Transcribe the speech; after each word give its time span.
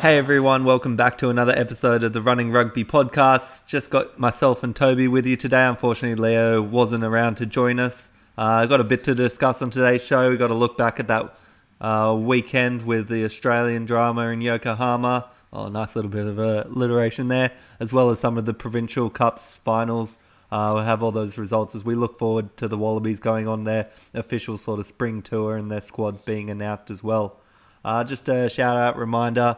Hey 0.00 0.18
everyone, 0.18 0.64
welcome 0.66 0.94
back 0.94 1.16
to 1.18 1.30
another 1.30 1.54
episode 1.56 2.04
of 2.04 2.12
the 2.12 2.20
Running 2.20 2.52
Rugby 2.52 2.84
podcast. 2.84 3.66
Just 3.66 3.88
got 3.88 4.18
myself 4.18 4.62
and 4.62 4.76
Toby 4.76 5.08
with 5.08 5.24
you 5.24 5.36
today. 5.36 5.64
Unfortunately, 5.64 6.14
Leo 6.14 6.60
wasn't 6.60 7.02
around 7.02 7.36
to 7.36 7.46
join 7.46 7.80
us. 7.80 8.10
I 8.36 8.64
uh, 8.64 8.66
got 8.66 8.78
a 8.82 8.84
bit 8.84 9.04
to 9.04 9.14
discuss 9.14 9.62
on 9.62 9.70
today's 9.70 10.04
show. 10.04 10.28
We 10.28 10.36
got 10.36 10.48
to 10.48 10.54
look 10.54 10.76
back 10.76 11.00
at 11.00 11.08
that 11.08 11.34
uh, 11.80 12.14
weekend 12.20 12.82
with 12.82 13.08
the 13.08 13.24
Australian 13.24 13.86
drama 13.86 14.28
in 14.28 14.42
Yokohama. 14.42 15.30
Oh, 15.50 15.68
nice 15.68 15.96
little 15.96 16.10
bit 16.10 16.26
of 16.26 16.38
alliteration 16.38 17.28
there, 17.28 17.52
as 17.80 17.90
well 17.90 18.10
as 18.10 18.20
some 18.20 18.36
of 18.36 18.44
the 18.44 18.54
provincial 18.54 19.08
cups 19.08 19.56
finals. 19.56 20.18
Uh, 20.52 20.72
we'll 20.74 20.84
have 20.84 21.02
all 21.02 21.10
those 21.10 21.38
results 21.38 21.74
as 21.74 21.86
we 21.86 21.94
look 21.94 22.18
forward 22.18 22.54
to 22.58 22.68
the 22.68 22.76
Wallabies 22.76 23.18
going 23.18 23.48
on 23.48 23.64
their 23.64 23.88
official 24.12 24.58
sort 24.58 24.78
of 24.78 24.86
spring 24.86 25.22
tour 25.22 25.56
and 25.56 25.70
their 25.70 25.80
squads 25.80 26.20
being 26.20 26.50
announced 26.50 26.90
as 26.90 27.02
well. 27.02 27.40
Uh, 27.82 28.04
just 28.04 28.28
a 28.28 28.50
shout 28.50 28.76
out 28.76 28.98
reminder 28.98 29.56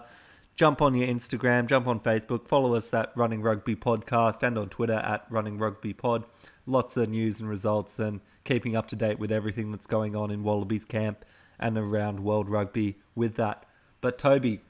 jump 0.59 0.83
on 0.83 0.93
your 0.97 1.07
Instagram, 1.07 1.69
jump 1.69 1.87
on 1.87 2.01
Facebook, 2.01 2.49
follow 2.49 2.75
us 2.75 2.93
at 2.93 3.13
Running 3.15 3.43
Rugby 3.43 3.77
Podcast 3.77 4.43
and 4.43 4.59
on 4.59 4.69
Twitter 4.69 4.95
at 4.95 5.25
Running 5.31 5.57
Rugby 5.57 5.93
Pod. 5.93 6.25
Lots 6.67 6.97
of 6.97 7.09
news 7.09 7.39
and 7.39 7.49
results 7.49 8.01
and 8.01 8.21
keeping 8.43 8.75
up 8.75 8.89
to 8.89 8.97
date 8.97 9.21
with 9.21 9.31
everything 9.31 9.71
that's 9.71 9.87
going 9.87 10.17
on 10.17 10.33
in 10.33 10.43
Wallabies 10.43 10.85
camp 10.85 11.25
and 11.61 11.79
around 11.79 12.25
World 12.25 12.49
Rugby 12.49 12.97
with 13.15 13.37
that. 13.37 13.67
But 14.01 14.19
Toby, 14.19 14.61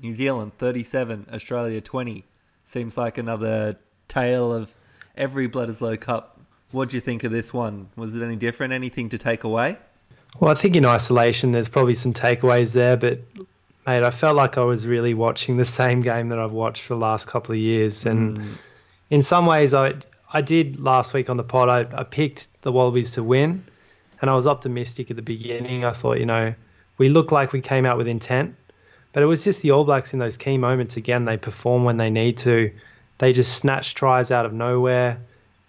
New 0.00 0.14
Zealand 0.14 0.52
37, 0.56 1.26
Australia 1.30 1.82
20. 1.82 2.24
Seems 2.64 2.96
like 2.96 3.18
another 3.18 3.76
tale 4.08 4.50
of 4.50 4.74
every 5.14 5.46
Bledisloe 5.46 6.00
Cup. 6.00 6.40
What 6.70 6.88
do 6.88 6.96
you 6.96 7.02
think 7.02 7.22
of 7.22 7.30
this 7.30 7.52
one? 7.52 7.90
Was 7.96 8.16
it 8.16 8.24
any 8.24 8.36
different? 8.36 8.72
Anything 8.72 9.10
to 9.10 9.18
take 9.18 9.44
away? 9.44 9.76
Well, 10.40 10.50
I 10.50 10.54
think 10.54 10.74
in 10.74 10.86
isolation, 10.86 11.52
there's 11.52 11.68
probably 11.68 11.92
some 11.92 12.14
takeaways 12.14 12.72
there, 12.72 12.96
but 12.96 13.20
mate, 13.86 14.02
I 14.02 14.10
felt 14.10 14.36
like 14.36 14.58
I 14.58 14.64
was 14.64 14.86
really 14.86 15.14
watching 15.14 15.56
the 15.56 15.64
same 15.64 16.02
game 16.02 16.28
that 16.28 16.38
I've 16.38 16.52
watched 16.52 16.82
for 16.82 16.94
the 16.94 17.00
last 17.00 17.26
couple 17.26 17.52
of 17.52 17.58
years, 17.58 18.06
and 18.06 18.38
mm. 18.38 18.54
in 19.10 19.22
some 19.22 19.46
ways, 19.46 19.74
I 19.74 19.94
I 20.32 20.40
did 20.40 20.80
last 20.80 21.14
week 21.14 21.28
on 21.28 21.36
the 21.36 21.44
pod. 21.44 21.68
I, 21.68 22.00
I 22.00 22.04
picked 22.04 22.48
the 22.62 22.72
Wallabies 22.72 23.12
to 23.12 23.22
win, 23.22 23.64
and 24.20 24.30
I 24.30 24.34
was 24.34 24.46
optimistic 24.46 25.10
at 25.10 25.16
the 25.16 25.22
beginning. 25.22 25.84
I 25.84 25.90
thought, 25.90 26.18
you 26.18 26.26
know, 26.26 26.54
we 26.98 27.08
looked 27.08 27.32
like 27.32 27.52
we 27.52 27.60
came 27.60 27.84
out 27.84 27.98
with 27.98 28.08
intent, 28.08 28.54
but 29.12 29.22
it 29.22 29.26
was 29.26 29.44
just 29.44 29.62
the 29.62 29.72
All 29.72 29.84
Blacks 29.84 30.12
in 30.12 30.18
those 30.18 30.36
key 30.36 30.58
moments. 30.58 30.96
Again, 30.96 31.24
they 31.24 31.36
perform 31.36 31.84
when 31.84 31.96
they 31.96 32.10
need 32.10 32.38
to. 32.38 32.70
They 33.18 33.32
just 33.32 33.58
snatch 33.58 33.94
tries 33.94 34.30
out 34.30 34.46
of 34.46 34.52
nowhere. 34.52 35.18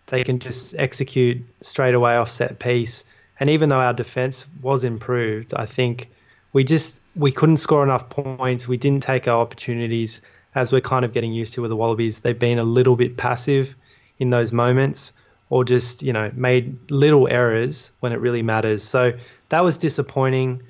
They 0.07 0.23
can 0.23 0.39
just 0.39 0.75
execute 0.75 1.43
straight 1.61 1.93
away 1.93 2.15
off 2.15 2.29
set 2.29 2.59
piece. 2.59 3.05
And 3.39 3.49
even 3.49 3.69
though 3.69 3.79
our 3.79 3.93
defense 3.93 4.45
was 4.61 4.83
improved, 4.83 5.53
I 5.53 5.65
think 5.65 6.09
we 6.53 6.63
just 6.63 7.01
we 7.15 7.31
couldn't 7.31 7.57
score 7.57 7.83
enough 7.83 8.09
points. 8.09 8.67
We 8.67 8.77
didn't 8.77 9.03
take 9.03 9.27
our 9.27 9.39
opportunities 9.39 10.21
as 10.55 10.71
we're 10.71 10.81
kind 10.81 11.05
of 11.05 11.13
getting 11.13 11.33
used 11.33 11.53
to 11.53 11.61
with 11.61 11.69
the 11.69 11.75
Wallabies. 11.75 12.21
They've 12.21 12.37
been 12.37 12.59
a 12.59 12.63
little 12.63 12.95
bit 12.95 13.17
passive 13.17 13.75
in 14.19 14.29
those 14.29 14.51
moments 14.51 15.11
or 15.49 15.63
just, 15.63 16.01
you 16.01 16.13
know, 16.13 16.31
made 16.33 16.91
little 16.91 17.27
errors 17.27 17.91
when 17.99 18.11
it 18.11 18.19
really 18.19 18.41
matters. 18.41 18.83
So 18.83 19.13
that 19.49 19.63
was 19.63 19.77
disappointing. 19.77 20.63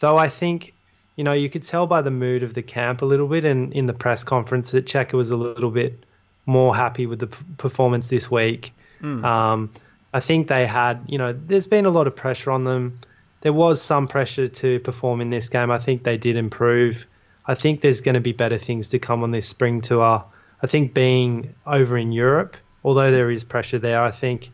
Though 0.00 0.16
I 0.16 0.28
think, 0.28 0.74
you 1.16 1.24
know, 1.24 1.32
you 1.32 1.50
could 1.50 1.64
tell 1.64 1.86
by 1.86 2.02
the 2.02 2.10
mood 2.10 2.42
of 2.42 2.54
the 2.54 2.62
camp 2.62 3.02
a 3.02 3.04
little 3.04 3.26
bit 3.26 3.44
and 3.44 3.72
in 3.72 3.86
the 3.86 3.92
press 3.92 4.24
conference 4.24 4.70
that 4.72 4.86
Cheika 4.86 5.14
was 5.14 5.30
a 5.30 5.36
little 5.36 5.70
bit 5.70 6.04
more 6.46 6.74
happy 6.74 7.06
with 7.06 7.18
the 7.18 7.26
performance 7.26 8.08
this 8.08 8.30
week. 8.30 8.72
Mm. 9.02 9.24
Um, 9.24 9.70
I 10.14 10.20
think 10.20 10.48
they 10.48 10.66
had, 10.66 11.00
you 11.06 11.18
know, 11.18 11.32
there's 11.32 11.66
been 11.66 11.84
a 11.84 11.90
lot 11.90 12.06
of 12.06 12.16
pressure 12.16 12.50
on 12.50 12.64
them 12.64 12.98
there 13.40 13.52
was 13.52 13.80
some 13.80 14.08
pressure 14.08 14.48
to 14.48 14.80
perform 14.80 15.20
in 15.20 15.30
this 15.30 15.48
game. 15.48 15.70
I 15.70 15.78
think 15.78 16.02
they 16.02 16.16
did 16.16 16.36
improve. 16.36 17.06
I 17.46 17.54
think 17.54 17.80
there's 17.80 18.00
going 18.00 18.14
to 18.14 18.20
be 18.20 18.32
better 18.32 18.58
things 18.58 18.88
to 18.88 18.98
come 18.98 19.22
on 19.22 19.30
this 19.30 19.48
spring 19.48 19.80
tour. 19.80 20.24
I 20.62 20.66
think 20.66 20.92
being 20.92 21.54
over 21.66 21.96
in 21.96 22.12
Europe, 22.12 22.56
although 22.84 23.10
there 23.10 23.30
is 23.30 23.44
pressure 23.44 23.78
there, 23.78 24.02
I 24.02 24.10
think 24.10 24.50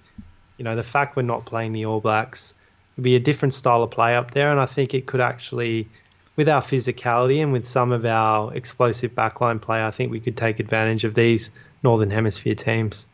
you 0.59 0.65
know 0.65 0.77
the 0.77 0.83
fact 0.83 1.17
we're 1.17 1.23
not 1.23 1.47
playing 1.47 1.73
the 1.73 1.87
All 1.87 2.01
Blacks 2.01 2.55
would 2.97 3.03
be 3.03 3.17
a 3.17 3.21
different 3.21 3.55
style 3.55 3.83
of 3.83 3.91
play 3.91 4.15
up 4.15 4.33
there, 4.33 4.51
and 4.51 4.61
I 4.61 4.67
think 4.67 4.95
it 4.95 5.07
could 5.07 5.21
actually, 5.21 5.89
with 6.37 6.49
our 6.49 6.63
physicality 6.63 7.43
and 7.43 7.53
with 7.53 7.67
some 7.67 7.91
of 7.91 8.05
our 8.05 8.55
explosive 8.55 9.13
backline 9.13 9.61
play, 9.61 9.85
I 9.85 9.91
think 9.91 10.13
we 10.13 10.21
could 10.21 10.37
take 10.37 10.61
advantage 10.61 11.05
of 11.05 11.15
these 11.15 11.51
Northern 11.83 12.11
Hemisphere 12.11 12.55
teams. 12.55 13.07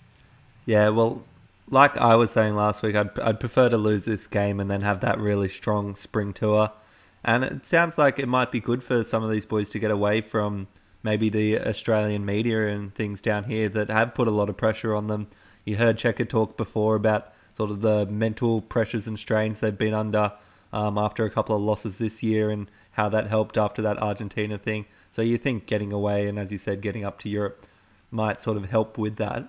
Yeah, 0.66 0.90
well, 0.90 1.22
like 1.70 1.96
I 1.96 2.16
was 2.16 2.30
saying 2.30 2.56
last 2.56 2.82
week, 2.82 2.96
I'd, 2.96 3.18
I'd 3.18 3.40
prefer 3.40 3.68
to 3.68 3.76
lose 3.76 4.04
this 4.04 4.26
game 4.26 4.60
and 4.60 4.70
then 4.70 4.82
have 4.82 5.00
that 5.00 5.18
really 5.18 5.48
strong 5.48 5.94
spring 5.94 6.32
tour. 6.32 6.72
And 7.24 7.44
it 7.44 7.66
sounds 7.66 7.96
like 7.96 8.18
it 8.18 8.28
might 8.28 8.50
be 8.50 8.60
good 8.60 8.82
for 8.82 9.04
some 9.04 9.22
of 9.22 9.30
these 9.30 9.46
boys 9.46 9.70
to 9.70 9.78
get 9.78 9.90
away 9.90 10.20
from 10.20 10.68
maybe 11.02 11.28
the 11.28 11.60
Australian 11.60 12.24
media 12.24 12.68
and 12.68 12.94
things 12.94 13.20
down 13.20 13.44
here 13.44 13.68
that 13.68 13.88
have 13.88 14.14
put 14.14 14.28
a 14.28 14.32
lot 14.32 14.48
of 14.48 14.56
pressure 14.56 14.94
on 14.94 15.06
them. 15.06 15.28
You 15.64 15.76
heard 15.76 15.96
Cheika 15.96 16.28
talk 16.28 16.56
before 16.56 16.96
about 16.96 17.32
sort 17.52 17.70
of 17.70 17.82
the 17.82 18.06
mental 18.06 18.60
pressures 18.60 19.06
and 19.06 19.18
strains 19.18 19.60
they've 19.60 19.76
been 19.76 19.94
under 19.94 20.32
um, 20.72 20.98
after 20.98 21.24
a 21.24 21.30
couple 21.30 21.54
of 21.54 21.62
losses 21.62 21.98
this 21.98 22.22
year 22.22 22.50
and 22.50 22.70
how 22.92 23.08
that 23.08 23.28
helped 23.28 23.56
after 23.56 23.82
that 23.82 23.98
Argentina 23.98 24.58
thing. 24.58 24.86
So 25.10 25.22
you 25.22 25.38
think 25.38 25.66
getting 25.66 25.92
away 25.92 26.26
and, 26.26 26.38
as 26.38 26.52
you 26.52 26.58
said, 26.58 26.80
getting 26.80 27.04
up 27.04 27.18
to 27.20 27.28
Europe 27.28 27.66
might 28.10 28.40
sort 28.40 28.56
of 28.56 28.70
help 28.70 28.98
with 28.98 29.16
that. 29.16 29.48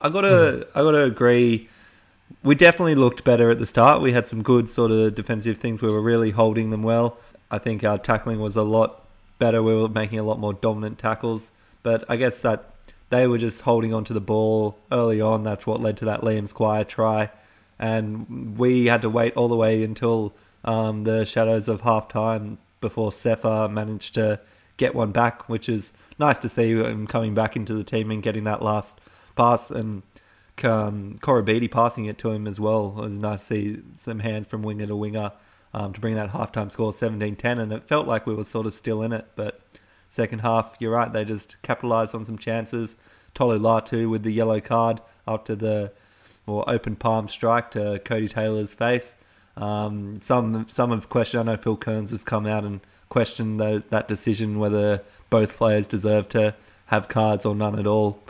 I 0.00 0.08
gotta, 0.08 0.66
I 0.74 0.80
gotta 0.80 1.04
agree. 1.04 1.68
We 2.42 2.54
definitely 2.54 2.94
looked 2.94 3.22
better 3.24 3.50
at 3.50 3.58
the 3.58 3.66
start. 3.66 4.00
We 4.00 4.12
had 4.12 4.26
some 4.26 4.42
good 4.42 4.70
sort 4.70 4.90
of 4.90 5.14
defensive 5.14 5.58
things. 5.58 5.82
We 5.82 5.90
were 5.90 6.00
really 6.00 6.30
holding 6.30 6.70
them 6.70 6.82
well. 6.82 7.18
I 7.50 7.58
think 7.58 7.84
our 7.84 7.98
tackling 7.98 8.40
was 8.40 8.56
a 8.56 8.62
lot 8.62 9.04
better. 9.38 9.62
We 9.62 9.74
were 9.74 9.88
making 9.88 10.18
a 10.18 10.22
lot 10.22 10.38
more 10.38 10.54
dominant 10.54 10.98
tackles. 10.98 11.52
But 11.82 12.04
I 12.08 12.16
guess 12.16 12.38
that 12.40 12.70
they 13.10 13.26
were 13.26 13.38
just 13.38 13.62
holding 13.62 13.92
onto 13.92 14.14
the 14.14 14.20
ball 14.20 14.78
early 14.90 15.20
on. 15.20 15.42
That's 15.42 15.66
what 15.66 15.80
led 15.80 15.96
to 15.98 16.04
that 16.06 16.20
Liam 16.20 16.48
Squire 16.48 16.84
try. 16.84 17.30
And 17.78 18.58
we 18.58 18.86
had 18.86 19.02
to 19.02 19.10
wait 19.10 19.36
all 19.36 19.48
the 19.48 19.56
way 19.56 19.82
until 19.82 20.32
um, 20.64 21.04
the 21.04 21.24
shadows 21.26 21.68
of 21.68 21.80
half 21.82 22.08
time 22.08 22.58
before 22.80 23.10
Sefa 23.10 23.70
managed 23.70 24.14
to 24.14 24.40
get 24.76 24.94
one 24.94 25.12
back, 25.12 25.48
which 25.48 25.68
is 25.68 25.92
nice 26.18 26.38
to 26.38 26.48
see 26.48 26.70
him 26.70 27.06
coming 27.06 27.34
back 27.34 27.56
into 27.56 27.74
the 27.74 27.84
team 27.84 28.10
and 28.10 28.22
getting 28.22 28.44
that 28.44 28.62
last 28.62 28.98
pass 29.36 29.70
and 29.70 30.02
um, 30.64 31.16
Koroibete 31.20 31.70
passing 31.70 32.04
it 32.04 32.18
to 32.18 32.30
him 32.30 32.46
as 32.46 32.60
well. 32.60 32.94
It 32.98 33.02
was 33.02 33.18
nice 33.18 33.46
to 33.48 33.54
see 33.54 33.82
some 33.96 34.20
hands 34.20 34.46
from 34.46 34.62
winger 34.62 34.86
to 34.86 34.96
winger 34.96 35.32
um, 35.72 35.92
to 35.92 36.00
bring 36.00 36.14
that 36.14 36.30
halftime 36.30 36.70
score 36.70 36.92
17-10 36.92 37.60
and 37.60 37.72
it 37.72 37.88
felt 37.88 38.06
like 38.06 38.26
we 38.26 38.34
were 38.34 38.44
sort 38.44 38.66
of 38.66 38.74
still 38.74 39.02
in 39.02 39.12
it 39.12 39.26
but 39.36 39.60
second 40.08 40.40
half 40.40 40.74
you're 40.80 40.92
right 40.92 41.12
they 41.12 41.24
just 41.24 41.60
capitalised 41.62 42.14
on 42.14 42.24
some 42.24 42.38
chances. 42.38 42.96
Tolu 43.34 43.58
Latu 43.58 44.10
with 44.10 44.22
the 44.22 44.32
yellow 44.32 44.60
card 44.60 45.00
after 45.26 45.54
the 45.54 45.92
more 46.46 46.68
open 46.68 46.96
palm 46.96 47.28
strike 47.28 47.70
to 47.72 48.00
Codie 48.04 48.30
Taylor's 48.30 48.74
face. 48.74 49.14
Um, 49.56 50.20
some 50.20 50.66
some 50.68 50.90
have 50.90 51.08
questioned 51.08 51.48
I 51.48 51.52
know 51.52 51.60
Phil 51.60 51.76
Kearns 51.76 52.10
has 52.10 52.24
come 52.24 52.46
out 52.46 52.64
and 52.64 52.80
questioned 53.08 53.60
the, 53.60 53.84
that 53.90 54.08
decision 54.08 54.58
whether 54.58 55.02
both 55.28 55.56
players 55.56 55.86
deserve 55.86 56.28
to 56.30 56.54
have 56.86 57.08
cards 57.08 57.46
or 57.46 57.54
none 57.54 57.78
at 57.78 57.86
all 57.86 58.20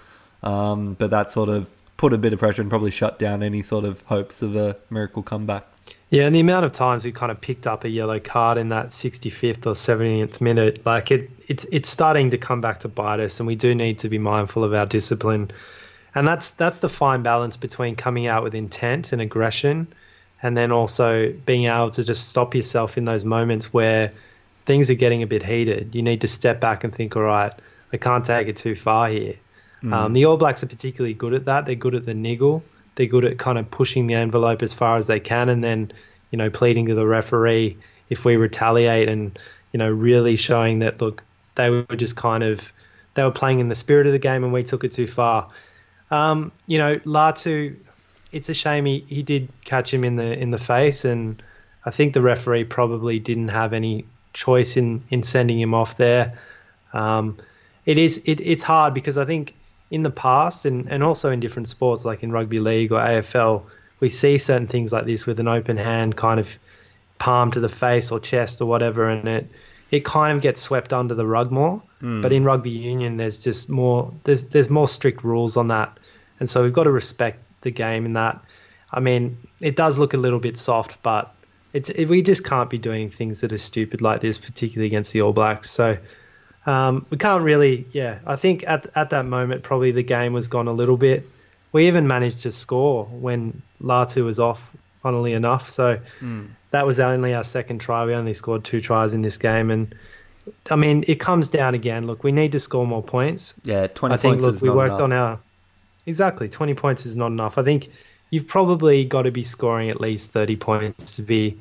um, 0.42 0.94
but 0.94 1.10
that 1.10 1.30
sort 1.30 1.48
of 1.48 1.70
put 1.96 2.12
a 2.12 2.18
bit 2.18 2.32
of 2.32 2.38
pressure 2.38 2.62
and 2.62 2.70
probably 2.70 2.90
shut 2.90 3.18
down 3.18 3.42
any 3.42 3.62
sort 3.62 3.84
of 3.84 4.00
hopes 4.02 4.40
of 4.42 4.56
a 4.56 4.76
miracle 4.88 5.22
comeback. 5.22 5.66
Yeah, 6.10 6.26
and 6.26 6.34
the 6.34 6.40
amount 6.40 6.64
of 6.64 6.72
times 6.72 7.04
we 7.04 7.12
kind 7.12 7.30
of 7.30 7.40
picked 7.40 7.68
up 7.68 7.84
a 7.84 7.88
yellow 7.88 8.18
card 8.18 8.58
in 8.58 8.70
that 8.70 8.86
65th 8.86 9.66
or 9.66 9.74
70th 9.74 10.40
minute, 10.40 10.84
like 10.84 11.12
it, 11.12 11.30
it's 11.46 11.66
it's 11.66 11.88
starting 11.88 12.30
to 12.30 12.38
come 12.38 12.60
back 12.60 12.80
to 12.80 12.88
bite 12.88 13.20
us, 13.20 13.38
and 13.38 13.46
we 13.46 13.54
do 13.54 13.76
need 13.76 13.98
to 14.00 14.08
be 14.08 14.18
mindful 14.18 14.64
of 14.64 14.74
our 14.74 14.86
discipline. 14.86 15.52
And 16.14 16.26
that's 16.26 16.50
that's 16.50 16.80
the 16.80 16.88
fine 16.88 17.22
balance 17.22 17.56
between 17.56 17.94
coming 17.94 18.26
out 18.26 18.42
with 18.42 18.56
intent 18.56 19.12
and 19.12 19.22
aggression, 19.22 19.86
and 20.42 20.56
then 20.56 20.72
also 20.72 21.32
being 21.46 21.66
able 21.66 21.92
to 21.92 22.02
just 22.02 22.28
stop 22.28 22.56
yourself 22.56 22.98
in 22.98 23.04
those 23.04 23.24
moments 23.24 23.72
where 23.72 24.10
things 24.66 24.90
are 24.90 24.94
getting 24.94 25.22
a 25.22 25.28
bit 25.28 25.44
heated. 25.44 25.94
You 25.94 26.02
need 26.02 26.22
to 26.22 26.28
step 26.28 26.60
back 26.60 26.82
and 26.82 26.92
think, 26.92 27.14
all 27.14 27.22
right, 27.22 27.52
I 27.92 27.98
can't 27.98 28.24
take 28.24 28.48
it 28.48 28.56
too 28.56 28.74
far 28.74 29.08
here. 29.08 29.34
Mm. 29.82 29.92
Um, 29.92 30.12
the 30.12 30.24
All 30.26 30.36
Blacks 30.36 30.62
are 30.62 30.68
particularly 30.68 31.14
good 31.14 31.34
at 31.34 31.46
that. 31.46 31.66
They're 31.66 31.74
good 31.74 31.94
at 31.94 32.06
the 32.06 32.14
niggle. 32.14 32.62
They're 32.94 33.06
good 33.06 33.24
at 33.24 33.38
kind 33.38 33.58
of 33.58 33.70
pushing 33.70 34.06
the 34.06 34.14
envelope 34.14 34.62
as 34.62 34.74
far 34.74 34.98
as 34.98 35.06
they 35.06 35.20
can, 35.20 35.48
and 35.48 35.64
then 35.64 35.92
you 36.30 36.36
know, 36.36 36.50
pleading 36.50 36.86
to 36.86 36.94
the 36.94 37.06
referee 37.06 37.76
if 38.08 38.24
we 38.24 38.36
retaliate 38.36 39.08
and, 39.08 39.38
you 39.72 39.78
know, 39.78 39.88
really 39.88 40.36
showing 40.36 40.80
that, 40.80 41.00
look, 41.00 41.22
they 41.54 41.70
were 41.70 41.84
just 41.96 42.16
kind 42.16 42.42
of, 42.42 42.72
they 43.14 43.22
were 43.22 43.30
playing 43.30 43.60
in 43.60 43.68
the 43.68 43.74
spirit 43.74 44.06
of 44.06 44.12
the 44.12 44.18
game 44.18 44.44
and 44.44 44.52
we 44.52 44.62
took 44.62 44.84
it 44.84 44.92
too 44.92 45.06
far. 45.06 45.48
Um, 46.10 46.52
you 46.66 46.78
know, 46.78 46.96
Latu, 47.00 47.76
it's 48.32 48.48
a 48.48 48.54
shame 48.54 48.84
he, 48.84 49.04
he 49.08 49.22
did 49.22 49.48
catch 49.64 49.92
him 49.92 50.04
in 50.04 50.16
the 50.16 50.38
in 50.38 50.50
the 50.50 50.58
face, 50.58 51.04
and 51.04 51.40
I 51.84 51.90
think 51.90 52.14
the 52.14 52.20
referee 52.20 52.64
probably 52.64 53.18
didn't 53.18 53.48
have 53.48 53.72
any 53.72 54.04
choice 54.32 54.76
in, 54.76 55.02
in 55.10 55.22
sending 55.22 55.60
him 55.60 55.74
off 55.74 55.96
there. 55.96 56.38
Um, 56.92 57.38
it 57.86 57.98
is 57.98 58.22
it, 58.26 58.40
it's 58.40 58.62
hard 58.62 58.94
because 58.94 59.18
I 59.18 59.24
think 59.24 59.54
in 59.90 60.02
the 60.02 60.10
past 60.10 60.66
and, 60.66 60.88
and 60.88 61.02
also 61.02 61.30
in 61.30 61.40
different 61.40 61.68
sports 61.68 62.04
like 62.04 62.22
in 62.22 62.30
rugby 62.30 62.60
league 62.60 62.92
or 62.92 62.98
AFL, 63.00 63.64
we 63.98 64.08
see 64.08 64.38
certain 64.38 64.66
things 64.66 64.92
like 64.92 65.04
this 65.04 65.26
with 65.26 65.40
an 65.40 65.48
open 65.48 65.76
hand 65.76 66.16
kind 66.16 66.40
of 66.40 66.58
palm 67.18 67.50
to 67.50 67.60
the 67.60 67.68
face 67.68 68.10
or 68.10 68.18
chest 68.18 68.60
or 68.60 68.66
whatever, 68.66 69.08
and 69.08 69.28
it 69.28 69.50
it 69.90 70.04
kind 70.04 70.36
of 70.36 70.42
gets 70.42 70.60
swept 70.60 70.92
under 70.92 71.14
the 71.14 71.26
rug 71.26 71.50
more. 71.50 71.82
Mm. 72.00 72.22
But 72.22 72.32
in 72.32 72.44
rugby 72.44 72.70
union, 72.70 73.16
there's 73.16 73.38
just 73.38 73.68
more 73.68 74.12
there's 74.24 74.46
there's 74.46 74.70
more 74.70 74.88
strict 74.88 75.22
rules 75.22 75.56
on 75.56 75.68
that, 75.68 75.98
and 76.38 76.48
so 76.48 76.62
we've 76.62 76.72
got 76.72 76.84
to 76.84 76.90
respect 76.90 77.38
the 77.60 77.70
game 77.70 78.06
in 78.06 78.14
that. 78.14 78.40
I 78.92 79.00
mean, 79.00 79.36
it 79.60 79.76
does 79.76 79.98
look 79.98 80.14
a 80.14 80.16
little 80.16 80.40
bit 80.40 80.56
soft, 80.56 81.02
but 81.02 81.34
it's 81.72 81.90
it, 81.90 82.06
we 82.06 82.22
just 82.22 82.44
can't 82.44 82.70
be 82.70 82.78
doing 82.78 83.10
things 83.10 83.42
that 83.42 83.52
are 83.52 83.58
stupid 83.58 84.00
like 84.00 84.20
this, 84.20 84.38
particularly 84.38 84.86
against 84.86 85.12
the 85.12 85.22
All 85.22 85.32
Blacks. 85.32 85.70
So 85.70 85.98
um, 86.66 87.06
we 87.10 87.16
can't 87.16 87.42
really, 87.42 87.86
yeah. 87.92 88.18
I 88.26 88.36
think 88.36 88.64
at 88.66 88.86
at 88.94 89.10
that 89.10 89.26
moment, 89.26 89.62
probably 89.62 89.92
the 89.92 90.02
game 90.02 90.32
was 90.32 90.48
gone 90.48 90.68
a 90.68 90.72
little 90.72 90.96
bit. 90.96 91.28
We 91.72 91.86
even 91.86 92.06
managed 92.06 92.40
to 92.40 92.52
score 92.52 93.04
when 93.04 93.62
Latu 93.82 94.24
was 94.24 94.40
off, 94.40 94.74
funnily 95.02 95.32
enough. 95.32 95.70
So 95.70 96.00
mm. 96.20 96.48
that 96.70 96.86
was 96.86 97.00
only 97.00 97.34
our 97.34 97.44
second 97.44 97.80
try. 97.80 98.04
We 98.04 98.14
only 98.14 98.32
scored 98.32 98.64
two 98.64 98.80
tries 98.80 99.12
in 99.12 99.22
this 99.22 99.38
game, 99.38 99.70
and 99.70 99.94
I 100.70 100.76
mean, 100.76 101.04
it 101.06 101.20
comes 101.20 101.48
down 101.48 101.74
again. 101.74 102.06
Look, 102.06 102.24
we 102.24 102.32
need 102.32 102.52
to 102.52 102.60
score 102.60 102.86
more 102.86 103.02
points. 103.02 103.54
Yeah, 103.64 103.86
twenty 103.86 104.14
I 104.14 104.18
think, 104.18 104.42
Look, 104.42 104.60
we 104.60 104.70
worked 104.70 104.90
enough. 104.90 105.00
on 105.00 105.12
our 105.12 105.40
exactly 106.06 106.48
twenty 106.48 106.74
points 106.74 107.06
is 107.06 107.16
not 107.16 107.28
enough. 107.28 107.56
I 107.56 107.62
think 107.62 107.88
you've 108.30 108.46
probably 108.46 109.04
got 109.04 109.22
to 109.22 109.30
be 109.30 109.42
scoring 109.42 109.90
at 109.90 110.00
least 110.00 110.30
30 110.30 110.56
points 110.56 111.16
to 111.16 111.22
be, 111.22 111.58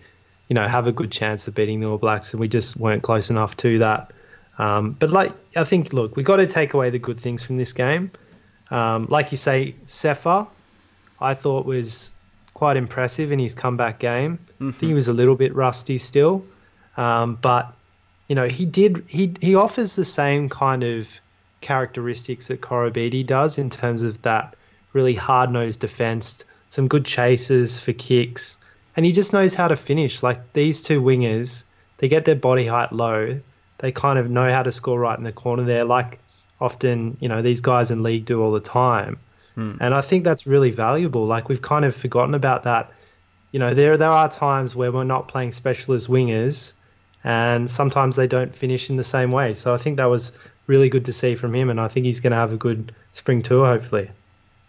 you 0.48 0.54
know, 0.54 0.68
have 0.68 0.88
a 0.88 0.92
good 0.92 1.12
chance 1.12 1.48
of 1.48 1.56
beating 1.56 1.80
the 1.80 1.88
All 1.88 1.98
Blacks, 1.98 2.32
and 2.32 2.40
we 2.40 2.48
just 2.48 2.78
weren't 2.78 3.04
close 3.04 3.30
enough 3.30 3.58
to 3.58 3.80
that. 3.80 4.12
Um, 4.60 4.92
but 4.92 5.10
like 5.10 5.32
I 5.56 5.64
think, 5.64 5.94
look, 5.94 6.16
we 6.18 6.24
got 6.24 6.36
to 6.36 6.46
take 6.46 6.74
away 6.74 6.90
the 6.90 7.00
good 7.00 7.18
things 7.18 7.44
from 7.44 7.56
this 7.56 7.74
game. 7.74 8.12
Um, 8.70 9.08
like 9.10 9.32
you 9.32 9.38
say, 9.38 9.76
Sefa, 9.86 10.48
I 11.20 11.34
thought 11.34 11.66
was 11.66 12.12
quite 12.54 12.76
impressive 12.76 13.32
in 13.32 13.40
his 13.40 13.56
comeback 13.56 14.00
game. 14.00 14.38
Mm-hmm. 14.38 14.68
I 14.68 14.72
think 14.72 14.82
he 14.82 14.88
mm-hmm. 14.88 14.96
was 14.96 15.08
a 15.08 15.14
little 15.14 15.36
bit 15.36 15.56
rusty 15.56 15.98
still, 15.98 16.46
um, 16.98 17.36
but 17.42 17.74
you 18.28 18.36
know 18.36 18.48
he 18.48 18.66
did 18.66 19.06
he 19.08 19.34
he 19.42 19.56
offers 19.56 19.96
the 19.96 20.06
same 20.06 20.50
kind 20.50 20.84
of 20.84 21.08
characteristics 21.62 22.48
that 22.48 22.62
Koroibete 22.62 23.26
does 23.26 23.58
in 23.58 23.70
terms 23.70 24.04
of 24.04 24.22
that 24.24 24.56
really 24.92 25.16
hard 25.16 25.52
nosed 25.52 25.80
defense, 25.80 26.44
some 26.68 26.90
good 26.90 27.06
chases 27.06 27.80
for 27.80 27.94
kicks, 27.94 28.58
and 28.98 29.06
he 29.06 29.14
just 29.14 29.32
knows 29.32 29.56
how 29.56 29.70
to 29.70 29.78
finish. 29.78 30.22
Like 30.22 30.52
these 30.52 30.84
two 30.84 31.02
wingers, 31.02 31.64
they 31.98 32.10
get 32.10 32.26
their 32.26 32.36
body 32.36 32.68
height 32.68 32.92
low. 32.92 33.40
They 33.80 33.92
kind 33.92 34.20
of 34.20 34.30
know 34.30 34.50
how 34.52 34.64
to 34.64 34.72
score 34.72 35.00
right 35.00 35.18
in 35.18 35.24
the 35.24 35.32
corner 35.32 35.64
there, 35.64 35.84
like 35.84 36.20
often 36.62 37.18
you 37.20 37.30
know 37.30 37.42
these 37.42 37.62
guys 37.62 37.92
in 37.92 38.04
league 38.04 38.26
do 38.26 38.42
all 38.42 38.52
the 38.52 38.60
time. 38.60 39.18
Hmm. 39.56 39.74
And 39.80 39.94
I 39.94 40.02
think 40.02 40.24
that's 40.24 40.46
really 40.46 40.72
valuable. 40.72 41.26
Like 41.26 41.50
we've 41.50 41.62
kind 41.62 41.86
of 41.86 41.96
forgotten 41.96 42.34
about 42.34 42.64
that. 42.64 42.92
You 43.52 43.60
know, 43.60 43.74
there 43.74 43.98
there 43.98 44.10
are 44.10 44.30
times 44.30 44.76
where 44.76 44.92
we're 44.92 45.04
not 45.04 45.28
playing 45.28 45.54
specialist 45.54 46.08
wingers, 46.08 46.74
and 47.24 47.70
sometimes 47.70 48.16
they 48.16 48.28
don't 48.28 48.56
finish 48.56 48.90
in 48.90 48.98
the 48.98 49.04
same 49.04 49.32
way. 49.32 49.54
So 49.54 49.74
I 49.74 49.78
think 49.78 49.98
that 49.98 50.06
was 50.06 50.32
really 50.68 50.90
good 50.90 51.06
to 51.06 51.14
see 51.14 51.36
from 51.36 51.56
him, 51.56 51.70
and 51.70 51.82
I 51.82 51.88
think 51.88 52.06
he's 52.06 52.20
going 52.20 52.32
to 52.32 52.38
have 52.38 52.54
a 52.54 52.58
good 52.58 52.94
spring 53.12 53.42
tour, 53.42 53.66
hopefully. 53.66 54.12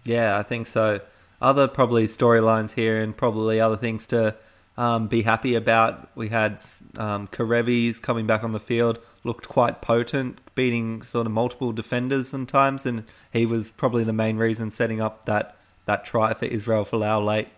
Yeah, 0.05 0.39
I 0.39 0.43
think 0.43 0.67
so. 0.67 1.01
Other 1.43 1.69
probably 1.69 2.06
storylines 2.06 2.73
here, 2.73 3.03
and 3.03 3.17
probably 3.17 3.61
other 3.61 3.77
things 3.77 4.06
to 4.09 4.35
um, 4.76 5.08
be 5.08 5.22
happy 5.22 5.55
about. 5.55 6.08
We 6.14 6.28
had 6.28 6.62
um, 6.96 7.28
Kerevi's 7.28 7.99
coming 7.99 8.26
back 8.26 8.43
on 8.43 8.52
the 8.52 8.61
field, 8.61 8.99
looked 9.25 9.49
quite 9.49 9.81
potent, 9.81 10.38
beating 10.55 11.02
sort 11.02 11.26
of 11.26 11.32
multiple 11.32 11.72
defenders 11.72 12.28
sometimes, 12.28 12.87
and 12.87 13.05
he 13.32 13.46
was 13.46 13.70
probably 13.70 14.05
the 14.05 14.12
main 14.12 14.37
reason 14.37 14.70
setting 14.70 15.00
up 15.00 15.26
that 15.26 15.56
that 15.87 16.05
try 16.05 16.34
for 16.34 16.44
Israel 16.44 16.84
Folau 16.84 17.25
late. 17.25 17.49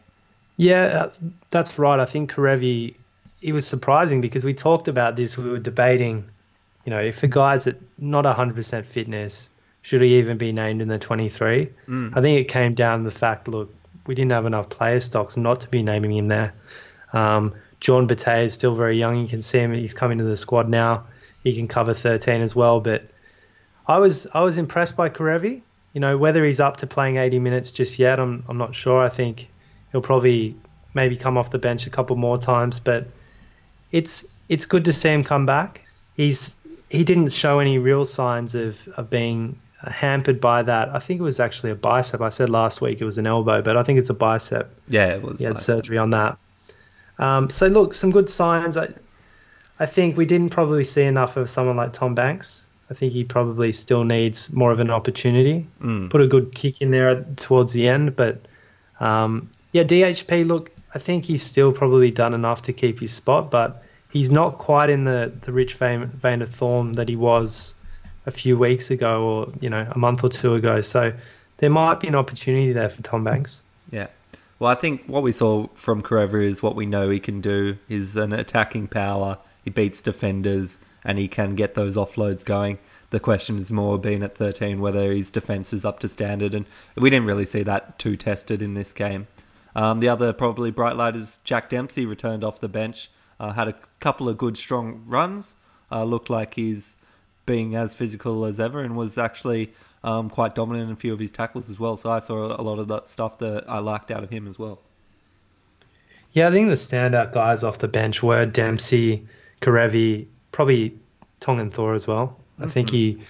Yeah, 0.56 1.08
that's 1.50 1.78
right. 1.78 1.98
I 1.98 2.04
think 2.04 2.32
Kerevi, 2.32 2.94
it 3.40 3.52
was 3.52 3.66
surprising 3.66 4.20
because 4.20 4.44
we 4.44 4.54
talked 4.54 4.88
about 4.88 5.16
this. 5.16 5.36
We 5.36 5.50
were 5.50 5.58
debating, 5.58 6.24
you 6.84 6.90
know, 6.90 7.00
if 7.00 7.22
a 7.22 7.28
guy's 7.28 7.66
at 7.66 7.76
not 7.98 8.24
100% 8.24 8.84
fitness, 8.84 9.50
should 9.82 10.02
he 10.02 10.18
even 10.18 10.38
be 10.38 10.52
named 10.52 10.80
in 10.80 10.88
the 10.88 10.98
23? 10.98 11.68
Mm. 11.88 12.16
I 12.16 12.20
think 12.20 12.40
it 12.40 12.48
came 12.48 12.74
down 12.74 13.00
to 13.00 13.04
the 13.04 13.10
fact, 13.16 13.48
look, 13.48 13.74
we 14.06 14.14
didn't 14.14 14.32
have 14.32 14.46
enough 14.46 14.68
player 14.68 15.00
stocks 15.00 15.36
not 15.36 15.60
to 15.62 15.68
be 15.68 15.82
naming 15.82 16.12
him 16.16 16.26
there. 16.26 16.54
Um, 17.12 17.54
John 17.80 18.06
Batey 18.06 18.44
is 18.44 18.54
still 18.54 18.74
very 18.74 18.98
young. 18.98 19.20
You 19.20 19.28
can 19.28 19.42
see 19.42 19.58
him; 19.58 19.72
he's 19.72 19.94
coming 19.94 20.18
to 20.18 20.24
the 20.24 20.36
squad 20.36 20.68
now. 20.68 21.04
He 21.42 21.54
can 21.54 21.66
cover 21.68 21.94
13 21.94 22.40
as 22.40 22.54
well. 22.54 22.80
But 22.80 23.04
I 23.86 23.98
was 23.98 24.26
I 24.32 24.42
was 24.42 24.58
impressed 24.58 24.96
by 24.96 25.08
Kerevi. 25.08 25.62
You 25.92 26.00
know, 26.00 26.16
whether 26.16 26.44
he's 26.44 26.60
up 26.60 26.78
to 26.78 26.86
playing 26.86 27.16
80 27.18 27.38
minutes 27.40 27.72
just 27.72 27.98
yet, 27.98 28.18
I'm 28.20 28.44
I'm 28.48 28.58
not 28.58 28.74
sure. 28.74 29.02
I 29.02 29.08
think 29.08 29.48
he'll 29.90 30.00
probably 30.00 30.56
maybe 30.94 31.16
come 31.16 31.36
off 31.36 31.50
the 31.50 31.58
bench 31.58 31.86
a 31.86 31.90
couple 31.90 32.16
more 32.16 32.38
times. 32.38 32.78
But 32.78 33.08
it's 33.90 34.24
it's 34.48 34.66
good 34.66 34.84
to 34.86 34.92
see 34.92 35.10
him 35.10 35.24
come 35.24 35.46
back. 35.46 35.82
He's 36.16 36.56
he 36.88 37.04
didn't 37.04 37.32
show 37.32 37.58
any 37.58 37.78
real 37.78 38.04
signs 38.04 38.54
of, 38.54 38.86
of 38.96 39.08
being 39.08 39.58
hampered 39.90 40.40
by 40.40 40.62
that. 40.62 40.94
I 40.94 40.98
think 40.98 41.20
it 41.20 41.22
was 41.22 41.40
actually 41.40 41.72
a 41.72 41.74
bicep. 41.74 42.20
I 42.20 42.28
said 42.28 42.50
last 42.50 42.80
week 42.80 43.00
it 43.00 43.04
was 43.04 43.18
an 43.18 43.26
elbow, 43.26 43.62
but 43.62 43.76
I 43.76 43.82
think 43.82 43.98
it's 43.98 44.10
a 44.10 44.14
bicep. 44.14 44.72
Yeah, 44.88 45.14
it 45.14 45.22
was. 45.22 45.38
He 45.38 45.44
had 45.44 45.54
bicep. 45.54 45.64
surgery 45.64 45.98
on 45.98 46.10
that. 46.10 46.38
Um, 47.18 47.50
so 47.50 47.66
look, 47.68 47.94
some 47.94 48.10
good 48.10 48.28
signs. 48.28 48.76
I, 48.76 48.88
I 49.78 49.86
think 49.86 50.16
we 50.16 50.26
didn't 50.26 50.50
probably 50.50 50.84
see 50.84 51.02
enough 51.02 51.36
of 51.36 51.48
someone 51.48 51.76
like 51.76 51.92
Tom 51.92 52.14
Banks. 52.14 52.66
I 52.90 52.94
think 52.94 53.12
he 53.12 53.24
probably 53.24 53.72
still 53.72 54.04
needs 54.04 54.52
more 54.52 54.70
of 54.70 54.80
an 54.80 54.90
opportunity. 54.90 55.66
Mm. 55.80 56.10
Put 56.10 56.20
a 56.20 56.26
good 56.26 56.54
kick 56.54 56.82
in 56.82 56.90
there 56.90 57.24
towards 57.36 57.72
the 57.72 57.88
end, 57.88 58.16
but 58.16 58.42
um, 59.00 59.50
yeah, 59.72 59.84
DHP. 59.84 60.46
Look, 60.46 60.70
I 60.94 60.98
think 60.98 61.24
he's 61.24 61.42
still 61.42 61.72
probably 61.72 62.10
done 62.10 62.34
enough 62.34 62.62
to 62.62 62.72
keep 62.72 63.00
his 63.00 63.12
spot, 63.12 63.50
but 63.50 63.82
he's 64.10 64.30
not 64.30 64.58
quite 64.58 64.90
in 64.90 65.04
the 65.04 65.32
the 65.42 65.52
rich 65.52 65.74
vein, 65.74 66.06
vein 66.06 66.42
of 66.42 66.54
form 66.54 66.92
that 66.94 67.08
he 67.08 67.16
was 67.16 67.74
a 68.26 68.30
few 68.30 68.56
weeks 68.58 68.90
ago 68.90 69.24
or 69.24 69.52
you 69.60 69.70
know 69.70 69.86
a 69.90 69.98
month 69.98 70.22
or 70.22 70.28
two 70.28 70.54
ago. 70.54 70.82
So 70.82 71.12
there 71.58 71.70
might 71.70 72.00
be 72.00 72.08
an 72.08 72.14
opportunity 72.14 72.72
there 72.72 72.88
for 72.88 73.02
Tom 73.02 73.24
Banks. 73.24 73.62
Yeah. 73.90 74.08
Well, 74.62 74.70
I 74.70 74.76
think 74.76 75.06
what 75.08 75.24
we 75.24 75.32
saw 75.32 75.66
from 75.74 76.02
Kerevi 76.02 76.44
is 76.44 76.62
what 76.62 76.76
we 76.76 76.86
know 76.86 77.10
he 77.10 77.18
can 77.18 77.40
do. 77.40 77.78
He's 77.88 78.14
an 78.14 78.32
attacking 78.32 78.86
power. 78.86 79.38
He 79.64 79.70
beats 79.70 80.00
defenders 80.00 80.78
and 81.02 81.18
he 81.18 81.26
can 81.26 81.56
get 81.56 81.74
those 81.74 81.96
offloads 81.96 82.44
going. 82.44 82.78
The 83.10 83.18
question 83.18 83.58
is 83.58 83.72
more 83.72 83.98
being 83.98 84.22
at 84.22 84.36
13 84.36 84.80
whether 84.80 85.10
his 85.10 85.32
defense 85.32 85.72
is 85.72 85.84
up 85.84 85.98
to 85.98 86.08
standard, 86.08 86.54
and 86.54 86.66
we 86.94 87.10
didn't 87.10 87.26
really 87.26 87.44
see 87.44 87.64
that 87.64 87.98
too 87.98 88.16
tested 88.16 88.62
in 88.62 88.74
this 88.74 88.92
game. 88.92 89.26
Um, 89.74 89.98
the 89.98 90.08
other 90.08 90.32
probably 90.32 90.70
bright 90.70 90.94
light 90.94 91.16
is 91.16 91.40
Jack 91.42 91.68
Dempsey 91.68 92.06
returned 92.06 92.44
off 92.44 92.60
the 92.60 92.68
bench, 92.68 93.10
uh, 93.40 93.54
had 93.54 93.66
a 93.66 93.74
couple 93.98 94.28
of 94.28 94.38
good 94.38 94.56
strong 94.56 95.02
runs, 95.08 95.56
uh, 95.90 96.04
looked 96.04 96.30
like 96.30 96.54
he's 96.54 96.96
being 97.46 97.74
as 97.74 97.96
physical 97.96 98.44
as 98.44 98.60
ever 98.60 98.78
and 98.78 98.96
was 98.96 99.18
actually 99.18 99.74
um, 100.04 100.28
quite 100.30 100.54
dominant 100.54 100.88
in 100.88 100.92
a 100.92 100.96
few 100.96 101.12
of 101.12 101.18
his 101.18 101.30
tackles 101.30 101.70
as 101.70 101.78
well. 101.78 101.96
So 101.96 102.10
I 102.10 102.20
saw 102.20 102.60
a 102.60 102.62
lot 102.62 102.78
of 102.78 102.88
that 102.88 103.08
stuff 103.08 103.38
that 103.38 103.64
I 103.68 103.78
liked 103.78 104.10
out 104.10 104.24
of 104.24 104.30
him 104.30 104.48
as 104.48 104.58
well. 104.58 104.80
Yeah, 106.32 106.48
I 106.48 106.50
think 106.50 106.68
the 106.68 106.74
standout 106.74 107.32
guys 107.32 107.62
off 107.62 107.78
the 107.78 107.88
bench 107.88 108.22
were 108.22 108.46
Dempsey, 108.46 109.26
Kerevi, 109.60 110.26
probably 110.50 110.98
Tongan 111.40 111.70
Thor 111.70 111.94
as 111.94 112.06
well. 112.06 112.28
Mm-hmm. 112.54 112.64
I 112.64 112.68
think 112.68 112.88
mm-hmm. 112.88 113.20
he 113.20 113.24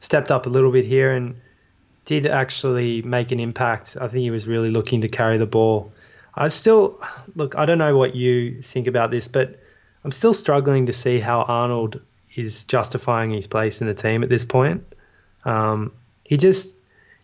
stepped 0.00 0.30
up 0.30 0.46
a 0.46 0.50
little 0.50 0.70
bit 0.70 0.84
here 0.84 1.12
and 1.12 1.34
did 2.04 2.26
actually 2.26 3.02
make 3.02 3.32
an 3.32 3.40
impact. 3.40 3.96
I 4.00 4.08
think 4.08 4.22
he 4.22 4.30
was 4.30 4.46
really 4.46 4.70
looking 4.70 5.00
to 5.00 5.08
carry 5.08 5.38
the 5.38 5.46
ball. 5.46 5.92
I 6.34 6.48
still 6.48 7.00
look. 7.36 7.56
I 7.56 7.64
don't 7.66 7.78
know 7.78 7.96
what 7.96 8.14
you 8.14 8.62
think 8.62 8.86
about 8.86 9.10
this, 9.10 9.28
but 9.28 9.60
I'm 10.04 10.12
still 10.12 10.34
struggling 10.34 10.86
to 10.86 10.92
see 10.92 11.20
how 11.20 11.42
Arnold 11.42 12.00
is 12.34 12.64
justifying 12.64 13.30
his 13.30 13.46
place 13.46 13.80
in 13.80 13.86
the 13.86 13.94
team 13.94 14.22
at 14.22 14.28
this 14.28 14.44
point. 14.44 14.84
Um, 15.44 15.92
he 16.32 16.38
just 16.38 16.76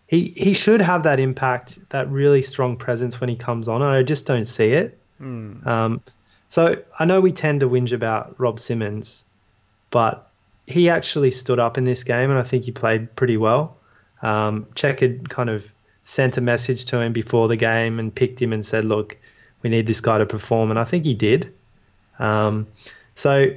he 0.05 0.25
he 0.37 0.53
should 0.53 0.81
have 0.81 1.01
that 1.01 1.19
impact, 1.19 1.79
that 1.89 2.07
really 2.11 2.43
strong 2.43 2.77
presence 2.77 3.19
when 3.19 3.27
he 3.27 3.35
comes 3.35 3.67
on. 3.67 3.81
I 3.81 4.03
just 4.03 4.27
don't 4.27 4.45
see 4.45 4.73
it. 4.73 4.99
Mm. 5.19 5.65
Um, 5.65 6.01
so 6.47 6.77
I 6.99 7.05
know 7.05 7.19
we 7.19 7.31
tend 7.31 7.61
to 7.61 7.67
whinge 7.67 7.91
about 7.91 8.35
Rob 8.39 8.59
Simmons, 8.59 9.25
but 9.89 10.29
he 10.67 10.91
actually 10.91 11.31
stood 11.31 11.57
up 11.57 11.79
in 11.79 11.85
this 11.85 12.03
game, 12.03 12.29
and 12.29 12.37
I 12.37 12.43
think 12.43 12.65
he 12.65 12.71
played 12.71 13.15
pretty 13.15 13.35
well. 13.35 13.77
Um, 14.21 14.67
Cheika 14.75 15.01
had 15.01 15.29
kind 15.29 15.49
of 15.49 15.73
sent 16.03 16.37
a 16.37 16.41
message 16.41 16.85
to 16.85 17.01
him 17.01 17.11
before 17.11 17.47
the 17.47 17.55
game 17.55 17.97
and 17.97 18.13
picked 18.13 18.39
him 18.39 18.53
and 18.53 18.63
said, 18.63 18.85
"Look, 18.85 19.17
we 19.63 19.71
need 19.71 19.87
this 19.87 20.01
guy 20.01 20.19
to 20.19 20.27
perform, 20.27 20.69
and 20.69 20.79
I 20.79 20.83
think 20.83 21.03
he 21.03 21.15
did. 21.15 21.51
Um, 22.19 22.67
so 23.15 23.55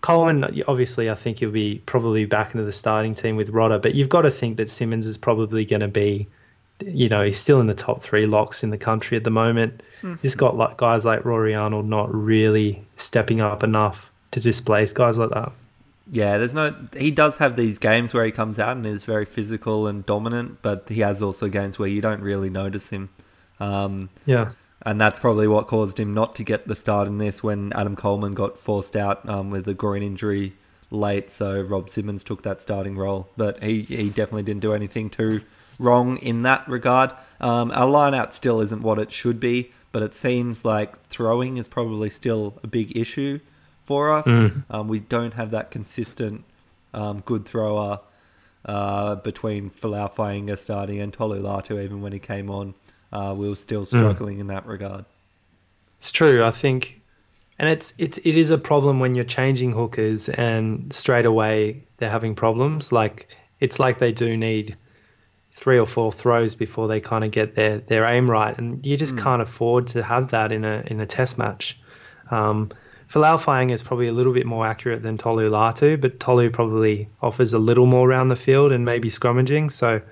Coleman, 0.00 0.62
obviously, 0.68 1.10
I 1.10 1.14
think 1.14 1.38
he'll 1.38 1.50
be 1.50 1.82
probably 1.86 2.26
back 2.26 2.54
into 2.54 2.64
the 2.64 2.72
starting 2.72 3.14
team 3.14 3.36
with 3.36 3.52
Rodda, 3.52 3.80
but 3.80 3.94
you've 3.94 4.08
got 4.08 4.22
to 4.22 4.30
think 4.30 4.56
that 4.58 4.68
Simmons 4.68 5.06
is 5.06 5.16
probably 5.16 5.64
going 5.64 5.80
to 5.80 5.88
be, 5.88 6.28
you 6.84 7.08
know, 7.08 7.22
he's 7.24 7.36
still 7.36 7.60
in 7.60 7.66
the 7.66 7.74
top 7.74 8.02
three 8.02 8.26
locks 8.26 8.62
in 8.62 8.70
the 8.70 8.78
country 8.78 9.16
at 9.16 9.24
the 9.24 9.30
moment. 9.30 9.82
Mm-hmm. 10.02 10.14
He's 10.22 10.34
got 10.34 10.56
like 10.56 10.76
guys 10.76 11.04
like 11.04 11.24
Rory 11.24 11.54
Arnold 11.54 11.86
not 11.86 12.14
really 12.14 12.84
stepping 12.96 13.40
up 13.40 13.64
enough 13.64 14.10
to 14.32 14.40
displace 14.40 14.92
guys 14.92 15.18
like 15.18 15.30
that. 15.30 15.52
Yeah, 16.12 16.38
there's 16.38 16.54
no. 16.54 16.72
He 16.96 17.10
does 17.10 17.38
have 17.38 17.56
these 17.56 17.78
games 17.78 18.14
where 18.14 18.24
he 18.24 18.30
comes 18.30 18.60
out 18.60 18.76
and 18.76 18.86
is 18.86 19.02
very 19.02 19.24
physical 19.24 19.88
and 19.88 20.06
dominant, 20.06 20.58
but 20.62 20.88
he 20.88 21.00
has 21.00 21.20
also 21.20 21.48
games 21.48 21.80
where 21.80 21.88
you 21.88 22.00
don't 22.00 22.20
really 22.20 22.48
notice 22.48 22.90
him. 22.90 23.08
Um, 23.58 24.10
yeah 24.24 24.52
and 24.86 25.00
that's 25.00 25.18
probably 25.18 25.48
what 25.48 25.66
caused 25.66 25.98
him 25.98 26.14
not 26.14 26.36
to 26.36 26.44
get 26.44 26.68
the 26.68 26.76
start 26.76 27.08
in 27.08 27.18
this 27.18 27.42
when 27.42 27.72
Adam 27.72 27.96
Coleman 27.96 28.34
got 28.34 28.56
forced 28.56 28.94
out 28.94 29.28
um, 29.28 29.50
with 29.50 29.66
a 29.66 29.74
groin 29.74 30.00
injury 30.00 30.52
late. 30.92 31.32
So 31.32 31.60
Rob 31.60 31.90
Simmons 31.90 32.22
took 32.22 32.42
that 32.42 32.62
starting 32.62 32.96
role, 32.96 33.28
but 33.36 33.60
he, 33.64 33.82
he 33.82 34.08
definitely 34.08 34.44
didn't 34.44 34.60
do 34.62 34.72
anything 34.72 35.10
too 35.10 35.42
wrong 35.80 36.18
in 36.18 36.42
that 36.42 36.66
regard. 36.68 37.10
Um, 37.40 37.72
our 37.72 37.88
lineout 37.88 38.32
still 38.32 38.60
isn't 38.60 38.82
what 38.82 39.00
it 39.00 39.10
should 39.10 39.40
be, 39.40 39.72
but 39.90 40.04
it 40.04 40.14
seems 40.14 40.64
like 40.64 41.04
throwing 41.08 41.56
is 41.56 41.66
probably 41.66 42.08
still 42.08 42.54
a 42.62 42.68
big 42.68 42.96
issue 42.96 43.40
for 43.82 44.12
us. 44.12 44.26
Mm. 44.26 44.62
Um, 44.70 44.86
we 44.86 45.00
don't 45.00 45.34
have 45.34 45.50
that 45.50 45.72
consistent 45.72 46.44
um, 46.94 47.24
good 47.26 47.44
thrower 47.44 47.98
uh, 48.64 49.16
between 49.16 49.68
Folau 49.68 50.14
Fainga'a 50.14 50.56
starting 50.56 51.00
and 51.00 51.12
Tolu 51.12 51.42
Latu 51.42 51.82
even 51.82 52.02
when 52.02 52.12
he 52.12 52.20
came 52.20 52.48
on 52.50 52.74
uh, 53.12 53.34
we 53.36 53.48
were 53.48 53.56
still 53.56 53.84
hmm. 53.84 53.98
struggling 53.98 54.38
mm. 54.38 54.40
in 54.40 54.46
that 54.48 54.66
regard. 54.66 55.04
It's 55.98 56.12
true. 56.12 56.44
I 56.44 56.50
think, 56.50 57.00
and 57.58 57.68
it's 57.68 57.94
it's 57.98 58.18
it 58.18 58.36
is 58.36 58.50
a 58.50 58.58
problem 58.58 59.00
when 59.00 59.14
you're 59.14 59.24
changing 59.24 59.72
hookers 59.72 60.28
and 60.28 60.92
straight 60.92 61.26
away 61.26 61.84
they're 61.98 62.10
having 62.10 62.34
problems. 62.34 62.92
Like 62.92 63.28
it's 63.60 63.78
like 63.78 63.98
they 63.98 64.12
do 64.12 64.36
need 64.36 64.76
three 65.52 65.78
or 65.78 65.86
four 65.86 66.12
throws 66.12 66.54
before 66.54 66.86
they 66.86 67.00
kind 67.00 67.24
of 67.24 67.30
get 67.30 67.54
their 67.54 67.78
their 67.78 68.04
aim 68.04 68.30
right, 68.30 68.56
and 68.56 68.84
you 68.84 68.96
just 68.96 69.16
mm. 69.16 69.22
can't 69.22 69.42
afford 69.42 69.88
to 69.88 70.02
have 70.02 70.30
that 70.30 70.52
in 70.52 70.64
a 70.64 70.84
in 70.86 71.00
a 71.00 71.06
test 71.06 71.38
match. 71.38 71.78
Um, 72.30 72.70
Folau 73.08 73.38
Fainga'a 73.38 73.72
is 73.72 73.82
probably 73.82 74.08
a 74.08 74.12
little 74.12 74.32
bit 74.32 74.46
more 74.46 74.66
accurate 74.66 75.02
than 75.02 75.16
Tolu 75.16 75.48
Latu, 75.48 76.00
but 76.00 76.18
Tolu 76.18 76.50
probably 76.50 77.08
offers 77.22 77.52
a 77.52 77.58
little 77.58 77.86
more 77.86 78.08
around 78.08 78.28
the 78.28 78.36
field 78.36 78.72
and 78.72 78.84
maybe 78.84 79.08
scrummaging. 79.08 79.70
So 79.70 80.02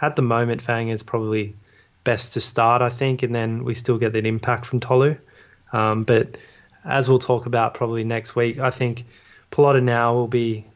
at 0.00 0.14
the 0.14 0.22
moment, 0.22 0.62
Fang 0.62 0.88
is 0.88 1.02
probably 1.02 1.54
best 2.04 2.34
to 2.34 2.40
start, 2.40 2.82
I 2.82 2.90
think, 2.90 3.22
and 3.22 3.34
then 3.34 3.64
we 3.64 3.74
still 3.74 3.98
get 3.98 4.12
that 4.12 4.26
impact 4.26 4.66
from 4.66 4.80
Tolu. 4.80 5.16
Um, 5.72 6.04
but 6.04 6.36
as 6.84 7.08
we'll 7.08 7.18
talk 7.18 7.46
about 7.46 7.74
probably 7.74 8.04
next 8.04 8.36
week, 8.36 8.58
I 8.58 8.70
think 8.70 9.04
Polota-Nau 9.50 10.14
will 10.14 10.28
be 10.28 10.66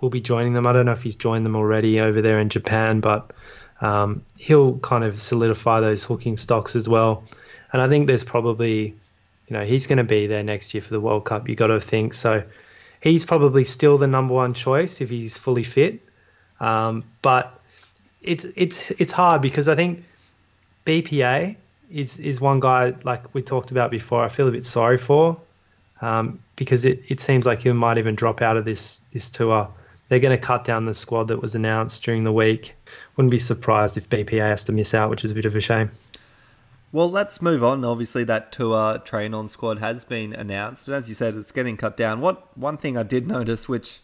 will 0.00 0.10
be 0.10 0.20
joining 0.20 0.52
them. 0.52 0.66
I 0.66 0.72
don't 0.72 0.86
know 0.86 0.92
if 0.92 1.02
he's 1.02 1.16
joined 1.16 1.44
them 1.46 1.56
already 1.56 2.00
over 2.00 2.20
there 2.20 2.38
in 2.38 2.50
Japan, 2.50 3.00
but 3.00 3.32
um, 3.80 4.22
he'll 4.36 4.78
kind 4.78 5.04
of 5.04 5.20
solidify 5.20 5.80
those 5.80 6.04
hooking 6.04 6.36
stocks 6.36 6.76
as 6.76 6.88
well. 6.88 7.24
And 7.72 7.80
I 7.80 7.88
think 7.88 8.06
there's 8.06 8.24
probably, 8.24 8.94
you 9.48 9.56
know, 9.56 9.64
he's 9.64 9.86
going 9.86 9.98
to 9.98 10.04
be 10.04 10.26
there 10.26 10.42
next 10.42 10.74
year 10.74 10.82
for 10.82 10.90
the 10.90 11.00
World 11.00 11.24
Cup. 11.24 11.48
You 11.48 11.56
got 11.56 11.68
to 11.68 11.80
think 11.80 12.14
so. 12.14 12.44
He's 13.00 13.24
probably 13.24 13.64
still 13.64 13.98
the 13.98 14.06
number 14.06 14.34
one 14.34 14.54
choice 14.54 15.00
if 15.00 15.10
he's 15.10 15.36
fully 15.36 15.64
fit. 15.64 16.00
Um, 16.60 17.04
but 17.22 17.58
it's 18.22 18.44
it's 18.56 18.90
it's 18.92 19.12
hard 19.12 19.42
because 19.42 19.68
I 19.68 19.76
think 19.76 20.04
BPA 20.86 21.56
is 21.90 22.18
is 22.18 22.40
one 22.40 22.60
guy 22.60 22.94
like 23.04 23.34
we 23.34 23.42
talked 23.42 23.70
about 23.70 23.90
before. 23.90 24.24
I 24.24 24.28
feel 24.28 24.48
a 24.48 24.52
bit 24.52 24.64
sorry 24.64 24.96
for 24.96 25.38
um, 26.00 26.40
because 26.56 26.84
it, 26.84 27.02
it 27.08 27.20
seems 27.20 27.44
like 27.44 27.62
he 27.62 27.72
might 27.72 27.98
even 27.98 28.14
drop 28.14 28.40
out 28.40 28.56
of 28.56 28.64
this 28.64 29.00
this 29.12 29.28
tour. 29.28 29.68
They're 30.08 30.20
going 30.20 30.38
to 30.38 30.42
cut 30.42 30.64
down 30.64 30.84
the 30.84 30.94
squad 30.94 31.28
that 31.28 31.42
was 31.42 31.56
announced 31.56 32.04
during 32.04 32.22
the 32.22 32.32
week. 32.32 32.74
Wouldn't 33.16 33.32
be 33.32 33.40
surprised 33.40 33.96
if 33.96 34.08
BPA 34.08 34.38
has 34.38 34.62
to 34.64 34.72
miss 34.72 34.94
out, 34.94 35.10
which 35.10 35.24
is 35.24 35.32
a 35.32 35.34
bit 35.34 35.46
of 35.46 35.56
a 35.56 35.60
shame. 35.60 35.90
Well, 36.92 37.10
let's 37.10 37.42
move 37.42 37.64
on. 37.64 37.84
Obviously, 37.84 38.22
that 38.24 38.52
tour 38.52 38.98
train 38.98 39.34
on 39.34 39.48
squad 39.48 39.78
has 39.80 40.04
been 40.04 40.32
announced, 40.32 40.86
and 40.86 40.94
as 40.96 41.08
you 41.08 41.16
said, 41.16 41.34
it's 41.34 41.50
getting 41.50 41.76
cut 41.76 41.96
down. 41.96 42.20
What 42.20 42.56
one 42.56 42.76
thing 42.76 42.96
I 42.96 43.02
did 43.02 43.26
notice, 43.26 43.68
which 43.68 44.00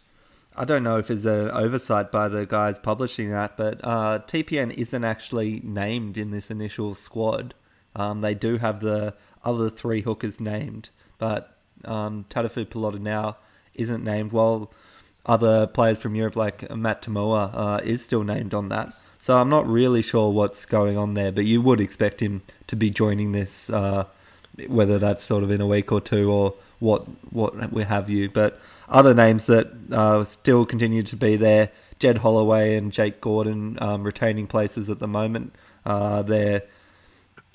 I 0.55 0.65
don't 0.65 0.83
know 0.83 0.97
if 0.97 1.09
it's 1.09 1.25
an 1.25 1.49
oversight 1.51 2.11
by 2.11 2.27
the 2.27 2.45
guys 2.45 2.77
publishing 2.77 3.31
that, 3.31 3.57
but 3.57 3.79
uh, 3.83 4.19
TPN 4.27 4.71
isn't 4.73 5.03
actually 5.03 5.61
named 5.63 6.17
in 6.17 6.31
this 6.31 6.51
initial 6.51 6.93
squad. 6.95 7.53
Um, 7.95 8.21
they 8.21 8.33
do 8.35 8.57
have 8.57 8.79
the 8.79 9.15
other 9.43 9.69
three 9.69 10.01
hookers 10.01 10.39
named, 10.39 10.89
but 11.17 11.57
um, 11.85 12.25
Tatafu 12.29 12.65
Polota-Nau 12.65 13.33
isn't 13.73 14.03
named, 14.03 14.31
while 14.31 14.71
other 15.25 15.65
players 15.65 15.99
from 15.99 16.15
Europe 16.15 16.35
like 16.35 16.69
Matt 16.75 17.01
To'omua 17.01 17.51
uh, 17.53 17.81
is 17.83 18.03
still 18.03 18.23
named 18.23 18.53
on 18.53 18.69
that. 18.69 18.93
So 19.17 19.37
I'm 19.37 19.49
not 19.49 19.65
really 19.65 20.01
sure 20.01 20.31
what's 20.31 20.65
going 20.65 20.97
on 20.97 21.13
there, 21.13 21.31
but 21.31 21.45
you 21.45 21.61
would 21.61 21.79
expect 21.79 22.21
him 22.21 22.41
to 22.67 22.75
be 22.75 22.89
joining 22.89 23.31
this, 23.31 23.69
uh, 23.69 24.05
whether 24.67 24.99
that's 24.99 25.23
sort 25.23 25.43
of 25.43 25.49
in 25.51 25.61
a 25.61 25.67
week 25.67 25.91
or 25.91 26.01
two 26.01 26.29
or 26.31 26.55
what 26.79 27.03
what 27.31 27.55
have 27.87 28.09
you. 28.09 28.29
But 28.29 28.59
other 28.93 29.13
names 29.13 29.47
that 29.47 29.71
uh, 29.91 30.23
still 30.23 30.65
continue 30.65 31.03
to 31.03 31.15
be 31.15 31.35
there, 31.35 31.71
Jed 31.99 32.19
Holloway 32.19 32.75
and 32.75 32.91
Jake 32.91 33.19
Gordon 33.19 33.77
um, 33.81 34.03
retaining 34.03 34.47
places 34.47 34.89
at 34.89 34.99
the 34.99 35.07
moment. 35.07 35.53
Uh, 35.85 36.21
they're 36.21 36.63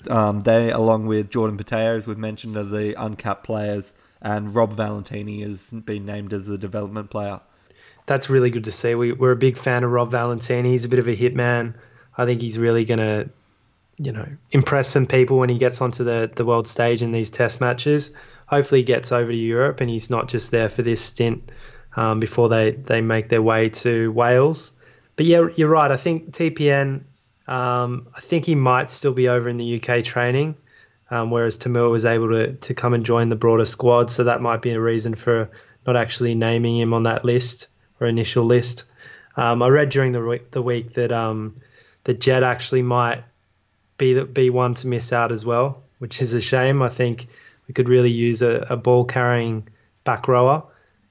um, 0.07 0.41
they, 0.43 0.71
along 0.71 1.07
with 1.07 1.29
Jordan 1.29 1.57
Petaia, 1.57 1.95
as 1.95 2.07
we've 2.07 2.17
mentioned, 2.17 2.55
are 2.55 2.63
the 2.63 2.93
uncapped 3.01 3.43
players, 3.43 3.93
and 4.21 4.55
Rob 4.55 4.75
Valetini 4.75 5.41
has 5.41 5.69
been 5.71 6.05
named 6.05 6.31
as 6.31 6.45
the 6.45 6.57
development 6.57 7.09
player. 7.09 7.41
That's 8.05 8.29
really 8.29 8.49
good 8.49 8.63
to 8.65 8.71
see. 8.71 8.95
We, 8.95 9.11
we're 9.11 9.31
a 9.31 9.37
big 9.37 9.57
fan 9.57 9.83
of 9.83 9.91
Rob 9.91 10.11
Valetini. 10.11 10.67
He's 10.67 10.85
a 10.85 10.89
bit 10.89 10.99
of 10.99 11.07
a 11.07 11.15
hitman. 11.15 11.73
I 12.17 12.25
think 12.25 12.41
he's 12.41 12.57
really 12.57 12.85
going 12.85 12.99
to, 12.99 13.29
you 13.97 14.11
know, 14.11 14.25
impress 14.51 14.89
some 14.89 15.05
people 15.05 15.37
when 15.37 15.49
he 15.49 15.57
gets 15.57 15.81
onto 15.81 16.03
the, 16.03 16.31
the 16.33 16.45
world 16.45 16.67
stage 16.67 17.01
in 17.01 17.11
these 17.11 17.29
test 17.29 17.59
matches 17.61 18.11
hopefully 18.49 18.81
he 18.81 18.85
gets 18.85 19.11
over 19.11 19.31
to 19.31 19.37
Europe 19.37 19.79
and 19.79 19.89
he's 19.89 20.09
not 20.09 20.27
just 20.27 20.49
there 20.49 20.69
for 20.69 20.81
this 20.81 21.01
stint 21.01 21.51
um, 21.95 22.19
before 22.19 22.49
they, 22.49 22.71
they 22.71 22.99
make 22.99 23.29
their 23.29 23.41
way 23.41 23.69
to 23.69 24.11
Wales. 24.11 24.71
But 25.15 25.27
yeah, 25.27 25.47
you're 25.55 25.69
right. 25.69 25.91
I 25.91 25.97
think 25.97 26.31
TPN, 26.31 27.03
um, 27.47 28.07
I 28.15 28.21
think 28.21 28.45
he 28.45 28.55
might 28.55 28.89
still 28.89 29.13
be 29.13 29.29
over 29.29 29.47
in 29.49 29.57
the 29.57 29.79
UK 29.79 30.03
training, 30.03 30.55
um, 31.11 31.29
whereas 31.29 31.59
To'omua 31.59 31.91
was 31.91 32.05
able 32.05 32.29
to, 32.29 32.53
to 32.53 32.73
come 32.73 32.95
and 32.95 33.05
join 33.05 33.29
the 33.29 33.35
broader 33.35 33.65
squad. 33.65 34.09
So 34.09 34.23
that 34.23 34.41
might 34.41 34.63
be 34.63 34.71
a 34.71 34.79
reason 34.79 35.13
for 35.13 35.51
not 35.85 35.95
actually 35.95 36.33
naming 36.33 36.77
him 36.77 36.93
on 36.93 37.03
that 37.03 37.23
list 37.23 37.67
or 37.99 38.07
initial 38.07 38.45
list. 38.45 38.85
Um, 39.37 39.61
I 39.61 39.67
read 39.67 39.89
during 39.89 40.11
the, 40.11 40.41
the 40.49 40.61
week 40.61 40.93
that 40.93 41.11
um, 41.11 41.61
that 42.05 42.19
Jed 42.19 42.43
actually 42.43 42.81
might 42.81 43.23
be 43.97 44.13
the, 44.15 44.25
be 44.25 44.49
one 44.49 44.73
to 44.75 44.87
miss 44.87 45.13
out 45.13 45.31
as 45.31 45.45
well, 45.45 45.83
which 45.99 46.21
is 46.21 46.33
a 46.33 46.41
shame. 46.41 46.81
I 46.81 46.89
think 46.89 47.27
we 47.69 47.73
could 47.73 47.87
really 47.87 48.09
use 48.09 48.41
a, 48.41 48.65
a 48.69 48.75
ball 48.75 49.05
carrying 49.05 49.69
back 50.03 50.27
rower. 50.27 50.63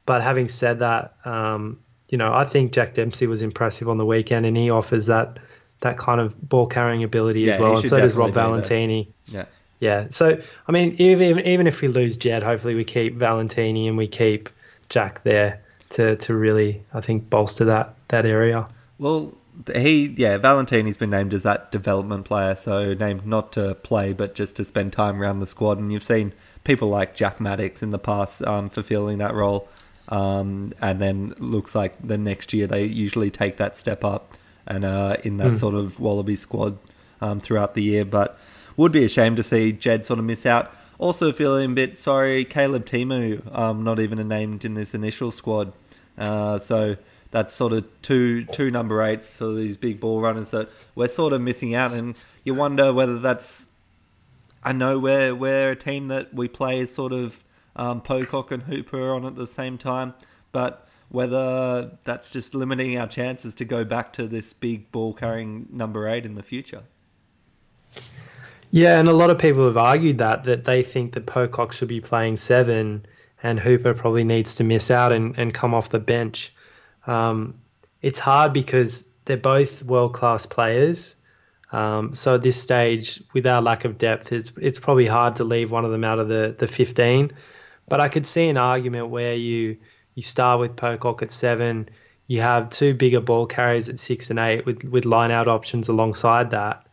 But 0.05 0.23
having 0.23 0.49
said 0.49 0.81
that, 0.81 1.15
um, 1.25 1.79
you 2.09 2.19
know, 2.19 2.35
I 2.35 2.43
think 2.45 2.73
Jack 2.73 2.95
Dempsey 2.95 3.29
was 3.29 3.43
impressive 3.43 3.89
on 3.89 3.97
the 3.97 4.05
weekend, 4.05 4.45
and 4.45 4.57
he 4.57 4.69
offers 4.69 5.07
that 5.07 5.39
that 5.81 5.97
kind 5.97 6.21
of 6.21 6.49
ball 6.49 6.67
carrying 6.67 7.05
ability 7.05 7.43
yeah, 7.43 7.55
as 7.55 7.61
well. 7.61 7.79
And 7.79 7.89
so 7.89 7.97
does 7.99 8.15
Rob 8.15 8.33
Valetini. 8.33 9.07
Yeah. 9.31 9.45
Yeah. 9.79 10.07
So 10.11 10.43
I 10.67 10.73
mean, 10.73 10.97
even 10.99 11.39
even 11.47 11.69
if 11.69 11.81
we 11.81 11.87
lose 11.87 12.17
Jed, 12.17 12.43
hopefully 12.43 12.75
we 12.75 12.85
keep 12.85 13.17
Valetini 13.17 13.87
and 13.87 13.97
we 13.97 14.09
keep 14.09 14.49
Jack 14.89 15.23
there 15.23 15.63
to 15.91 16.17
to 16.17 16.35
really, 16.35 16.83
I 16.93 17.01
think, 17.01 17.31
bolster 17.31 17.67
that 17.67 17.95
that 18.09 18.27
area. 18.27 18.67
Well, 18.99 19.33
he 19.75 20.15
yeah, 20.17 20.39
Valetini's 20.39 20.97
been 20.97 21.11
named 21.11 21.35
as 21.35 21.43
that 21.43 21.73
development 21.73 22.25
player, 22.25 22.55
so 22.55 22.95
named 22.95 23.27
not 23.27 23.53
to 23.53 23.75
play 23.77 24.13
but 24.13 24.35
just 24.35 24.57
to 24.57 24.65
spend 24.65 24.93
time 24.93 25.21
around 25.21 25.41
the 25.41 25.47
squad. 25.47 25.79
And 25.79 25.93
you've 25.93 26.03
seen 26.03 26.33
people 26.65 26.89
like 26.89 27.15
Jack 27.15 27.39
Maddocks 27.39 27.83
in 27.83 27.91
the 27.91 27.99
past 27.99 28.43
um, 28.43 28.69
fulfilling 28.69 29.19
that 29.19 29.35
role. 29.35 29.69
Um, 30.09 30.73
and 30.81 31.01
then 31.01 31.35
looks 31.39 31.75
like 31.75 31.95
the 32.07 32.17
next 32.17 32.55
year 32.55 32.67
they 32.67 32.85
usually 32.85 33.31
take 33.31 33.59
that 33.59 33.77
step 33.77 34.05
up 34.05 34.39
and 34.67 34.85
uh, 34.85 35.17
in 35.23 35.37
that 35.37 35.53
mm. 35.53 35.59
sort 35.59 35.75
of 35.75 36.01
Wallaby 36.01 36.35
squad 36.35 36.79
um, 37.21 37.41
throughout 37.41 37.75
the 37.75 37.83
year. 37.83 38.05
But 38.05 38.39
would 38.77 38.93
be 38.93 39.05
a 39.05 39.09
shame 39.09 39.37
to 39.37 39.43
see 39.43 39.73
Jed 39.73 40.07
sort 40.07 40.19
of 40.19 40.25
miss 40.25 40.47
out. 40.47 40.73
Also 40.99 41.31
feeling 41.33 41.73
a 41.73 41.75
bit 41.75 41.99
sorry, 41.99 42.45
Caleb 42.45 42.87
Timu 42.87 43.55
um, 43.57 43.85
not 43.85 44.01
even 44.01 44.27
named 44.27 44.65
in 44.65 44.75
this 44.75 44.95
initial 44.95 45.31
squad. 45.31 45.73
Uh, 46.17 46.59
so 46.59 46.97
that's 47.31 47.55
sort 47.55 47.73
of 47.73 47.87
two 48.03 48.45
two 48.45 48.71
number 48.71 49.03
eights, 49.03 49.27
so 49.27 49.55
these 49.55 49.77
big 49.77 50.01
ball 50.01 50.21
runners 50.21 50.51
that 50.51 50.71
we're 50.95 51.09
sort 51.09 51.33
of 51.33 51.41
missing 51.41 51.75
out, 51.75 51.93
and 51.93 52.17
you 52.45 52.55
wonder 52.55 52.93
whether 52.93 53.19
that's 53.19 53.69
I 54.63 54.73
know 54.73 54.99
we're 54.99 55.35
we're 55.35 55.71
a 55.73 55.77
team 55.77 56.09
that 56.09 56.35
we 56.35 56.49
play 56.49 56.85
sort 56.87 57.13
of 57.13 57.45
um, 57.77 58.01
Pocock 58.01 58.51
and 58.51 58.65
Hooper 58.65 59.13
on 59.13 59.25
at 59.25 59.37
the 59.37 59.47
same 59.47 59.79
time, 59.79 60.15
but 60.53 60.89
whether 61.11 61.99
that's 62.05 62.31
just 62.31 62.55
limiting 62.55 62.99
our 62.99 63.07
chances 63.07 63.55
to 63.55 63.65
go 63.65 63.85
back 63.85 64.13
to 64.15 64.27
this 64.27 64.53
big 64.53 64.91
ball 64.93 65.15
carrying 65.15 65.67
number 65.71 66.09
eight 66.09 66.27
in 66.27 66.35
the 66.35 66.43
future. 66.43 66.83
Yeah, 68.71 68.99
and 68.99 69.09
a 69.09 69.15
lot 69.15 69.31
of 69.31 69.39
people 69.39 69.65
have 69.65 69.79
argued 69.79 70.19
that 70.19 70.45
that 70.45 70.65
they 70.65 70.83
think 70.83 71.13
that 71.13 71.27
Pocock 71.27 71.73
should 71.73 71.89
be 71.89 72.01
playing 72.01 72.37
seven, 72.37 73.07
and 73.43 73.59
Hooper 73.59 73.95
probably 73.95 74.25
needs 74.25 74.55
to 74.57 74.65
miss 74.65 74.91
out 74.91 75.13
and, 75.13 75.39
and 75.39 75.55
come 75.55 75.73
off 75.73 75.89
the 75.89 75.99
bench. 75.99 76.53
Um, 77.09 77.55
it's 78.03 78.19
hard 78.19 78.53
because 78.53 79.05
they're 79.25 79.37
both 79.37 79.83
world 79.83 80.15
class 80.15 80.47
players. 80.47 81.17
Um, 81.73 82.15
so 82.15 82.37
at 82.37 82.43
this 82.43 82.61
stage, 82.61 83.23
with 83.33 83.47
our 83.47 83.61
lack 83.61 83.85
of 83.85 83.99
depth, 83.99 84.33
it's 84.33 84.53
it's 84.61 84.79
probably 84.79 85.07
hard 85.07 85.37
to 85.37 85.45
leave 85.45 85.71
one 85.71 85.85
of 85.85 85.91
them 85.91 86.05
out 86.05 86.19
of 86.19 86.29
the, 86.29 86.55
the 86.57 86.69
15. 86.69 87.33
But 87.89 88.01
I 88.01 88.09
could 88.09 88.27
see 88.27 88.49
an 88.49 88.57
argument 88.57 89.09
where 89.09 89.35
you 89.35 89.77
you 90.15 90.23
start 90.23 90.61
with 90.61 90.77
Pocock 90.77 91.23
at 91.23 91.31
seven, 91.31 91.89
you 92.27 92.41
have 92.41 92.71
two 92.71 92.95
bigger 92.95 93.21
ball 93.21 93.47
carriers 93.47 93.89
at 93.89 93.99
six 93.99 94.31
and 94.31 94.39
eight 94.39 94.67
with 94.67 94.85
with 94.85 95.05
line 95.05 95.31
out 95.31 95.49
options 95.49 95.89
alongside 95.89 96.51
that, 96.51 96.87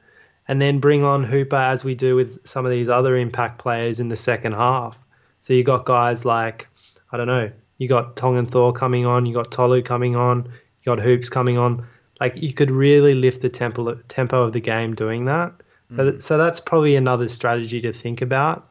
and 0.47 0.61
then 0.61 0.79
bring 0.79 1.03
on 1.03 1.23
Hooper 1.23 1.55
as 1.55 1.83
we 1.83 1.95
do 1.95 2.15
with 2.15 2.45
some 2.47 2.65
of 2.65 2.71
these 2.71 2.89
other 2.89 3.15
impact 3.17 3.59
players 3.59 3.99
in 3.99 4.09
the 4.09 4.15
second 4.15 4.53
half. 4.53 4.97
So 5.41 5.53
you 5.53 5.63
got 5.63 5.85
guys 5.85 6.25
like 6.25 6.67
I 7.11 7.17
don't 7.17 7.27
know, 7.27 7.51
you 7.77 7.87
got 7.87 8.15
Tongan 8.15 8.45
Thor 8.45 8.73
coming 8.73 9.05
on, 9.05 9.25
you 9.25 9.33
got 9.33 9.51
Tolu 9.51 9.81
coming 9.81 10.15
on, 10.15 10.45
you 10.45 10.95
got 10.95 10.99
Hoops 10.99 11.29
coming 11.29 11.57
on. 11.57 11.85
Like 12.19 12.41
you 12.41 12.53
could 12.53 12.71
really 12.71 13.13
lift 13.13 13.41
the 13.41 13.49
tempo 13.49 13.95
tempo 14.07 14.43
of 14.43 14.53
the 14.53 14.61
game 14.61 14.95
doing 14.95 15.25
that. 15.25 15.53
Mm. 15.91 16.21
So 16.21 16.37
that's 16.37 16.59
probably 16.59 16.95
another 16.95 17.27
strategy 17.27 17.81
to 17.81 17.91
think 17.91 18.21
about. 18.21 18.67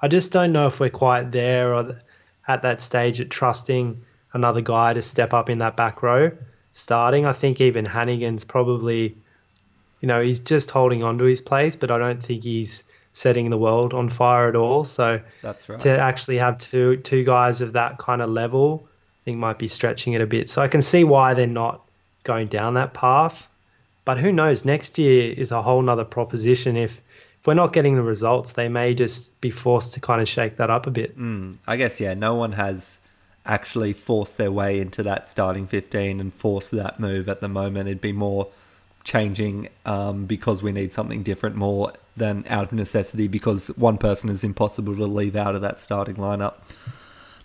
I 0.00 0.08
just 0.08 0.32
don't 0.32 0.52
know 0.52 0.66
if 0.66 0.80
we're 0.80 0.90
quite 0.90 1.32
there 1.32 1.74
or 1.74 1.96
at 2.48 2.60
that 2.62 2.80
stage 2.80 3.20
at 3.20 3.30
trusting 3.30 4.00
another 4.32 4.60
guy 4.60 4.92
to 4.92 5.02
step 5.02 5.32
up 5.32 5.48
in 5.48 5.58
that 5.58 5.76
back 5.76 6.02
row 6.02 6.32
starting. 6.72 7.26
I 7.26 7.32
think 7.32 7.60
even 7.60 7.86
Hanigan's 7.86 8.44
probably, 8.44 9.16
you 10.00 10.08
know, 10.08 10.20
he's 10.20 10.40
just 10.40 10.70
holding 10.70 11.02
on 11.02 11.18
to 11.18 11.24
his 11.24 11.40
place, 11.40 11.76
but 11.76 11.90
I 11.90 11.98
don't 11.98 12.22
think 12.22 12.42
he's 12.42 12.84
setting 13.12 13.50
the 13.50 13.58
world 13.58 13.92
on 13.92 14.08
fire 14.08 14.48
at 14.48 14.56
all. 14.56 14.84
So 14.84 15.20
that's 15.42 15.68
right. 15.68 15.80
To 15.80 15.90
actually 15.90 16.38
have 16.38 16.58
two 16.58 16.96
two 16.98 17.24
guys 17.24 17.60
of 17.60 17.74
that 17.74 17.98
kind 17.98 18.22
of 18.22 18.30
level, 18.30 18.84
I 18.86 19.24
think 19.24 19.38
might 19.38 19.58
be 19.58 19.68
stretching 19.68 20.14
it 20.14 20.20
a 20.20 20.26
bit. 20.26 20.48
So 20.48 20.62
I 20.62 20.68
can 20.68 20.82
see 20.82 21.04
why 21.04 21.34
they're 21.34 21.46
not 21.46 21.82
going 22.24 22.48
down 22.48 22.74
that 22.74 22.94
path. 22.94 23.46
But 24.04 24.18
who 24.18 24.32
knows? 24.32 24.64
Next 24.64 24.98
year 24.98 25.32
is 25.32 25.52
a 25.52 25.62
whole 25.62 25.82
nother 25.82 26.04
proposition. 26.04 26.76
If 26.76 27.00
if 27.40 27.46
we're 27.46 27.54
not 27.54 27.72
getting 27.72 27.96
the 27.96 28.02
results, 28.02 28.52
they 28.52 28.68
may 28.68 28.94
just 28.94 29.40
be 29.40 29.50
forced 29.50 29.94
to 29.94 30.00
kind 30.00 30.20
of 30.20 30.28
shake 30.28 30.56
that 30.56 30.70
up 30.70 30.86
a 30.86 30.90
bit. 30.90 31.18
Mm, 31.18 31.56
I 31.66 31.76
guess 31.76 32.00
yeah. 32.00 32.14
No 32.14 32.34
one 32.34 32.52
has 32.52 33.00
actually 33.44 33.92
forced 33.92 34.38
their 34.38 34.52
way 34.52 34.80
into 34.80 35.02
that 35.02 35.28
starting 35.28 35.66
fifteen 35.66 36.20
and 36.20 36.32
forced 36.32 36.70
that 36.72 36.98
move 36.98 37.28
at 37.28 37.40
the 37.40 37.48
moment. 37.48 37.88
It'd 37.88 38.00
be 38.00 38.12
more 38.12 38.48
changing 39.04 39.68
um, 39.84 40.26
because 40.26 40.62
we 40.62 40.72
need 40.72 40.92
something 40.92 41.22
different 41.24 41.56
more 41.56 41.92
than 42.16 42.44
out 42.48 42.64
of 42.64 42.72
necessity 42.72 43.28
because 43.28 43.68
one 43.68 43.98
person 43.98 44.28
is 44.28 44.44
impossible 44.44 44.96
to 44.96 45.06
leave 45.06 45.36
out 45.36 45.54
of 45.54 45.62
that 45.62 45.80
starting 45.80 46.16
lineup. 46.16 46.54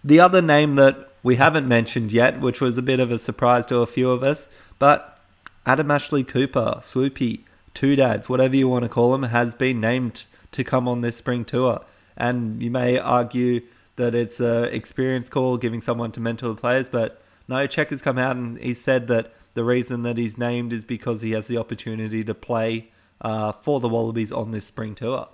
The 0.04 0.20
other 0.20 0.42
name 0.42 0.76
that 0.76 1.10
we 1.24 1.36
haven't 1.36 1.68
mentioned 1.68 2.12
yet, 2.12 2.40
which 2.40 2.62
was 2.62 2.78
a 2.78 2.82
bit 2.82 3.00
of 3.00 3.12
a 3.12 3.20
surprise 3.20 3.66
to 3.68 3.80
a 3.80 3.88
few 3.88 4.12
of 4.12 4.24
us, 4.24 4.50
but 4.80 5.20
Adam 5.66 5.92
Ashley 5.92 6.24
Cooper, 6.24 6.80
Swoopy, 6.82 7.42
Two 7.74 7.96
Dads, 7.96 8.28
whatever 8.28 8.56
you 8.56 8.68
want 8.68 8.84
to 8.84 8.90
call 8.90 9.14
him, 9.14 9.24
has 9.24 9.54
been 9.54 9.80
named 9.80 10.26
to 10.52 10.64
come 10.64 10.88
on 10.88 11.02
this 11.02 11.18
spring 11.18 11.46
tour. 11.46 11.82
And 12.16 12.62
you 12.64 12.72
may 12.72 12.98
argue 12.98 13.62
that 13.98 14.16
it's 14.16 14.40
a 14.40 14.64
experience 14.74 15.30
call, 15.30 15.58
giving 15.58 15.82
someone 15.82 16.12
to 16.14 16.20
mentor 16.20 16.50
the 16.50 16.56
players, 16.56 16.90
but 16.90 17.22
no, 17.48 17.68
Cheika 17.68 17.90
has 17.90 18.02
come 18.02 18.18
out 18.18 18.36
and 18.36 18.58
he 18.58 18.74
said 18.74 19.08
that 19.08 19.34
the 19.54 19.64
reason 19.64 20.04
that 20.04 20.18
he's 20.18 20.38
named 20.38 20.74
is 20.74 20.84
because 20.84 21.22
he 21.22 21.32
has 21.32 21.48
the 21.48 21.58
opportunity 21.58 22.24
to 22.24 22.34
play 22.34 22.90
uh, 23.22 23.52
for 23.52 23.80
the 23.80 23.90
Wallabies 23.90 24.32
on 24.32 24.52
this 24.52 24.66
spring 24.66 24.96
tour. 24.96 25.28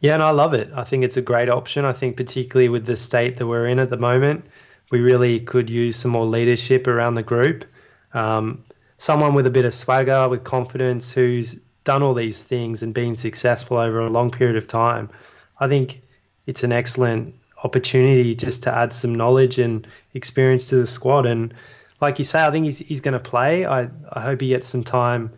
Yeah, 0.00 0.14
and 0.14 0.22
I 0.22 0.30
love 0.30 0.54
it. 0.54 0.70
I 0.74 0.84
think 0.84 1.04
it's 1.04 1.16
a 1.16 1.22
great 1.22 1.48
option. 1.48 1.84
I 1.84 1.92
think, 1.92 2.16
particularly 2.16 2.68
with 2.68 2.86
the 2.86 2.96
state 2.96 3.36
that 3.36 3.46
we're 3.46 3.66
in 3.66 3.78
at 3.78 3.90
the 3.90 3.98
moment, 3.98 4.46
we 4.90 5.00
really 5.00 5.40
could 5.40 5.68
use 5.68 5.96
some 5.96 6.10
more 6.10 6.26
leadership 6.26 6.86
around 6.86 7.14
the 7.14 7.22
group. 7.22 7.64
Um, 8.14 8.64
someone 8.96 9.34
with 9.34 9.46
a 9.46 9.50
bit 9.50 9.64
of 9.64 9.74
swagger, 9.74 10.28
with 10.28 10.42
confidence, 10.44 11.12
who's 11.12 11.60
done 11.84 12.02
all 12.02 12.14
these 12.14 12.42
things 12.42 12.82
and 12.82 12.92
been 12.92 13.16
successful 13.16 13.76
over 13.76 14.00
a 14.00 14.10
long 14.10 14.30
period 14.30 14.56
of 14.56 14.66
time. 14.66 15.10
I 15.58 15.68
think 15.68 16.00
it's 16.46 16.64
an 16.64 16.72
excellent 16.72 17.34
opportunity 17.62 18.34
just 18.34 18.62
to 18.64 18.74
add 18.74 18.92
some 18.92 19.14
knowledge 19.14 19.58
and 19.58 19.86
experience 20.14 20.68
to 20.68 20.76
the 20.76 20.86
squad. 20.86 21.26
And 21.26 21.54
like 22.00 22.18
you 22.18 22.24
say, 22.24 22.44
I 22.44 22.50
think 22.50 22.64
he's 22.64 22.78
he's 22.78 23.00
going 23.00 23.12
to 23.12 23.20
play. 23.20 23.66
I 23.66 23.88
I 24.10 24.20
hope 24.20 24.40
he 24.40 24.48
gets 24.48 24.68
some 24.68 24.84
time, 24.84 25.32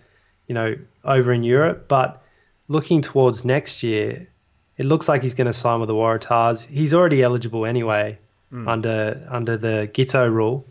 you 0.52 0.54
know, 0.54 0.76
over 1.02 1.32
in 1.32 1.42
Europe. 1.42 1.88
But 1.88 2.22
looking 2.68 3.00
towards 3.00 3.42
next 3.42 3.82
year, 3.82 4.28
it 4.76 4.84
looks 4.84 5.08
like 5.08 5.22
he's 5.22 5.32
going 5.32 5.46
to 5.46 5.54
sign 5.54 5.80
with 5.80 5.88
the 5.88 5.94
Waratahs. 5.94 6.66
He's 6.66 6.92
already 6.92 7.22
eligible 7.22 7.64
anyway 7.64 8.18
mm. 8.52 8.68
under 8.68 9.26
under 9.30 9.56
the 9.56 9.90
Giteau 9.94 10.30
rule. 10.30 10.66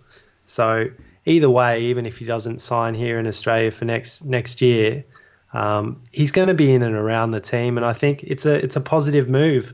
So 0.45 0.91
either 1.25 1.49
way, 1.49 1.81
even 1.85 2.05
if 2.05 2.19
he 2.19 2.25
doesn't 2.25 2.61
sign 2.61 2.93
here 2.93 3.17
in 3.17 3.25
Australia 3.25 3.71
for 3.71 3.85
next 3.85 4.23
next 4.23 4.61
year, 4.61 5.03
um, 5.51 6.03
he's 6.11 6.31
going 6.31 6.49
to 6.49 6.53
be 6.53 6.71
in 6.71 6.83
and 6.83 6.95
around 6.95 7.31
the 7.31 7.39
team, 7.39 7.77
and 7.77 7.85
I 7.85 7.93
think 7.93 8.23
it's 8.23 8.45
a 8.45 8.53
it's 8.53 8.75
a 8.75 8.81
positive 8.81 9.27
move. 9.29 9.73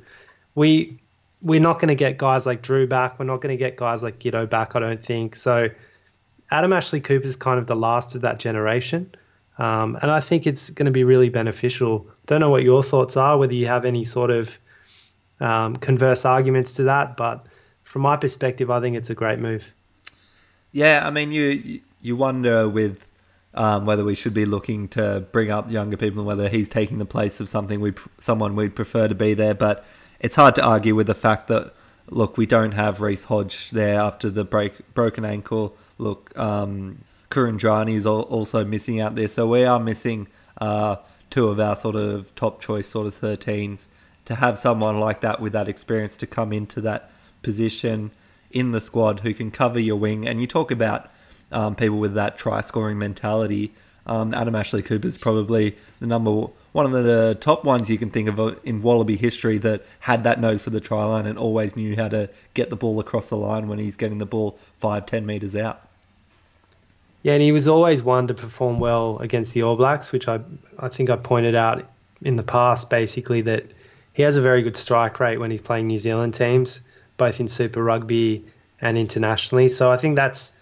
We 0.55 0.99
we're 1.41 1.59
not 1.59 1.79
going 1.81 1.89
to 1.89 1.95
get 1.95 2.17
guys 2.17 2.45
like 2.45 2.61
Drew 2.61 2.87
back. 2.87 3.19
We're 3.19 3.25
not 3.25 3.41
going 3.41 3.51
to 3.51 3.57
get 3.57 3.75
guys 3.75 4.03
like 4.03 4.19
Giteau 4.19 4.49
back. 4.49 4.77
I 4.77 4.79
don't 4.79 5.05
think 5.05 5.35
so. 5.35 5.69
Adam 6.49 6.71
Ashley 6.71 7.01
Cooper 7.01 7.27
is 7.27 7.35
kind 7.35 7.59
of 7.59 7.67
the 7.67 7.75
last 7.75 8.15
of 8.15 8.21
that 8.21 8.39
generation. 8.39 9.11
Um, 9.57 9.97
and 10.01 10.11
I 10.11 10.19
think 10.19 10.45
it's 10.45 10.69
going 10.69 10.85
to 10.85 10.91
be 10.91 11.03
really 11.03 11.29
beneficial. 11.29 12.07
Don't 12.27 12.41
know 12.41 12.49
what 12.49 12.63
your 12.63 12.83
thoughts 12.83 13.17
are, 13.17 13.37
whether 13.37 13.53
you 13.53 13.67
have 13.67 13.85
any 13.85 14.03
sort 14.03 14.29
of 14.29 14.57
um, 15.39 15.75
converse 15.77 16.25
arguments 16.25 16.73
to 16.73 16.83
that, 16.83 17.17
but 17.17 17.45
from 17.83 18.01
my 18.03 18.17
perspective, 18.17 18.69
I 18.69 18.79
think 18.81 18.95
it's 18.95 19.09
a 19.09 19.15
great 19.15 19.39
move. 19.39 19.71
Yeah, 20.71 21.05
I 21.05 21.09
mean, 21.09 21.31
you 21.31 21.81
you 22.01 22.15
wonder 22.15 22.69
with 22.69 23.03
um, 23.53 23.85
whether 23.85 24.03
we 24.03 24.13
should 24.13 24.33
be 24.33 24.45
looking 24.45 24.87
to 24.89 25.25
bring 25.31 25.49
up 25.49 25.71
younger 25.71 25.97
people 25.97 26.19
and 26.19 26.27
whether 26.27 26.49
he's 26.49 26.69
taking 26.69 26.99
the 26.99 27.05
place 27.05 27.39
of 27.39 27.49
something 27.49 27.79
we 27.79 27.93
someone 28.19 28.55
we'd 28.55 28.75
prefer 28.75 29.07
to 29.07 29.15
be 29.15 29.33
there. 29.33 29.55
But 29.55 29.85
it's 30.19 30.35
hard 30.35 30.55
to 30.55 30.63
argue 30.63 30.93
with 30.93 31.07
the 31.07 31.15
fact 31.15 31.47
that 31.47 31.73
look, 32.09 32.37
we 32.37 32.45
don't 32.45 32.73
have 32.73 33.01
Reece 33.01 33.25
Hodge 33.25 33.71
there 33.71 33.99
after 33.99 34.29
the 34.29 34.43
break 34.43 34.93
broken 34.93 35.25
ankle 35.25 35.75
look, 35.97 36.37
um, 36.37 36.99
Kuridrani 37.29 37.93
is 37.95 38.05
also 38.05 38.63
missing 38.63 38.99
out 38.99 39.15
there. 39.15 39.27
So 39.27 39.47
we 39.47 39.63
are 39.63 39.79
missing 39.79 40.27
uh, 40.59 40.97
two 41.29 41.47
of 41.47 41.59
our 41.59 41.75
sort 41.75 41.95
of 41.95 42.33
top 42.35 42.61
choice 42.61 42.87
sort 42.87 43.07
of 43.07 43.19
13s. 43.19 43.87
To 44.25 44.35
have 44.35 44.59
someone 44.59 44.99
like 44.99 45.21
that 45.21 45.39
with 45.39 45.53
that 45.53 45.69
experience 45.69 46.17
to 46.17 46.27
come 46.27 46.51
into 46.51 46.81
that 46.81 47.09
position 47.41 48.11
in 48.51 48.71
the 48.71 48.81
squad 48.81 49.21
who 49.21 49.33
can 49.33 49.51
cover 49.51 49.79
your 49.79 49.95
wing, 49.95 50.27
and 50.27 50.41
you 50.41 50.47
talk 50.47 50.69
about 50.69 51.09
um, 51.51 51.75
people 51.75 51.97
with 51.97 52.13
that 52.15 52.37
try 52.37 52.59
scoring 52.61 52.97
mentality. 52.97 53.73
Um, 54.05 54.33
Adam 54.33 54.55
Ashley 54.55 54.81
Cooper 54.81 55.07
is 55.07 55.17
probably 55.17 55.77
the 55.99 56.07
number 56.07 56.47
one 56.71 56.85
of 56.85 56.91
the 56.91 57.37
top 57.39 57.63
ones 57.63 57.89
you 57.89 57.97
can 57.97 58.09
think 58.09 58.29
of 58.29 58.39
uh, 58.39 58.55
in 58.63 58.81
Wallaby 58.81 59.17
history 59.17 59.57
that 59.59 59.85
had 60.01 60.23
that 60.23 60.39
nose 60.39 60.63
for 60.63 60.69
the 60.69 60.79
try 60.79 61.03
line 61.03 61.25
and 61.25 61.37
always 61.37 61.75
knew 61.75 61.95
how 61.95 62.07
to 62.09 62.29
get 62.53 62.69
the 62.69 62.75
ball 62.75 62.99
across 62.99 63.29
the 63.29 63.35
line 63.35 63.67
when 63.67 63.79
he's 63.79 63.97
getting 63.97 64.17
the 64.17 64.25
ball 64.25 64.57
five, 64.77 65.05
ten 65.05 65.25
meters 65.25 65.55
out. 65.55 65.86
Yeah, 67.27 67.33
and 67.33 67.41
he 67.43 67.51
was 67.51 67.67
always 67.67 68.01
one 68.01 68.27
to 68.27 68.33
perform 68.33 68.79
well 68.79 69.17
against 69.19 69.53
the 69.53 69.63
All 69.63 69.75
Blacks, 69.75 70.13
which 70.13 70.29
I 70.29 70.39
I 70.79 70.87
think 70.87 71.09
I 71.09 71.17
pointed 71.17 71.55
out 71.55 71.85
in 72.21 72.37
the 72.37 72.43
past, 72.43 72.89
basically 72.89 73.41
that 73.41 73.65
he 74.13 74.23
has 74.23 74.37
a 74.37 74.41
very 74.41 74.61
good 74.61 74.77
strike 74.77 75.19
rate 75.19 75.37
when 75.37 75.51
he's 75.51 75.59
playing 75.59 75.87
New 75.87 75.97
Zealand 75.97 76.35
teams, 76.35 76.79
both 77.17 77.41
in 77.41 77.49
Super 77.49 77.83
Rugby 77.83 78.45
and 78.79 78.97
internationally. 78.97 79.67
So 79.67 79.91
I 79.91 79.97
think 79.97 80.15
that's 80.15 80.53